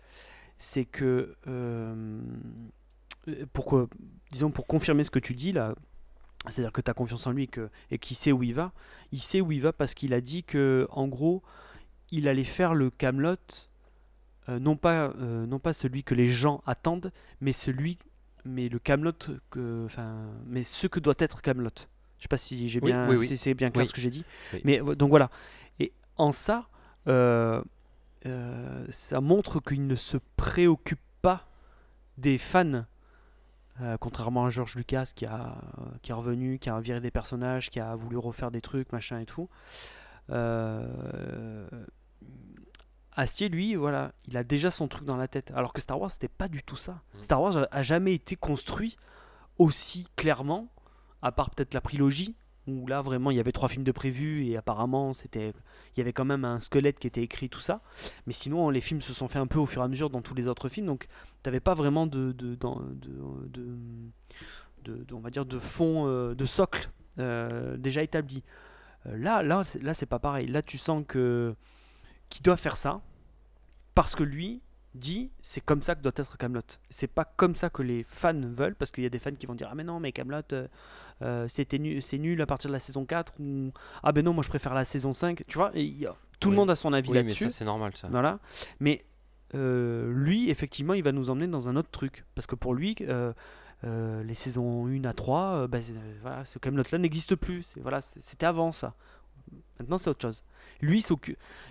c'est 0.59 0.85
que 0.85 1.37
euh, 1.47 2.21
pourquoi, 3.53 3.89
disons 4.33 4.51
pour 4.51 4.67
confirmer 4.67 5.05
ce 5.05 5.11
que 5.11 5.19
tu 5.19 5.35
dis 5.35 5.53
là, 5.53 5.75
c'est-à-dire 6.49 6.73
que 6.73 6.81
tu 6.81 6.91
as 6.91 6.95
confiance 6.95 7.27
en 7.27 7.33
lui 7.33 7.45
et 7.45 7.47
que- 7.49 7.69
et 7.91 7.99
qu'il 7.99 8.17
sait 8.17 8.33
où 8.33 8.43
il 8.43 8.55
va, 8.55 8.73
il 9.13 9.19
sait 9.21 9.41
où 9.41 9.53
il 9.53 9.61
va 9.61 9.73
parce 9.73 9.95
qu'il 9.95 10.15
a 10.15 10.21
dit 10.21 10.45
que 10.45 10.87
en 10.91 11.07
gros, 11.09 11.43
il 12.11 12.27
allait 12.29 12.45
faire 12.45 12.75
le 12.75 12.91
Camelot 12.91 13.37
euh, 14.49 14.59
non 14.59 14.77
pas 14.77 15.13
euh, 15.21 15.45
non 15.47 15.59
pas 15.59 15.75
celui 15.75 16.03
que 16.05 16.15
les 16.15 16.29
gens 16.29 16.63
attendent, 16.67 17.13
mais 17.43 17.53
celui 17.53 17.99
mais 18.49 18.69
le 18.69 18.79
Camelot 18.79 19.13
que 19.51 19.85
enfin 19.85 20.17
mais 20.47 20.65
ce 20.65 20.87
que 20.87 21.01
doit 21.01 21.15
être 21.19 21.43
Camelot. 21.43 21.71
Je 22.19 22.23
sais 22.25 22.29
pas 22.29 22.37
si 22.37 22.69
j'ai 22.69 22.81
Oui, 22.83 22.91
bien 22.93 23.09
oui, 23.09 23.17
oui. 23.17 23.27
si 23.29 23.37
c'est 23.37 23.55
bien 23.55 23.71
clair 23.71 23.87
ce 23.87 23.93
que 23.93 24.01
j'ai 24.01 24.11
dit. 24.11 24.25
Mais 24.65 24.81
donc 24.81 25.11
voilà. 25.11 25.31
Et 25.79 25.93
en 26.17 26.33
ça, 26.33 26.67
euh, 27.07 27.63
euh, 28.27 28.85
ça 28.91 29.21
montre 29.21 29.61
qu'il 29.61 29.87
ne 29.87 29.95
se 29.95 30.17
préoccupe 30.37 30.99
pas 31.23 31.47
des 32.17 32.39
fans 32.39 32.85
Euh, 33.81 33.97
contrairement 34.01 34.45
à 34.47 34.51
George 34.51 34.75
Lucas 34.75 35.13
qui, 35.15 35.25
a, 35.25 35.55
qui 36.03 36.11
est 36.11 36.15
revenu, 36.15 36.59
qui 36.59 36.69
a 36.69 36.81
viré 36.81 37.01
des 37.01 37.13
personnages, 37.13 37.71
qui 37.71 37.79
a 37.79 37.95
voulu 37.95 38.17
refaire 38.19 38.51
des 38.51 38.61
trucs, 38.61 38.91
machin 38.91 39.21
et 39.21 39.25
tout. 39.25 39.49
Astier, 43.21 43.49
lui, 43.49 43.75
voilà, 43.75 44.13
il 44.29 44.37
a 44.37 44.45
déjà 44.45 44.71
son 44.71 44.87
truc 44.89 45.05
dans 45.05 45.17
la 45.17 45.27
tête. 45.29 45.51
Alors 45.55 45.73
que 45.73 45.81
Star 45.81 46.01
Wars, 46.01 46.11
c'était 46.11 46.29
pas 46.29 46.47
du 46.49 46.63
tout 46.63 46.77
ça. 46.77 47.03
Mhm. 47.15 47.23
Star 47.25 47.43
Wars 47.43 47.57
a, 47.57 47.69
a 47.71 47.83
jamais 47.83 48.15
été 48.15 48.37
construit 48.37 48.97
aussi 49.59 50.07
clairement, 50.17 50.69
à 51.21 51.33
part 51.33 51.51
peut-être 51.51 51.75
la 51.75 51.81
trilogie, 51.81 52.37
où 52.69 52.87
là 52.87 53.01
vraiment 53.03 53.31
il 53.31 53.37
y 53.37 53.41
avait 53.41 53.51
trois 53.51 53.69
films 53.69 53.83
de 53.83 53.93
prévus 53.93 54.45
et 54.47 54.57
apparemment 54.57 55.15
c'était, 55.15 55.55
il 55.95 55.99
y 55.99 56.01
avait 56.01 56.13
quand 56.13 56.27
même 56.27 56.45
un 56.45 56.61
squelette 56.61 56.99
qui 56.99 57.07
était 57.07 57.23
écrit 57.23 57.49
tout 57.49 57.61
ça. 57.61 57.81
Mais 58.27 58.33
sinon, 58.33 58.71
les 58.71 58.81
films 58.81 59.01
se 59.01 59.13
sont 59.13 59.27
faits 59.27 59.43
un 59.43 59.47
peu 59.47 59.59
au 59.59 59.67
fur 59.67 59.83
et 59.83 59.85
à 59.85 59.89
mesure 59.89 60.11
dans 60.11 60.23
tous 60.23 60.35
les 60.35 60.47
autres 60.49 60.69
films, 60.69 60.87
donc 60.87 61.09
t'avais 61.43 61.61
pas 61.61 61.75
vraiment 61.75 62.07
de, 62.07 62.31
de, 62.33 62.55
de, 62.55 63.69
de- 64.85 65.15
on 65.15 65.19
va 65.21 65.31
dire 65.31 65.45
de 65.45 65.59
fond, 65.59 66.07
euh, 66.07 66.35
de 66.35 66.45
socle 66.45 66.91
euh, 67.19 67.77
déjà 67.77 68.03
établi. 68.03 68.43
Euh, 69.07 69.17
là, 69.17 69.43
là, 69.43 69.63
là, 69.81 69.93
c'est 69.95 70.07
pas 70.07 70.19
pareil. 70.19 70.47
Là, 70.47 70.63
tu 70.63 70.79
sens 70.79 71.05
que 71.07 71.55
qu'il 72.29 72.43
doit 72.43 72.57
faire 72.57 72.77
ça 72.77 73.01
parce 74.03 74.15
que 74.15 74.23
lui 74.23 74.63
dit 74.95 75.31
c'est 75.41 75.61
comme 75.61 75.83
ça 75.83 75.95
que 75.95 76.03
doit 76.03 76.13
être 76.17 76.37
Camelot. 76.39 76.61
C'est 76.91 77.07
pas 77.09 77.25
comme 77.25 77.55
ça 77.55 77.69
que 77.71 77.83
les 77.83 78.03
fans 78.05 78.41
veulent 78.41 78.75
parce 78.75 78.91
qu'il 78.91 79.05
y 79.05 79.07
a 79.07 79.11
des 79.11 79.19
fans 79.19 79.33
qui 79.35 79.47
vont 79.47 79.55
dire 79.55 79.69
ah 79.71 79.75
mais 79.75 79.85
non 79.85 80.01
mais 80.01 80.13
Camelot 80.13 80.43
c'était 81.49 81.79
nul, 81.79 82.03
c'est 82.03 82.19
nul 82.19 82.41
à 82.41 82.47
partir 82.47 82.69
de 82.69 82.73
la 82.73 82.79
saison 82.79 83.05
4 83.05 83.35
ou 83.41 83.73
ah 84.03 84.13
ben 84.13 84.25
non 84.25 84.33
moi 84.33 84.43
je 84.43 84.49
préfère 84.49 84.75
la 84.75 84.85
saison 84.85 85.13
5. 85.13 85.45
Tu 85.47 85.59
vois, 85.59 85.71
et 85.75 85.83
il 85.83 85.99
y 85.99 86.07
a- 86.07 86.15
tout 86.41 86.51
le 86.51 86.57
monde 86.57 86.71
a 86.71 86.77
son 86.77 86.93
avis 86.93 87.11
Oui, 87.11 87.17
là-dessus. 87.17 87.51
c'est 87.51 87.65
normal 87.65 87.93
ça. 87.97 88.09
Voilà. 88.11 88.39
Mais 88.81 89.05
euh, 89.55 90.13
lui, 90.13 90.51
effectivement, 90.51 90.95
il 90.95 91.03
va 91.03 91.11
nous 91.11 91.31
emmener 91.31 91.49
dans 91.49 91.69
un 91.69 91.75
autre 91.77 91.91
truc. 91.91 92.25
Parce 92.35 92.47
que 92.47 92.55
pour 92.55 92.75
lui, 92.75 92.95
euh, 93.01 93.33
euh, 93.85 94.23
les 94.23 94.35
saisons 94.35 94.87
1 94.87 95.05
à 95.05 95.13
3, 95.15 95.41
euh, 95.63 95.67
bah, 95.67 95.83
c'est- 95.83 95.93
euh, 95.93 96.15
voilà, 96.23 96.45
ce 96.45 96.59
Camelot-là 96.59 96.99
n'existe 96.99 97.35
plus. 97.35 97.63
C'est- 97.65 97.81
Voilà, 97.81 98.01
C'était 98.01 98.47
avant 98.47 98.71
ça. 98.73 98.95
Maintenant, 99.79 99.99
c'est 99.99 100.11
autre 100.11 100.23
chose. 100.23 100.43
Lui, 100.81 100.99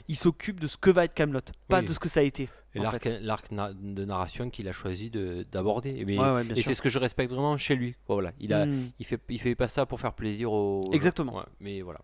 il 0.07 0.15
s'occupe- 0.15 0.59
de 0.59 0.67
ce 0.67 0.77
que 0.77 0.89
va 0.89 1.05
être 1.05 1.13
Camelot, 1.13 1.39
pas 1.67 1.79
Oui. 1.79 1.85
de 1.85 1.93
ce 1.93 1.99
que 1.99 2.09
ça 2.09 2.21
a 2.21 2.23
été. 2.23 2.49
Et 2.75 2.79
l'arc 2.79 3.51
na- 3.51 3.73
de 3.73 4.05
narration 4.05 4.49
qu'il 4.49 4.67
a 4.67 4.71
choisi 4.71 5.09
de- 5.09 5.45
d'aborder. 5.51 5.89
Et, 5.89 6.05
Ouais, 6.05 6.17
ouais, 6.31 6.61
c'est 6.61 6.73
ce 6.75 6.81
que 6.81 6.89
je 6.89 6.99
respecte 6.99 7.31
vraiment 7.31 7.57
chez 7.57 7.75
lui. 7.75 7.95
Voilà, 8.07 8.31
il 8.39 8.53
a, 8.53 8.65
Hmm. 8.65 8.89
il 8.99 9.05
fait, 9.05 9.19
il 9.29 9.39
fait 9.39 9.55
pas 9.55 9.67
ça 9.67 9.85
pour 9.85 9.99
faire 9.99 10.13
plaisir 10.13 10.51
aux. 10.51 10.89
Exactement. 10.93 11.37
Ouais, 11.37 11.43
mais 11.59 11.81
voilà. 11.81 11.99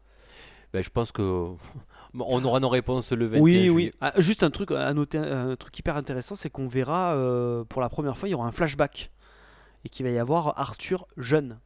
Ben, 0.74 0.82
je 0.84 0.90
pense 0.90 1.12
que 1.12 1.22
on 2.16 2.44
aura 2.44 2.60
nos 2.60 2.70
réponses 2.70 3.12
le 3.12 3.26
21 3.28 3.42
Oui, 3.42 3.54
juillet. 3.54 3.70
oui. 3.70 3.92
Ah, 4.02 4.14
juste 4.18 4.42
un 4.44 4.50
truc 4.50 4.72
à 4.72 4.92
noter, 4.94 5.20
un 5.20 5.56
truc 5.56 5.78
hyper 5.78 5.96
intéressant, 5.96 6.34
c'est 6.36 6.50
qu'on 6.50 6.68
verra 6.68 7.14
euh, 7.16 7.64
pour 7.66 7.82
la 7.82 7.90
première 7.90 8.18
fois, 8.18 8.28
il 8.28 8.32
y 8.32 8.36
aura 8.36 8.48
un 8.48 8.52
flashback 8.52 9.12
et 9.86 9.90
qu'il 9.90 10.06
va 10.06 10.12
y 10.12 10.18
avoir 10.18 10.58
Arthur 10.60 11.06
jeune. 11.18 11.60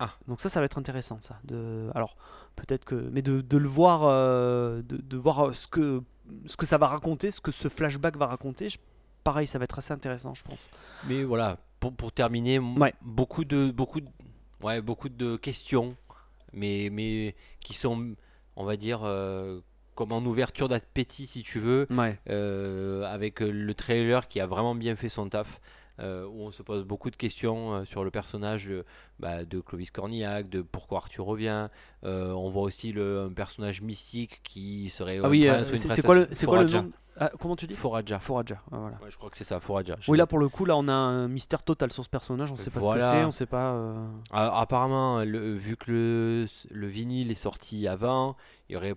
Ah. 0.00 0.12
Donc 0.28 0.40
ça, 0.40 0.48
ça 0.48 0.60
va 0.60 0.66
être 0.66 0.78
intéressant, 0.78 1.18
ça. 1.20 1.38
De, 1.44 1.90
alors 1.94 2.16
peut-être 2.56 2.84
que, 2.84 2.94
mais 2.94 3.22
de, 3.22 3.40
de 3.40 3.56
le 3.56 3.68
voir, 3.68 4.02
euh, 4.04 4.82
de, 4.82 4.96
de 4.96 5.16
voir 5.16 5.54
ce 5.54 5.66
que 5.66 6.02
ce 6.46 6.56
que 6.56 6.66
ça 6.66 6.76
va 6.78 6.86
raconter, 6.88 7.30
ce 7.30 7.40
que 7.40 7.52
ce 7.52 7.68
flashback 7.68 8.16
va 8.16 8.26
raconter. 8.26 8.68
je- 8.70 8.78
pareil, 9.24 9.46
ça 9.46 9.58
va 9.58 9.64
être 9.64 9.78
assez 9.78 9.92
intéressant, 9.92 10.34
je 10.34 10.42
pense. 10.42 10.70
Mais 11.06 11.22
voilà, 11.24 11.58
pour, 11.80 11.92
pour 11.94 12.12
terminer, 12.12 12.58
Ouais. 12.58 12.94
beaucoup 13.02 13.44
de 13.44 13.70
beaucoup 13.70 14.00
de, 14.00 14.08
ouais, 14.62 14.80
beaucoup 14.80 15.08
de 15.08 15.36
questions, 15.36 15.96
mais 16.52 16.88
mais 16.92 17.34
qui 17.60 17.74
sont, 17.74 18.14
on 18.56 18.64
va 18.64 18.76
dire, 18.76 19.00
euh, 19.04 19.60
comme 19.94 20.12
en 20.12 20.20
ouverture 20.24 20.68
d'appétit 20.68 21.26
si 21.26 21.42
tu 21.42 21.58
veux, 21.60 21.86
Ouais. 21.90 22.18
euh, 22.30 23.04
avec 23.04 23.42
euh, 23.42 23.50
le 23.50 23.74
trailer 23.74 24.28
qui 24.28 24.38
a 24.40 24.46
vraiment 24.46 24.74
bien 24.74 24.94
fait 24.96 25.08
son 25.08 25.28
taf. 25.28 25.60
Euh, 26.00 26.26
où 26.26 26.42
on 26.42 26.50
se 26.50 26.62
pose 26.62 26.84
beaucoup 26.84 27.10
de 27.10 27.16
questions 27.16 27.74
euh, 27.74 27.84
sur 27.84 28.04
le 28.04 28.10
personnage 28.10 28.66
de, 28.66 28.84
bah, 29.18 29.44
de 29.44 29.60
Clovis 29.60 29.90
Cornillac, 29.90 30.48
de 30.48 30.62
pourquoi 30.62 30.98
Arthur 30.98 31.24
revient. 31.24 31.68
Euh, 32.04 32.32
on 32.32 32.48
voit 32.50 32.62
aussi 32.62 32.92
le, 32.92 33.22
un 33.22 33.32
personnage 33.32 33.82
mystique 33.82 34.40
qui 34.44 34.90
serait. 34.90 35.18
Ah 35.22 35.28
oui, 35.28 35.48
c'est 35.74 36.02
quoi 36.02 36.14
le, 36.14 36.26
quoi 36.46 36.64
nom 36.64 36.90
Ah, 37.18 37.30
Comment 37.40 37.56
tu 37.56 37.66
dis? 37.66 37.74
Foradja. 37.74 38.20
ah, 38.70 38.76
voilà. 38.78 38.96
Ouais, 39.02 39.10
je 39.10 39.16
crois 39.16 39.28
que 39.30 39.36
c'est 39.36 39.42
ça, 39.44 39.58
Foradja. 39.58 39.96
Je 40.00 40.10
Oui, 40.10 40.18
là 40.18 40.26
pour 40.26 40.38
le 40.38 40.48
coup, 40.48 40.64
là 40.64 40.76
on 40.76 40.86
a 40.86 40.92
un 40.92 41.26
mystère 41.26 41.62
total 41.64 41.92
sur 41.92 42.04
ce 42.04 42.08
personnage. 42.08 42.52
On 42.52 42.56
sait 42.56 42.70
pas 42.70 42.78
Voilà. 42.80 43.02
ce 43.04 43.10
que 43.12 43.18
c'est, 43.18 43.24
on 43.24 43.30
sait 43.32 43.46
pas. 43.46 43.72
euh, 43.72 44.06
Ah, 44.30 44.60
Apparemment, 44.60 45.24
le- 45.24 45.54
vu 45.54 45.76
que 45.76 45.90
le, 45.90 46.46
le 46.70 46.86
vinyle 46.86 47.30
est 47.32 47.34
sorti 47.34 47.88
avant, 47.88 48.36
il 48.68 48.74
y 48.74 48.76
aurait 48.76 48.94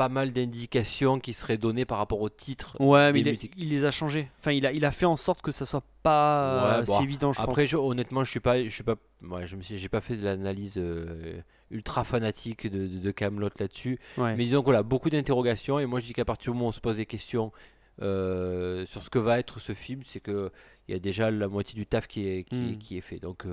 pas 0.00 0.08
mal 0.08 0.32
d'indications 0.32 1.20
qui 1.20 1.34
seraient 1.34 1.58
données 1.58 1.84
par 1.84 1.98
rapport 1.98 2.22
au 2.22 2.30
titre. 2.30 2.74
Ouais, 2.80 3.12
mais 3.12 3.20
il, 3.58 3.68
les 3.68 3.84
a 3.84 3.90
changés. 3.90 4.28
Enfin, 4.38 4.52
il 4.52 4.64
a, 4.64 4.72
il 4.72 4.84
a 4.86 4.90
fait 4.92 5.04
en 5.04 5.16
sorte 5.16 5.42
que 5.42 5.52
ça 5.52 5.66
soit 5.66 5.82
pas 6.02 6.78
Ouais, 6.78 6.78
euh, 6.78 6.82
bon, 6.84 6.96
si 6.96 7.02
évident, 7.02 7.32
je 7.34 7.42
Après, 7.42 7.62
pense. 7.64 7.70
je- 7.70 7.76
honnêtement, 7.76 8.24
je 8.24 8.30
suis 8.30 8.40
pas, 8.40 8.64
je 8.64 8.70
suis 8.70 8.82
pas, 8.82 8.96
ouais, 9.22 9.46
je 9.46 9.56
me 9.56 9.62
suis, 9.62 9.76
j'ai 9.76 9.90
pas 9.90 10.00
fait 10.00 10.16
de 10.16 10.24
l'analyse 10.24 10.74
euh, 10.78 11.40
ultra 11.70 12.04
fanatique 12.04 12.66
de, 12.66 12.86
de, 12.86 12.98
de 12.98 13.10
Camelot 13.10 13.50
là-dessus. 13.58 13.98
Ouais. 14.16 14.34
Mais 14.36 14.44
disons 14.46 14.60
que 14.60 14.64
voilà, 14.64 14.82
beaucoup 14.82 15.10
d'interrogations. 15.10 15.78
Et 15.78 15.84
moi, 15.84 16.00
je 16.00 16.06
dis 16.06 16.12
qu'à 16.14 16.24
partir 16.24 16.52
du 16.52 16.56
moment 16.56 16.66
où 16.66 16.70
on 16.70 16.72
se 16.72 16.80
pose 16.80 16.96
des 16.96 17.04
questions 17.06 17.52
euh, 18.00 18.86
sur 18.86 19.02
ce 19.02 19.10
que 19.10 19.18
va 19.18 19.38
être 19.38 19.60
ce 19.60 19.74
film, 19.74 20.00
c'est 20.06 20.20
que 20.20 20.50
il 20.88 20.92
y 20.92 20.96
a 20.96 20.98
déjà 20.98 21.30
la 21.30 21.46
moitié 21.48 21.74
du 21.74 21.86
taf 21.86 22.06
qui 22.08 22.26
est, 22.26 22.44
qui, 22.44 22.56
est- 22.56 22.58
Hmm. 22.74 22.78
qui 22.78 22.96
est 22.96 23.00
fait. 23.02 23.18
Donc, 23.20 23.44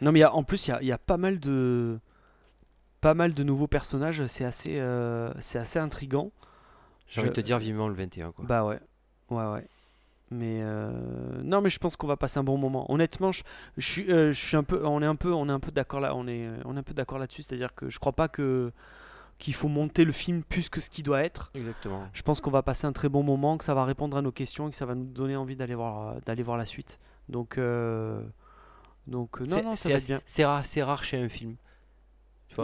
Non, 0.00 0.10
mais 0.12 0.18
y 0.20 0.22
a- 0.24 0.34
en 0.34 0.42
plus, 0.42 0.66
il 0.66 0.70
y 0.70 0.74
a, 0.74 0.82
il 0.82 0.88
y 0.88 0.92
a 0.92 0.98
pas 0.98 1.16
mal 1.16 1.38
de 1.38 1.98
pas 3.00 3.14
mal 3.14 3.34
de 3.34 3.42
nouveaux 3.42 3.66
personnages. 3.66 4.26
C'est 4.26 4.44
assez, 4.44 4.78
euh, 4.78 5.32
c'est 5.40 5.58
assez 5.58 5.78
intrigant. 5.78 6.30
j'ai 7.08 7.20
envie 7.20 7.28
Je- 7.28 7.34
de 7.34 7.40
te 7.40 7.46
dire 7.46 7.58
vivement 7.58 7.88
le 7.88 7.94
21. 7.94 8.32
Quoi. 8.32 8.44
Bah 8.46 8.64
ouais, 8.64 8.80
ouais, 9.30 9.44
ouais. 9.52 9.66
Mais 10.32 10.58
euh, 10.62 10.90
non, 11.44 11.60
mais 11.60 11.70
je 11.70 11.78
pense 11.78 11.94
qu'on 11.96 12.08
va 12.08 12.16
passer 12.16 12.38
un 12.38 12.44
bon 12.44 12.58
moment. 12.58 12.90
Honnêtement, 12.90 13.30
je, 13.30 13.42
je 13.76 13.86
suis, 13.88 14.10
euh, 14.10 14.32
je 14.32 14.40
suis 14.44 14.56
un 14.56 14.64
peu, 14.64 14.84
on 14.84 15.00
est 15.00 15.06
un 15.06 15.14
peu, 15.14 15.32
on 15.32 15.48
est 15.48 15.52
un 15.52 15.60
peu 15.60 15.70
d'accord 15.70 16.00
là, 16.00 16.16
on 16.16 16.26
est, 16.26 16.48
on 16.64 16.74
est 16.74 16.80
un 16.80 16.82
peu 16.82 16.94
d'accord 16.94 17.18
là-dessus. 17.18 17.42
C'est-à-dire 17.42 17.74
que 17.76 17.88
je 17.90 17.98
crois 18.00 18.12
pas 18.12 18.26
que 18.28 18.72
qu'il 19.38 19.52
faut 19.54 19.68
monter 19.68 20.04
le 20.06 20.12
film 20.12 20.42
plus 20.42 20.68
que 20.70 20.80
ce 20.80 20.88
qui 20.90 21.02
doit 21.04 21.22
être. 21.22 21.50
Exactement. 21.54 22.02
Je 22.14 22.22
pense 22.22 22.40
qu'on 22.40 22.50
va 22.50 22.62
passer 22.62 22.86
un 22.86 22.92
très 22.92 23.08
bon 23.10 23.22
moment, 23.22 23.56
que 23.58 23.64
ça 23.64 23.74
va 23.74 23.84
répondre 23.84 24.16
à 24.16 24.22
nos 24.22 24.32
questions 24.32 24.66
et 24.66 24.70
que 24.70 24.76
ça 24.76 24.86
va 24.86 24.94
nous 24.94 25.04
donner 25.04 25.36
envie 25.36 25.54
d'aller 25.56 25.74
voir, 25.74 26.08
euh, 26.08 26.14
d'aller 26.24 26.42
voir 26.42 26.56
la 26.56 26.64
suite. 26.64 26.98
Donc, 27.28 27.58
euh, 27.58 28.20
donc 29.06 29.40
euh, 29.40 29.46
non, 29.46 29.62
non, 29.62 29.76
ça 29.76 29.90
va 29.90 29.96
être 29.96 30.06
bien. 30.06 30.20
C'est 30.26 30.44
rare, 30.46 30.64
c'est 30.64 30.82
rare 30.82 31.04
chez 31.04 31.18
un 31.18 31.28
film. 31.28 31.54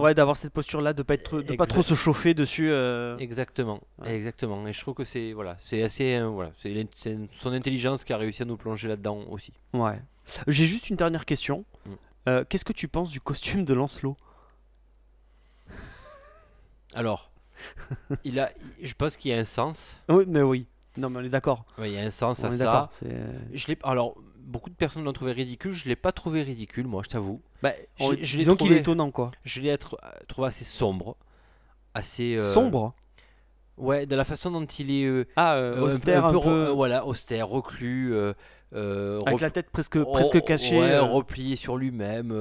Ouais, 0.01 0.15
d'avoir 0.15 0.37
cette 0.37 0.53
posture-là, 0.53 0.93
de 0.93 1.03
pas 1.03 1.15
être, 1.15 1.41
de 1.43 1.55
pas 1.55 1.67
trop 1.67 1.83
se 1.83 1.95
chauffer 1.95 2.35
dessus. 2.35 2.71
euh, 2.71 3.17
Exactement, 3.19 3.81
Ouais. 3.99 4.15
exactement. 4.15 4.67
Et 4.67 4.73
je 4.73 4.81
trouve 4.81 4.95
que 4.95 5.05
c'est 5.05 5.33
voilà, 5.33 5.57
c'est 5.59 5.83
assez 5.83 6.17
euh, 6.17 6.27
voilà, 6.29 6.53
c'est 6.57 7.19
son 7.39 7.53
intelligence 7.53 8.05
qui 8.05 8.13
a 8.13 8.17
réussi 8.17 8.43
à 8.43 8.45
nous 8.45 8.57
plonger 8.57 8.89
là-dedans 8.89 9.25
aussi. 9.31 9.53
Ouais. 9.73 10.01
J'ai 10.47 10.67
juste 10.67 10.89
une 10.91 10.97
dernière 10.97 11.25
question. 11.27 11.65
Mm. 11.87 11.91
Euh, 12.29 12.45
Qu'est-ce 12.49 12.65
que 12.65 12.73
tu 12.73 12.87
penses 12.89 13.11
du 13.11 13.21
costume 13.21 13.65
de 13.65 13.75
Lancelot? 13.75 14.17
Alors, 16.95 17.31
il 18.25 18.39
a, 18.39 18.51
je 18.83 18.95
pense 18.95 19.17
qu'il 19.17 19.31
y 19.31 19.35
a 19.35 19.39
un 19.39 19.45
sens. 19.45 19.97
Oui, 20.09 20.25
mais 20.29 20.43
oui. 20.43 20.67
Non, 20.97 21.09
mais 21.09 21.21
on 21.21 21.25
est 21.25 21.29
d'accord. 21.31 21.65
Ouais, 21.79 21.91
il 21.91 21.95
y 21.95 21.99
a 21.99 22.03
un 22.03 22.11
sens 22.11 22.41
On 22.45 22.49
à 22.49 22.53
ça. 22.53 22.91
Je 23.53 23.67
l'ai, 23.69 23.79
alors, 23.83 24.15
beaucoup 24.45 24.71
de 24.71 24.75
personnes 24.75 25.05
l'ont 25.05 25.13
trouvé 25.13 25.33
ridicule. 25.33 25.73
Je 25.73 25.89
l'ai 25.89 25.97
pas 25.97 26.13
trouvé 26.13 26.43
ridicule, 26.43 26.87
moi, 26.87 27.03
je 27.05 27.09
t'avoue. 27.11 27.41
Bah, 27.63 27.73
Je- 27.99 28.37
disons 28.39 28.57
qu'il 28.57 28.73
est 28.73 28.79
étonnant, 28.79 29.11
quoi. 29.11 29.31
Je 29.45 29.61
l'ai 29.61 29.77
trouvé 30.29 30.49
assez 30.49 30.65
sombre, 30.65 31.17
assez 31.95 32.37
euh, 32.39 32.53
Sombre. 32.53 32.95
Ouais, 33.79 34.05
de 34.07 34.15
la 34.15 34.25
façon 34.25 34.51
dont 34.51 34.65
il 34.67 34.91
est 34.91 35.05
euh, 35.07 35.27
Ah, 35.37 35.55
euh, 35.55 35.73
un 35.73 35.77
peu- 35.77 35.83
austère, 35.83 36.27
un 36.27 36.29
un 36.37 36.39
peu, 36.41 36.69
voilà, 36.69 37.07
austère, 37.07 37.49
reclus, 37.49 38.15
avec 38.75 39.41
la 39.41 39.51
tête 39.51 39.71
presque, 39.71 39.97
Oh, 39.97 40.13
presque 40.13 40.43
cachée. 40.45 40.79
ouais, 40.79 40.99
replié 40.99 41.57
sur 41.57 41.77
lui-même. 41.77 42.33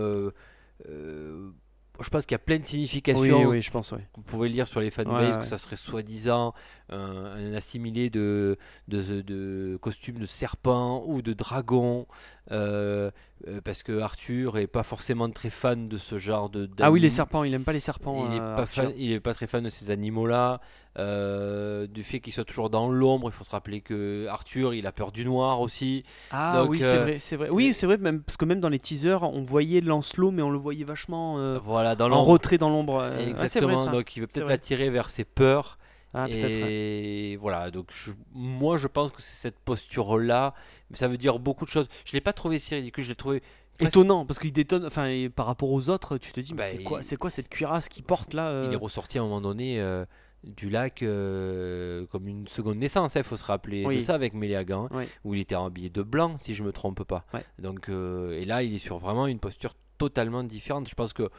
Je 2.02 2.10
pense 2.10 2.26
qu'il 2.26 2.34
y 2.34 2.36
a 2.36 2.40
plein 2.40 2.60
de 2.60 2.66
significations. 2.66 3.40
Oui, 3.40 3.46
oui, 3.46 3.62
je 3.62 3.72
pense, 3.72 3.92
oui. 3.92 4.02
Vous 4.16 4.24
pouvez 4.24 4.50
lire 4.50 4.68
sur 4.68 4.80
les 4.82 4.90
fanbases 4.92 5.38
que 5.38 5.46
ça 5.46 5.58
serait 5.58 5.76
soi-disant 5.76 6.54
un, 6.90 6.98
un 7.38 7.54
assimilé 7.54 8.10
de, 8.10 8.58
de, 8.88 9.22
de 9.22 9.78
costumes 9.82 10.20
de 10.20 10.26
serpent 10.26 11.04
ou 11.08 11.22
de 11.22 11.34
dragon. 11.34 12.08
euh, 12.52 13.12
euh, 13.48 13.62
parce 13.64 13.84
que 13.84 14.00
Arthur 14.00 14.58
est 14.58 14.68
pas 14.68 14.84
forcément 14.84 15.30
très 15.30 15.50
fan 15.50 15.88
de 15.88 15.98
ce 15.98 16.18
genre 16.18 16.50
de. 16.50 16.70
Ah 16.80 16.92
oui, 16.92 17.00
les 17.00 17.10
serpents, 17.10 17.44
il 17.44 17.54
aime 17.54 17.64
pas 17.64 17.74
les 17.74 17.80
serpents. 17.80 18.28
il 18.30 18.38
est 18.38 18.42
euh, 18.42 18.56
pas 18.56 18.66
fan- 18.66 18.94
il 18.98 19.12
est 19.12 19.20
pas 19.20 19.34
très 19.34 19.48
fan 19.48 19.64
de 19.64 19.70
ces 19.70 19.92
animaux-là. 19.92 20.60
euh, 21.00 21.88
du 21.88 22.04
fait 22.04 22.20
qu'il 22.20 22.34
soit 22.34 22.44
toujours 22.44 22.70
dans 22.70 22.90
l'ombre, 22.90 23.30
il 23.30 23.32
faut 23.32 23.44
se 23.46 23.52
rappeler 23.52 23.80
que 23.82 24.28
Arthur, 24.28 24.74
il 24.74 24.86
a 24.88 24.92
peur 24.92 25.12
du 25.12 25.24
noir 25.24 25.62
aussi. 25.62 26.04
Ah 26.32 26.60
Donc, 26.62 26.72
oui, 26.72 26.80
c'est 26.82 26.98
vrai, 26.98 27.18
c'est 27.20 27.36
vrai. 27.38 27.50
Oui, 27.50 27.74
c'est 27.74 27.86
vrai, 27.86 27.98
même 27.98 28.22
parce 28.22 28.36
que 28.38 28.46
même 28.46 28.60
dans 28.60 28.70
les 28.70 28.80
teasers, 28.80 29.24
on 29.24 29.42
voyait 29.44 29.80
Lancelot, 29.82 30.32
mais 30.32 30.42
on 30.42 30.50
le 30.50 30.58
voyait 30.58 30.84
vachement 30.84 31.58
Voilà, 31.64 31.96
dans 31.96 32.12
en 32.12 32.24
retrait 32.24 32.58
dans 32.58 32.70
l'ombre. 32.70 32.98
Ouais, 33.10 33.24
c'est 33.26 33.30
Exactement. 33.30 33.84
vrai, 33.86 33.92
donc 33.92 34.16
il 34.18 34.22
veut 34.22 34.28
peut-être 34.28 34.50
l'attirer 34.50 34.90
vers 34.90 35.10
ses 35.10 35.24
peurs. 35.24 35.78
Ah, 36.14 36.26
ouais. 36.26 36.72
Et 36.72 37.36
voilà, 37.38 37.72
donc 37.72 37.88
je- 37.92 38.12
moi 38.34 38.78
je 38.78 38.88
pense 38.88 39.12
que 39.12 39.22
c'est 39.22 39.36
cette 39.36 39.60
posture-là, 39.60 40.54
mais 40.90 40.98
ça 40.98 41.08
veut 41.08 41.18
dire 41.18 41.40
beaucoup 41.40 41.66
de 41.66 41.70
choses. 41.70 41.88
Je 42.06 42.14
l'ai 42.14 42.22
pas 42.22 42.34
trouvé 42.34 42.60
si 42.60 42.76
ridicule, 42.76 43.04
je 43.04 43.10
l'ai 43.10 43.16
trouvé 43.16 43.42
Étonnant, 43.80 44.28
parce 44.28 44.38
qu'il 44.38 44.54
détonne. 44.54 44.86
Enfin, 44.86 45.08
et 45.08 45.30
par 45.30 45.48
rapport 45.48 45.72
aux 45.72 45.90
autres, 45.90 46.20
tu 46.20 46.32
te 46.34 46.40
dis, 46.40 46.54
mais 46.54 46.58
Bah, 46.60 46.68
c'est 46.70 46.84
quoi, 46.84 47.02
c'est 47.02 47.16
quoi 47.16 47.30
cette 47.32 47.50
cuirasse 47.50 47.90
qu'il 47.90 48.04
porte 48.04 48.34
là 48.36 48.50
euh 48.50 48.66
Il 48.68 48.74
est 48.74 48.78
ressorti 48.78 49.18
à 49.18 49.22
un 49.22 49.24
moment 49.24 49.42
donné 49.42 49.80
euh, 49.82 50.06
du 50.44 50.70
lac 50.70 51.02
euh, 51.02 52.06
comme 52.08 52.28
une 52.28 52.48
seconde 52.48 52.78
naissance. 52.78 53.16
Il 53.16 53.24
faut 53.24 53.38
se 53.38 53.46
rappeler 53.46 53.84
Oui. 53.86 53.96
de 53.98 54.02
ça 54.02 54.14
avec 54.14 54.36
Méléagan, 54.36 54.88
Oui. 54.92 55.06
où 55.24 55.34
il 55.34 55.40
était 55.42 55.56
habillé 55.56 55.90
de 55.90 56.04
blanc, 56.04 56.38
si 56.38 56.54
je 56.54 56.62
me 56.64 56.72
trompe 56.72 57.04
pas. 57.06 57.26
Ouais. 57.34 57.44
Donc, 57.58 57.90
euh, 57.90 58.40
et 58.40 58.46
là, 58.46 58.62
il 58.62 58.76
est 58.76 58.80
sur 58.80 59.00
vraiment 59.00 59.26
une 59.26 59.40
posture 59.40 59.74
totalement 59.98 60.44
différente. 60.44 60.88
Je 60.88 60.94
pense 60.94 61.14
que, 61.14 61.30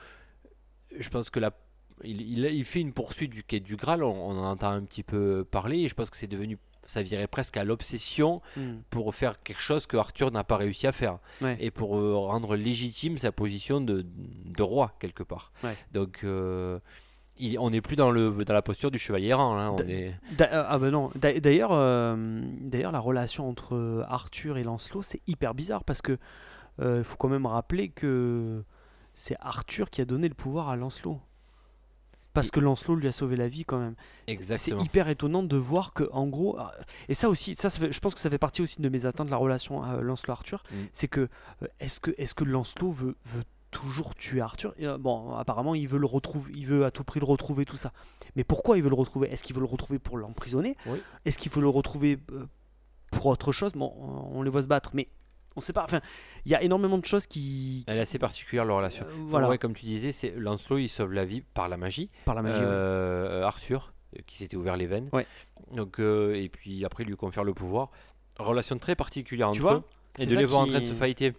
je 0.98 1.08
pense 1.10 1.30
que 1.30 1.38
la, 1.38 1.52
il, 2.04 2.20
il, 2.20 2.44
il 2.44 2.64
fait 2.64 2.80
une 2.80 2.92
poursuite 2.92 3.30
du 3.30 3.42
quai 3.44 3.60
du 3.60 3.76
Graal. 3.76 4.02
On, 4.04 4.10
on 4.30 4.38
en 4.38 4.44
entend 4.50 4.70
un 4.70 4.82
petit 4.82 5.02
peu 5.02 5.44
parler. 5.50 5.78
Et 5.80 5.88
je 5.88 5.94
pense 5.94 6.10
que 6.10 6.16
c'est 6.16 6.26
devenu, 6.26 6.58
ça 6.86 7.02
virait 7.02 7.26
presque 7.28 7.56
à 7.56 7.64
l'obsession 7.64 8.40
Hmm. 8.56 8.78
pour 8.90 9.14
faire 9.14 9.42
quelque 9.42 9.60
chose 9.60 9.86
que 9.86 9.96
Arthur 9.96 10.30
n'a 10.30 10.44
pas 10.44 10.56
réussi 10.56 10.86
à 10.86 10.92
faire 10.92 11.18
Ouais. 11.40 11.56
et 11.60 11.70
pour 11.70 11.96
euh, 11.98 12.14
rendre 12.16 12.56
légitime 12.56 13.18
sa 13.18 13.32
position 13.32 13.80
de, 13.80 14.04
de 14.06 14.62
roi 14.62 14.92
quelque 14.98 15.22
part. 15.22 15.52
Ouais. 15.64 15.76
Donc 15.92 16.20
euh, 16.24 16.78
il, 17.38 17.58
on 17.58 17.70
n'est 17.70 17.80
plus 17.80 17.96
dans, 17.96 18.10
le, 18.10 18.30
dans 18.44 18.52
la 18.54 18.62
posture 18.62 18.90
du 18.90 18.98
chevalier 18.98 19.28
errant. 19.28 19.74
On 19.74 19.78
est... 19.88 20.14
Ah 20.40 20.78
bah 20.78 20.90
non. 20.90 21.10
D'a- 21.14 21.40
D'ailleurs, 21.40 21.70
euh, 21.72 22.42
d'ailleurs, 22.60 22.92
la 22.92 23.00
relation 23.00 23.48
entre 23.48 23.74
euh, 23.74 24.04
Arthur 24.08 24.58
et 24.58 24.64
Lancelot, 24.64 25.02
c'est 25.02 25.22
hyper 25.26 25.54
bizarre 25.54 25.82
parce 25.84 26.02
que 26.02 26.18
euh, 26.80 26.98
il 26.98 27.04
faut 27.04 27.16
quand 27.16 27.28
même 27.28 27.46
rappeler 27.46 27.88
que 27.88 28.62
c'est 29.14 29.36
Arthur 29.40 29.88
qui 29.90 30.00
a 30.02 30.04
donné 30.04 30.28
le 30.28 30.34
pouvoir 30.34 30.68
à 30.68 30.76
Lancelot. 30.76 31.20
Parce 32.34 32.48
Il- 32.48 32.50
que 32.52 32.60
Lancelot 32.60 32.94
lui 32.96 33.08
a 33.08 33.12
sauvé 33.12 33.36
la 33.36 33.48
vie 33.48 33.64
quand 33.64 33.78
même. 33.78 33.94
C'est- 34.26 34.32
Exactement. 34.34 34.78
C'est 34.80 34.84
hyper 34.86 35.08
étonnant 35.08 35.42
de 35.42 35.56
voir 35.56 35.92
que, 35.92 36.04
en 36.12 36.26
gros, 36.26 36.58
euh, 36.58 36.64
et 37.08 37.14
ça 37.14 37.28
aussi, 37.28 37.54
ça, 37.54 37.68
ça 37.70 37.78
fait- 37.80 37.92
je 37.92 38.00
pense 38.00 38.14
que 38.14 38.20
ça 38.20 38.30
fait 38.30 38.38
partie 38.38 38.62
aussi 38.62 38.80
de 38.80 38.88
mes 38.88 39.04
attentes 39.04 39.26
de 39.26 39.30
la 39.30 39.36
relation 39.36 39.84
euh, 39.84 40.00
Lancelot-Arthur, 40.00 40.62
Mm. 40.70 40.74
c'est 40.92 41.08
que 41.08 41.20
euh, 41.62 41.66
est-ce 41.80 42.00
que 42.00 42.10
est-ce 42.18 42.34
que 42.34 42.44
Lancelot 42.44 42.90
veut, 42.90 43.16
veut 43.26 43.44
toujours 43.70 44.14
tuer 44.14 44.40
Arthur? 44.40 44.72
Et, 44.78 44.86
euh, 44.86 44.98
Bon, 44.98 45.34
apparemment, 45.34 45.74
il 45.74 45.88
veut 45.88 45.98
le 45.98 46.06
retrouver, 46.06 46.52
il 46.54 46.66
veut 46.66 46.84
à 46.84 46.90
tout 46.90 47.04
prix 47.04 47.20
le 47.20 47.26
retrouver, 47.26 47.64
tout 47.64 47.76
ça. 47.76 47.92
Mais 48.36 48.44
pourquoi 48.44 48.76
il 48.78 48.82
veut 48.82 48.88
le 48.90 48.94
retrouver? 48.94 49.30
Est-ce 49.30 49.42
qu'il 49.44 49.54
veut 49.54 49.60
le 49.62 49.66
retrouver 49.66 49.98
pour 49.98 50.16
l'emprisonner? 50.18 50.76
Oui. 50.86 50.98
Est-ce 51.26 51.38
qu'il 51.38 51.52
veut 51.52 51.60
le 51.62 51.68
retrouver 51.68 52.18
euh, 52.32 52.46
pour 53.10 53.26
autre 53.26 53.52
chose? 53.52 53.72
Bon, 53.72 53.92
on 53.98 54.38
on 54.38 54.42
les 54.42 54.50
voit 54.50 54.62
se 54.62 54.68
battre, 54.68 54.90
mais 54.94 55.08
on 55.56 55.60
sait 55.60 55.72
pas. 55.72 55.84
Enfin, 55.84 56.00
il 56.44 56.52
y 56.52 56.54
a 56.54 56.62
énormément 56.62 56.98
de 56.98 57.04
choses 57.04 57.26
qui, 57.26 57.84
Elle 57.86 57.98
est 57.98 58.00
assez 58.00 58.18
particulière 58.18 58.64
leur 58.64 58.78
relation. 58.78 59.04
Euh, 59.04 59.24
voilà. 59.26 59.48
Ouais, 59.48 59.58
comme 59.58 59.74
tu 59.74 59.84
disais, 59.84 60.12
c'est 60.12 60.30
Lancelot 60.36 60.78
il 60.78 60.88
sauve 60.88 61.12
la 61.12 61.24
vie 61.24 61.42
par 61.54 61.68
la 61.68 61.76
magie. 61.76 62.10
par 62.24 62.34
la 62.34 62.42
magie. 62.42 62.60
ouais. 62.60 62.66
Euh, 62.66 63.44
Arthur 63.44 63.92
qui 64.26 64.36
s'était 64.36 64.56
ouvert 64.56 64.76
les 64.76 64.86
veines. 64.86 65.08
Ouais. 65.12 65.26
Donc 65.70 65.98
euh, 65.98 66.34
et 66.34 66.48
puis 66.48 66.84
après 66.84 67.04
il 67.04 67.08
lui 67.08 67.16
confère 67.16 67.44
le 67.44 67.54
pouvoir. 67.54 67.90
Relation 68.38 68.78
très 68.78 68.94
particulière 68.94 69.48
entre 69.48 69.56
Tu 69.56 69.62
vois 69.62 69.76
eux. 69.76 69.82
Et 70.18 70.26
de 70.26 70.36
les 70.36 70.44
voir 70.44 70.62
en 70.62 70.66
train 70.66 70.80
de 70.80 70.86
se 70.86 70.92
fighter 70.92 71.32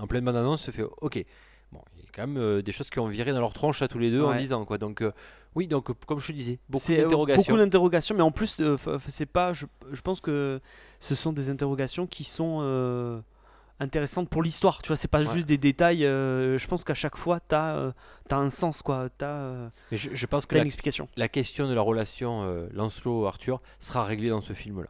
en 0.00 0.06
pleine 0.06 0.24
bande 0.24 0.36
annonce 0.36 0.62
se 0.62 0.70
fait 0.70 0.84
ok. 1.00 1.24
Bon, 1.72 1.80
il 1.96 2.04
y 2.04 2.06
a 2.06 2.10
quand 2.14 2.26
même 2.26 2.36
euh, 2.38 2.62
des 2.62 2.72
choses 2.72 2.90
qui 2.90 2.98
ont 2.98 3.08
viré 3.08 3.32
dans 3.32 3.40
leur 3.40 3.52
tronche 3.52 3.82
à 3.82 3.88
tous 3.88 3.98
les 3.98 4.10
deux 4.10 4.22
en 4.22 4.34
disant 4.36 4.64
quoi. 4.64 4.78
Donc 4.78 5.02
euh, 5.02 5.12
oui, 5.54 5.66
donc 5.66 5.90
euh, 5.90 5.94
comme 6.06 6.20
je 6.20 6.28
te 6.28 6.32
disais, 6.32 6.58
beaucoup 6.68 6.84
euh, 6.92 7.02
d'interrogations. 7.02 7.42
Beaucoup 7.42 7.58
d'interrogations, 7.58 8.14
mais 8.14 8.22
en 8.22 8.30
plus, 8.30 8.60
c'est 9.08 9.26
pas. 9.26 9.52
Je, 9.52 9.66
je 9.92 10.00
pense 10.00 10.20
que 10.20 10.60
ce 11.00 11.14
sont 11.14 11.32
des 11.32 11.48
interrogations 11.50 12.06
qui 12.06 12.24
sont 12.24 12.60
intéressantes 13.78 14.30
pour 14.30 14.42
l'histoire. 14.42 14.80
Tu 14.82 14.88
vois, 14.88 14.96
c'est 14.96 15.08
pas 15.08 15.18
Ouais. 15.20 15.32
juste 15.34 15.46
des 15.46 15.58
détails. 15.58 16.06
euh, 16.06 16.56
je 16.58 16.66
pense 16.66 16.82
qu'à 16.84 16.94
chaque 16.94 17.16
fois, 17.16 17.40
t'as 17.40 17.74
euh, 17.76 17.92
as 18.30 18.36
un 18.36 18.48
sens, 18.48 18.80
quoi. 18.80 19.08
T'as 19.18 19.26
euh, 19.26 19.68
Mais 19.90 19.96
je, 19.98 20.10
je 20.14 20.26
pense 20.26 20.46
que 20.46 20.54
la, 20.54 20.60
une 20.62 20.66
explication. 20.66 21.08
la 21.16 21.28
question 21.28 21.68
de 21.68 21.74
la 21.74 21.82
relation 21.82 22.66
Lancelot-Arthur 22.72 23.60
sera 23.80 24.04
réglée 24.04 24.30
dans 24.30 24.40
ce 24.40 24.52
film-là. 24.54 24.88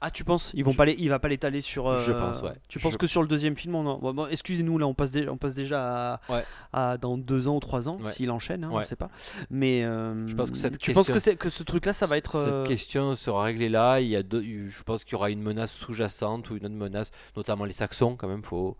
Ah, 0.00 0.10
tu 0.10 0.24
penses 0.24 0.50
Ils 0.54 0.64
vont 0.64 0.72
Je- 0.72 0.76
pas 0.76 0.84
les, 0.84 0.94
il 0.98 1.08
va 1.08 1.18
pas 1.18 1.28
l'étaler 1.28 1.60
sur. 1.60 1.86
euh, 1.88 2.00
Je 2.00 2.12
pense, 2.12 2.42
ouais. 2.42 2.52
Tu 2.68 2.78
penses 2.78 2.92
Je- 2.92 2.98
que 2.98 3.06
sur 3.06 3.22
le 3.22 3.28
deuxième 3.28 3.56
film, 3.56 3.74
on 3.76 3.86
en- 3.86 3.98
bon, 3.98 4.12
bon, 4.12 4.26
excusez-nous, 4.26 4.76
là, 4.78 4.86
on 4.86 4.94
passe, 4.94 5.10
dé- 5.10 5.28
on 5.28 5.36
passe 5.38 5.54
déjà 5.54 6.14
à, 6.16 6.20
Ouais. 6.32 6.44
à 6.72 6.98
dans 6.98 7.16
deux 7.16 7.48
ans 7.48 7.56
ou 7.56 7.60
trois 7.60 7.88
ans, 7.88 7.98
Ouais. 8.02 8.10
s'il 8.12 8.30
enchaîne, 8.30 8.64
hein, 8.64 8.70
on 8.72 8.82
sait 8.82 8.96
pas. 8.96 9.08
Mais 9.50 9.84
euh, 9.84 10.26
Je 10.26 10.34
pense 10.34 10.50
que 10.50 10.58
cette 10.58 10.78
tu 10.78 10.92
penses 10.92 11.06
que, 11.08 11.18
c'est- 11.18 11.36
que 11.36 11.48
ce 11.48 11.62
truc-là, 11.62 11.92
ça 11.92 12.06
va 12.06 12.16
être. 12.18 12.36
euh, 12.36 12.62
Cette 12.64 12.68
question 12.68 13.14
sera 13.14 13.44
réglée 13.44 13.68
là. 13.70 14.00
Il 14.00 14.08
y 14.08 14.16
a 14.16 14.22
deux- 14.22 14.66
je 14.68 14.82
pense 14.82 15.04
qu'il 15.04 15.12
y 15.12 15.16
aura 15.16 15.30
une 15.30 15.42
menace 15.42 15.72
sous-jacente 15.72 16.50
ou 16.50 16.56
une 16.56 16.66
autre 16.66 16.74
menace, 16.74 17.10
notamment 17.36 17.64
les 17.64 17.72
Saxons 17.72 18.16
quand 18.16 18.28
même. 18.28 18.42
Faut. 18.42 18.76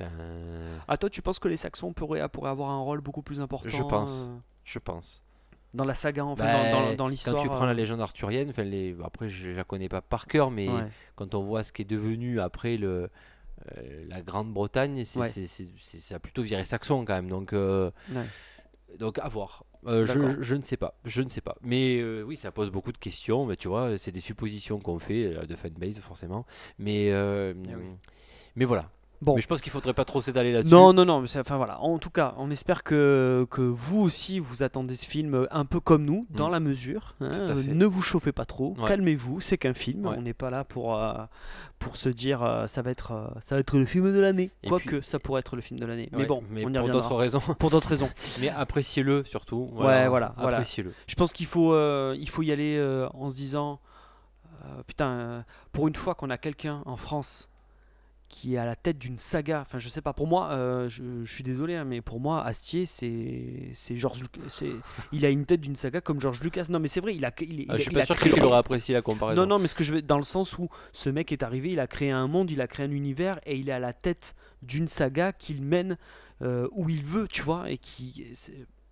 Enfin, 0.00 0.08
Ah, 0.88 0.96
toi, 0.96 1.10
tu 1.10 1.22
penses 1.22 1.38
que 1.38 1.48
les 1.48 1.56
Saxons 1.58 1.92
pourraient, 1.92 2.26
pourraient 2.28 2.50
avoir 2.50 2.70
un 2.70 2.80
rôle 2.80 3.00
beaucoup 3.00 3.22
plus 3.22 3.40
important 3.40 3.68
Je 3.68 3.82
pense. 3.82 4.10
euh, 4.28 4.36
je 4.64 4.78
pense. 4.78 5.22
Dans 5.74 5.84
la 5.84 5.94
saga, 5.94 6.24
enfin, 6.24 6.44
Bah, 6.44 6.70
dans, 6.72 6.80
dans, 6.90 6.94
dans 6.96 7.08
l'histoire. 7.08 7.36
Quand 7.36 7.42
tu 7.42 7.48
prends 7.48 7.64
la 7.64 7.70
euh, 7.70 7.74
légende 7.74 8.00
arthurienne, 8.00 8.52
les, 8.58 8.96
après 9.04 9.28
je, 9.28 9.50
je 9.50 9.56
la 9.56 9.64
connais 9.64 9.88
pas 9.88 10.00
par 10.02 10.26
cœur, 10.26 10.50
mais 10.50 10.68
ouais. 10.68 10.84
quand 11.16 11.34
on 11.34 11.42
voit 11.42 11.62
ce 11.62 11.72
qui 11.72 11.82
est 11.82 11.84
devenu 11.84 12.40
après 12.40 12.76
le, 12.76 13.08
euh, 13.78 14.04
la 14.08 14.20
Grande-Bretagne, 14.22 15.04
c'est, 15.04 15.18
Ouais. 15.20 15.30
ça 15.30 16.16
a 16.16 16.18
plutôt 16.18 16.42
viré 16.42 16.64
saxon 16.64 17.04
quand 17.04 17.14
même. 17.14 17.28
Donc, 17.28 17.52
euh, 17.52 17.90
Ouais. 18.12 18.26
donc 18.98 19.18
à 19.18 19.28
voir. 19.28 19.64
Euh, 19.86 20.04
je, 20.04 20.54
ne 20.56 20.62
sais 20.62 20.76
pas, 20.76 20.94
je 21.06 21.22
ne 21.22 21.30
sais 21.30 21.40
pas. 21.40 21.56
Mais 21.62 22.02
oui, 22.22 22.36
ça 22.36 22.50
pose 22.50 22.70
beaucoup 22.70 22.92
de 22.92 22.98
questions. 22.98 23.46
Mais 23.46 23.56
tu 23.56 23.68
vois, 23.68 23.96
c'est 23.96 24.12
des 24.12 24.20
suppositions 24.20 24.78
qu'on 24.78 24.98
fait 24.98 25.46
de 25.46 25.56
fanbase 25.56 25.98
forcément. 26.00 26.44
Mais 26.78 27.06
Eh 27.06 27.54
oui. 27.56 27.84
mais 28.56 28.64
voilà. 28.66 28.90
Bon. 29.22 29.34
Mais 29.34 29.42
je 29.42 29.46
pense 29.46 29.60
qu'il 29.60 29.70
faudrait 29.70 29.92
pas 29.92 30.06
trop 30.06 30.22
s'étaler 30.22 30.50
là-dessus. 30.52 30.72
Non, 30.72 30.92
non, 30.94 31.04
non, 31.04 31.20
mais 31.20 31.28
enfin 31.36 31.56
voilà. 31.58 31.78
En 31.80 31.98
tout 31.98 32.08
cas, 32.08 32.34
on 32.38 32.50
espère 32.50 32.82
que, 32.82 33.46
que 33.50 33.60
vous 33.60 34.00
aussi 34.00 34.38
vous 34.38 34.62
attendez 34.62 34.96
ce 34.96 35.04
film 35.06 35.34
euh, 35.34 35.46
un 35.50 35.66
peu 35.66 35.78
comme 35.78 36.04
nous, 36.06 36.26
dans 36.30 36.48
Mm. 36.48 36.52
la 36.52 36.60
mesure. 36.60 37.14
hein, 37.20 37.28
ne 37.66 37.84
vous 37.84 38.00
chauffez 38.00 38.32
pas 38.32 38.46
trop, 38.46 38.74
Ouais. 38.78 38.88
calmez-vous, 38.88 39.40
c'est 39.40 39.58
qu'un 39.58 39.74
film. 39.74 40.06
Ouais. 40.06 40.14
On 40.16 40.22
n'est 40.22 40.32
pas 40.32 40.48
là 40.48 40.64
pour, 40.64 40.96
euh, 40.96 41.12
pour 41.78 41.96
se 41.96 42.08
dire 42.08 42.42
euh, 42.42 42.66
ça, 42.66 42.80
va 42.80 42.90
être, 42.90 43.12
euh, 43.12 43.26
ça 43.46 43.56
va 43.56 43.60
être 43.60 43.76
le 43.76 43.84
film 43.84 44.10
de 44.12 44.18
l'année. 44.18 44.50
Quoique 44.66 45.02
ça 45.02 45.18
pourrait 45.18 45.40
être 45.40 45.54
le 45.54 45.60
film 45.62 45.78
de 45.78 45.84
l'année. 45.84 46.08
Mais 46.12 46.24
bon, 46.24 46.42
mais 46.50 46.64
on 46.64 46.70
y 46.70 46.78
pour 46.78 46.88
d'autres 46.88 47.14
raisons. 47.14 47.40
Pour 47.58 47.68
d'autres 47.70 47.88
raisons. 47.88 48.08
mais 48.40 48.48
appréciez-le 48.48 49.24
surtout. 49.24 49.68
Ouais, 49.74 50.08
voilà, 50.08 50.34
voilà. 50.38 50.56
Appréciez-le. 50.58 50.94
Je 51.06 51.14
pense 51.14 51.32
qu'il 51.34 51.46
faut, 51.46 51.74
il 52.14 52.28
faut 52.30 52.42
y 52.42 52.52
aller 52.52 52.82
en 53.12 53.28
se 53.28 53.36
disant 53.36 53.80
putain, 54.86 55.44
pour 55.72 55.88
une 55.88 55.96
fois 55.96 56.14
qu'on 56.14 56.30
a 56.30 56.38
quelqu'un 56.38 56.82
en 56.86 56.96
France 56.96 57.48
qui 58.30 58.54
est 58.54 58.58
à 58.58 58.64
la 58.64 58.76
tête 58.76 58.96
d'une 58.96 59.18
saga, 59.18 59.60
enfin 59.60 59.78
je 59.80 59.88
sais 59.90 60.00
pas, 60.00 60.12
pour 60.14 60.26
moi, 60.28 60.50
euh, 60.52 60.88
je, 60.88 61.02
je 61.24 61.30
suis 61.30 61.42
désolé, 61.42 61.74
hein, 61.74 61.84
mais 61.84 62.00
pour 62.00 62.20
moi, 62.20 62.42
Astier, 62.44 62.86
c'est 62.86 63.70
c'est 63.74 63.96
George 63.96 64.22
c'est- 64.48 64.70
il 65.12 65.26
a 65.26 65.28
une 65.30 65.44
tête 65.44 65.60
d'une 65.60 65.74
saga 65.76 66.00
comme 66.00 66.20
George 66.20 66.40
Lucas. 66.40 66.66
Non, 66.70 66.78
mais 66.78 66.88
c'est 66.88 67.00
vrai, 67.00 67.14
il 67.16 67.24
a, 67.26 67.32
il, 67.40 67.60
il 67.60 67.66
Ah, 67.68 67.76
je 67.76 67.82
suis 67.82 67.90
il 67.90 67.94
pas 67.96 68.02
a 68.04 68.06
sûr 68.06 68.14
créé- 68.16 68.32
qu'il 68.32 68.42
aurait 68.44 68.56
apprécié 68.58 68.94
la 68.94 69.02
comparaison. 69.02 69.42
Non, 69.42 69.46
non, 69.48 69.58
mais 69.58 69.66
ce 69.68 69.74
que 69.74 69.82
je 69.84 69.94
veux, 69.94 70.00
dans 70.02 70.16
le 70.16 70.22
sens 70.22 70.56
où 70.58 70.68
ce 70.92 71.10
mec 71.10 71.32
est 71.32 71.42
arrivé, 71.42 71.72
il 71.72 71.80
a 71.80 71.86
créé 71.86 72.10
un 72.12 72.28
monde, 72.28 72.50
il 72.50 72.60
a 72.60 72.66
créé 72.68 72.86
un 72.86 72.92
univers, 72.92 73.40
et 73.44 73.56
il 73.56 73.68
est 73.68 73.72
à 73.72 73.78
la 73.80 73.92
tête 73.92 74.34
d'une 74.62 74.86
saga 74.88 75.32
qu'il 75.32 75.62
mène 75.62 75.98
euh, 76.42 76.68
où 76.72 76.88
il 76.88 77.04
veut, 77.04 77.26
tu 77.28 77.42
vois, 77.42 77.68
et 77.70 77.76
qui, 77.78 78.24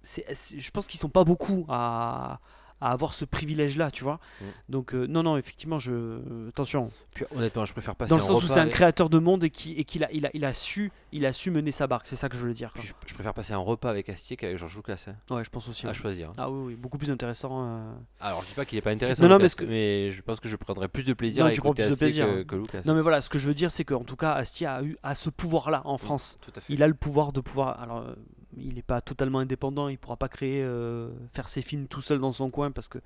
je 0.05 0.71
pense 0.71 0.87
qu'ils 0.87 1.01
sont 1.01 1.09
pas 1.09 1.25
beaucoup 1.25 1.65
à, 1.69 2.41
à 2.81 2.91
avoir 2.93 3.13
ce 3.15 3.25
privilège-là, 3.25 3.91
tu 3.91 4.05
vois. 4.05 4.21
Mm. 4.41 4.45
Donc 4.69 4.95
euh, 4.95 5.07
non, 5.07 5.23
non, 5.23 5.37
effectivement, 5.37 5.79
je 5.79 6.49
attention. 6.49 6.91
Puis, 7.15 7.25
honnêtement, 7.35 7.65
je 7.65 7.73
préfère 7.73 7.97
passer 7.97 8.11
Dans 8.11 8.17
le 8.17 8.23
sens 8.23 8.43
où 8.43 8.47
c'est 8.49 8.61
un 8.61 8.69
créateur 8.69 9.09
de 9.11 9.19
monde 9.19 9.43
et 9.45 9.51
qui 9.51 9.73
et 9.75 9.85
qu'il 9.85 10.05
a, 10.05 10.13
il 10.13 10.27
a, 10.27 10.31
il 10.35 10.45
a 10.45 10.55
su, 10.55 10.93
il 11.13 11.27
a 11.27 11.33
su 11.33 11.51
mener 11.51 11.73
sa 11.73 11.87
barque. 11.87 12.07
C'est 12.07 12.17
ça 12.17 12.29
que 12.29 12.37
je 12.37 12.45
veux 12.45 12.55
dire. 12.55 12.71
Puis 12.75 12.87
je, 12.87 12.93
je 13.07 13.15
préfère 13.15 13.35
passer 13.35 13.53
un 13.53 13.59
repas 13.59 13.91
avec 13.91 14.09
Astier 14.09 14.37
qu'avec 14.37 14.57
Georges 14.59 14.77
Lucas. 14.77 15.05
hein, 15.09 15.35
Ouais, 15.35 15.45
je 15.45 15.51
pense 15.51 15.69
aussi. 15.69 15.87
à 15.87 15.93
choisir. 15.93 16.33
Ah 16.39 16.51
oui, 16.51 16.67
oui, 16.69 16.75
beaucoup 16.77 16.99
plus 16.99 17.11
intéressant. 17.11 17.65
euh. 17.67 17.93
Alors, 18.21 18.43
je 18.43 18.49
dis 18.49 18.55
pas 18.55 18.65
qu'il 18.65 18.79
est 18.79 18.83
pas 18.83 18.91
intéressant, 18.91 19.23
Non, 19.23 19.29
non, 19.31 19.35
Lucas, 19.37 19.43
mais 19.45 19.49
ce 19.49 19.57
que- 19.57 19.65
mais 19.65 20.13
je 20.13 20.23
pense 20.23 20.39
que 20.41 20.49
je 20.49 20.57
prendrais 20.57 20.89
plus 20.89 21.05
de 21.05 21.13
plaisir 21.13 21.45
Non, 21.45 21.51
à 21.51 21.53
tu 21.53 21.59
écouter 21.59 21.83
plus 21.85 21.91
de 21.93 21.97
plaisir, 21.97 22.27
que, 22.27 22.41
hein. 22.41 22.45
que 22.45 22.57
Lucas. 22.57 22.83
Non, 22.85 22.95
mais 22.95 23.03
voilà, 23.03 23.21
ce 23.21 23.29
que 23.29 23.39
je 23.39 23.49
veux 23.49 23.55
dire, 23.55 23.71
c'est 23.71 23.85
qu'en 23.85 24.05
tout 24.05 24.17
cas, 24.17 24.33
Astier 24.33 24.67
a 24.67 24.83
eu 24.83 24.97
a 25.03 25.15
ce 25.15 25.31
pouvoir-là 25.31 25.83
en 25.85 25.99
France. 25.99 26.39
Tout 26.41 26.53
à 26.57 26.61
fait. 26.61 26.73
Il 26.73 26.83
a 26.83 26.89
le 26.89 26.95
pouvoir 26.95 27.33
de 27.33 27.41
pouvoir. 27.41 27.81
Alors, 27.81 27.99
euh, 27.99 28.15
il 28.61 28.75
n'est 28.75 28.83
pas 28.83 29.01
totalement 29.01 29.39
indépendant. 29.41 29.89
Il 29.89 29.99
pourra 29.99 30.17
pas 30.17 30.29
créer, 30.29 30.63
euh, 30.63 31.11
faire 31.33 31.49
ses 31.49 31.63
films 31.63 31.87
tout 31.89 32.01
seul 32.01 32.19
dans 32.19 32.33
son 32.33 32.51
coin 32.51 32.71
parce 32.71 32.89
que 32.89 32.99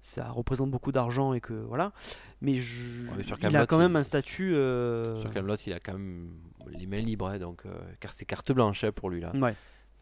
ça 0.00 0.28
représente 0.30 0.70
beaucoup 0.70 0.92
d'argent 0.92 1.32
et 1.32 1.40
que 1.40 1.52
voilà. 1.54 1.92
Mais, 2.40 2.54
je- 2.54 3.08
Ouais, 3.10 3.24
il 3.42 3.56
a 3.56 3.66
quand 3.66 3.78
même 3.78 3.92
il- 3.92 3.96
un 3.96 4.02
statut. 4.02 4.54
euh, 4.54 5.16
Sur 5.16 5.30
Camelot, 5.32 5.56
il 5.66 5.72
a 5.72 5.80
quand 5.80 5.92
même 5.94 6.30
les 6.70 6.86
mains 6.86 7.00
libres, 7.00 7.28
hein, 7.28 7.38
donc 7.38 7.62
euh, 7.66 7.70
car 8.00 8.12
c'est 8.12 8.24
carte 8.24 8.52
blanche 8.52 8.84
hein, 8.84 8.92
pour 8.92 9.10
lui 9.10 9.20
là. 9.20 9.32
Ouais. 9.34 9.54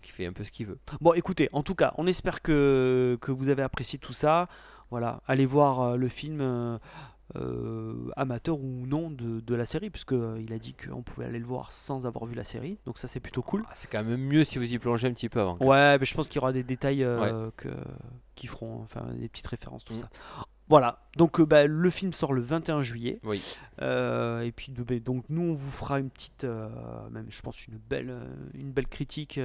Qui 0.03 0.13
fait 0.13 0.27
un 0.27 0.33
peu 0.33 0.45
ce 0.45 0.53
qu'il 0.53 0.67
veut. 0.67 0.79
Bon, 1.01 1.15
écoutez, 1.15 1.49
en 1.53 1.63
tout 1.63 1.75
cas, 1.75 1.95
on 1.97 2.07
espère 2.07 2.43
que, 2.43 3.17
que 3.21 3.33
vous 3.33 3.49
avez 3.49 3.63
apprécié 3.63 3.99
tout 3.99 4.13
ça. 4.13 4.49
Voilà, 4.91 5.21
allez 5.27 5.47
voir 5.47 5.97
le 5.97 6.09
film 6.09 6.79
euh, 7.35 8.11
amateur 8.17 8.59
ou 8.59 8.87
non 8.87 9.11
de, 9.11 9.41
de 9.41 9.55
la 9.55 9.67
série, 9.67 9.91
puisque 9.91 10.13
euh, 10.13 10.41
il 10.41 10.53
a 10.53 10.59
dit 10.59 10.75
qu'on 10.75 11.03
pouvait 11.03 11.27
aller 11.27 11.41
le 11.41 11.47
voir 11.47 11.73
sans 11.73 12.07
avoir 12.07 12.27
vu 12.27 12.35
la 12.35 12.45
série. 12.45 12.79
Donc 12.87 12.99
ça, 12.99 13.09
c'est 13.09 13.21
plutôt 13.21 13.43
cool. 13.43 13.65
Ah, 13.69 13.73
c'est 13.75 13.91
quand 13.91 14.05
même 14.05 14.21
mieux 14.21 14.45
si 14.45 14.59
vous 14.59 14.73
y 14.73 14.79
plongez 14.79 15.09
un 15.09 15.13
petit 15.13 15.29
peu 15.29 15.41
avant. 15.41 15.59
Ouais, 15.59 15.99
mais 15.99 16.05
je 16.05 16.15
pense 16.15 16.29
qu'il 16.29 16.37
y 16.37 16.43
aura 16.43 16.53
des 16.53 16.63
détails 16.63 17.03
euh, 17.03 17.51
que, 17.57 17.69
qui 18.35 18.47
feront, 18.47 18.81
enfin, 18.83 19.07
des 19.15 19.29
petites 19.29 19.49
références, 19.49 19.85
tout 19.85 19.95
ça. 19.95 20.09
Voilà, 20.69 20.99
donc 21.17 21.39
euh, 21.39 21.47
bah, 21.47 21.67
le 21.67 21.91
film 21.91 22.13
sort 22.13 22.33
le 22.33 22.41
21 22.41 22.83
juillet. 22.83 23.21
Oui. 23.23 23.57
Euh, 23.83 24.41
et 24.41 24.51
puis 24.51 24.73
bah, 24.73 24.99
donc 24.99 25.25
nous 25.29 25.43
on 25.43 25.55
vous 25.55 25.71
fera 25.71 26.01
une 26.01 26.11
petite, 26.11 26.45
euh, 26.45 26.69
même 27.11 27.27
je 27.29 27.41
pense 27.41 27.67
une 27.67 27.79
belle, 27.79 28.13
une 28.55 28.73
belle 28.73 28.89
critique 28.89 29.41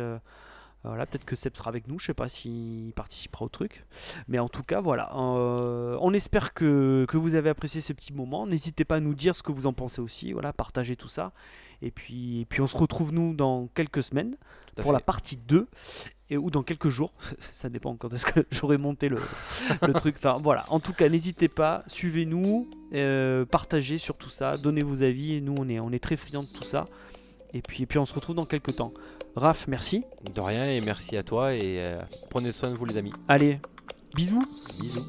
Voilà, 0.84 1.06
peut-être 1.06 1.26
que 1.26 1.36
Seb 1.36 1.56
sera 1.56 1.70
avec 1.70 1.88
nous, 1.88 2.00
je 2.00 2.08
sais 2.08 2.14
pas 2.16 2.28
s'il 2.28 2.92
participera 2.96 3.46
au 3.46 3.50
truc. 3.50 3.86
Mais 4.28 4.40
en 4.40 4.50
tout 4.50 4.64
cas, 4.64 4.82
voilà. 4.82 5.12
euh, 5.16 5.96
on 6.02 6.12
espère 6.14 6.54
que, 6.56 7.06
que 7.08 7.18
vous 7.18 7.36
avez 7.36 7.50
apprécié 7.50 7.82
ce 7.82 7.94
petit 7.94 8.14
moment. 8.14 8.48
N'hésitez 8.48 8.84
pas 8.84 8.96
à 8.96 9.00
nous 9.00 9.14
dire 9.14 9.36
ce 9.36 9.44
que 9.44 9.52
vous 9.52 9.68
en 9.68 9.74
pensez 9.74 10.02
aussi. 10.02 10.34
Voilà, 10.34 10.54
partagez 10.54 10.96
tout 10.96 11.08
ça. 11.08 11.34
Et 11.84 11.92
puis, 11.92 12.42
et 12.42 12.46
puis 12.46 12.62
on 12.62 12.68
se 12.68 12.76
retrouve 12.78 13.14
nous 13.14 13.34
dans 13.36 13.68
quelques 13.76 14.02
semaines 14.02 14.36
pour 14.82 14.92
la 14.94 15.00
partie 15.00 15.38
2. 15.38 15.68
Et, 16.32 16.38
ou 16.38 16.50
dans 16.50 16.64
quelques 16.64 16.90
jours. 16.90 17.14
Ça 17.40 17.70
dépend 17.70 17.96
quand 17.96 18.12
est-ce 18.14 18.26
que 18.26 18.40
j'aurai 18.52 18.78
monté 18.78 19.08
le, 19.10 19.20
le 19.86 19.94
truc. 19.94 20.16
Enfin, 20.18 20.40
voilà. 20.42 20.64
En 20.70 20.80
tout 20.80 20.94
cas, 20.94 21.10
n'hésitez 21.10 21.48
pas. 21.50 21.84
Suivez-nous. 21.88 22.68
euh, 22.94 23.46
partagez 23.46 23.98
sur 24.00 24.16
tout 24.18 24.30
ça. 24.30 24.54
Donnez 24.54 24.82
vos 24.82 25.04
avis. 25.04 25.42
Nous, 25.42 25.54
on 25.60 25.70
est, 25.70 25.80
on 25.80 25.92
est 25.92 26.00
très 26.04 26.16
friands 26.16 26.44
de 26.44 26.48
tout 26.48 26.64
ça. 26.64 26.86
Et 27.54 27.62
puis, 27.62 27.84
et 27.84 27.86
puis 27.86 28.00
on 28.00 28.06
se 28.06 28.14
retrouve 28.14 28.36
dans 28.38 28.46
quelques 28.46 28.78
temps. 28.78 28.94
Raph, 29.36 29.68
merci. 29.68 30.04
De 30.34 30.42
rien 30.42 30.66
et 30.66 30.82
merci 30.82 31.16
à 31.18 31.24
toi 31.24 31.54
et 31.54 31.84
euh, 31.86 32.02
prenez 32.30 32.52
soin 32.52 32.70
de 32.70 32.76
vous 32.76 32.86
les 32.86 32.98
amis. 32.98 33.14
Allez, 33.28 33.60
bisous. 34.14 34.44
Bisous. 34.80 35.06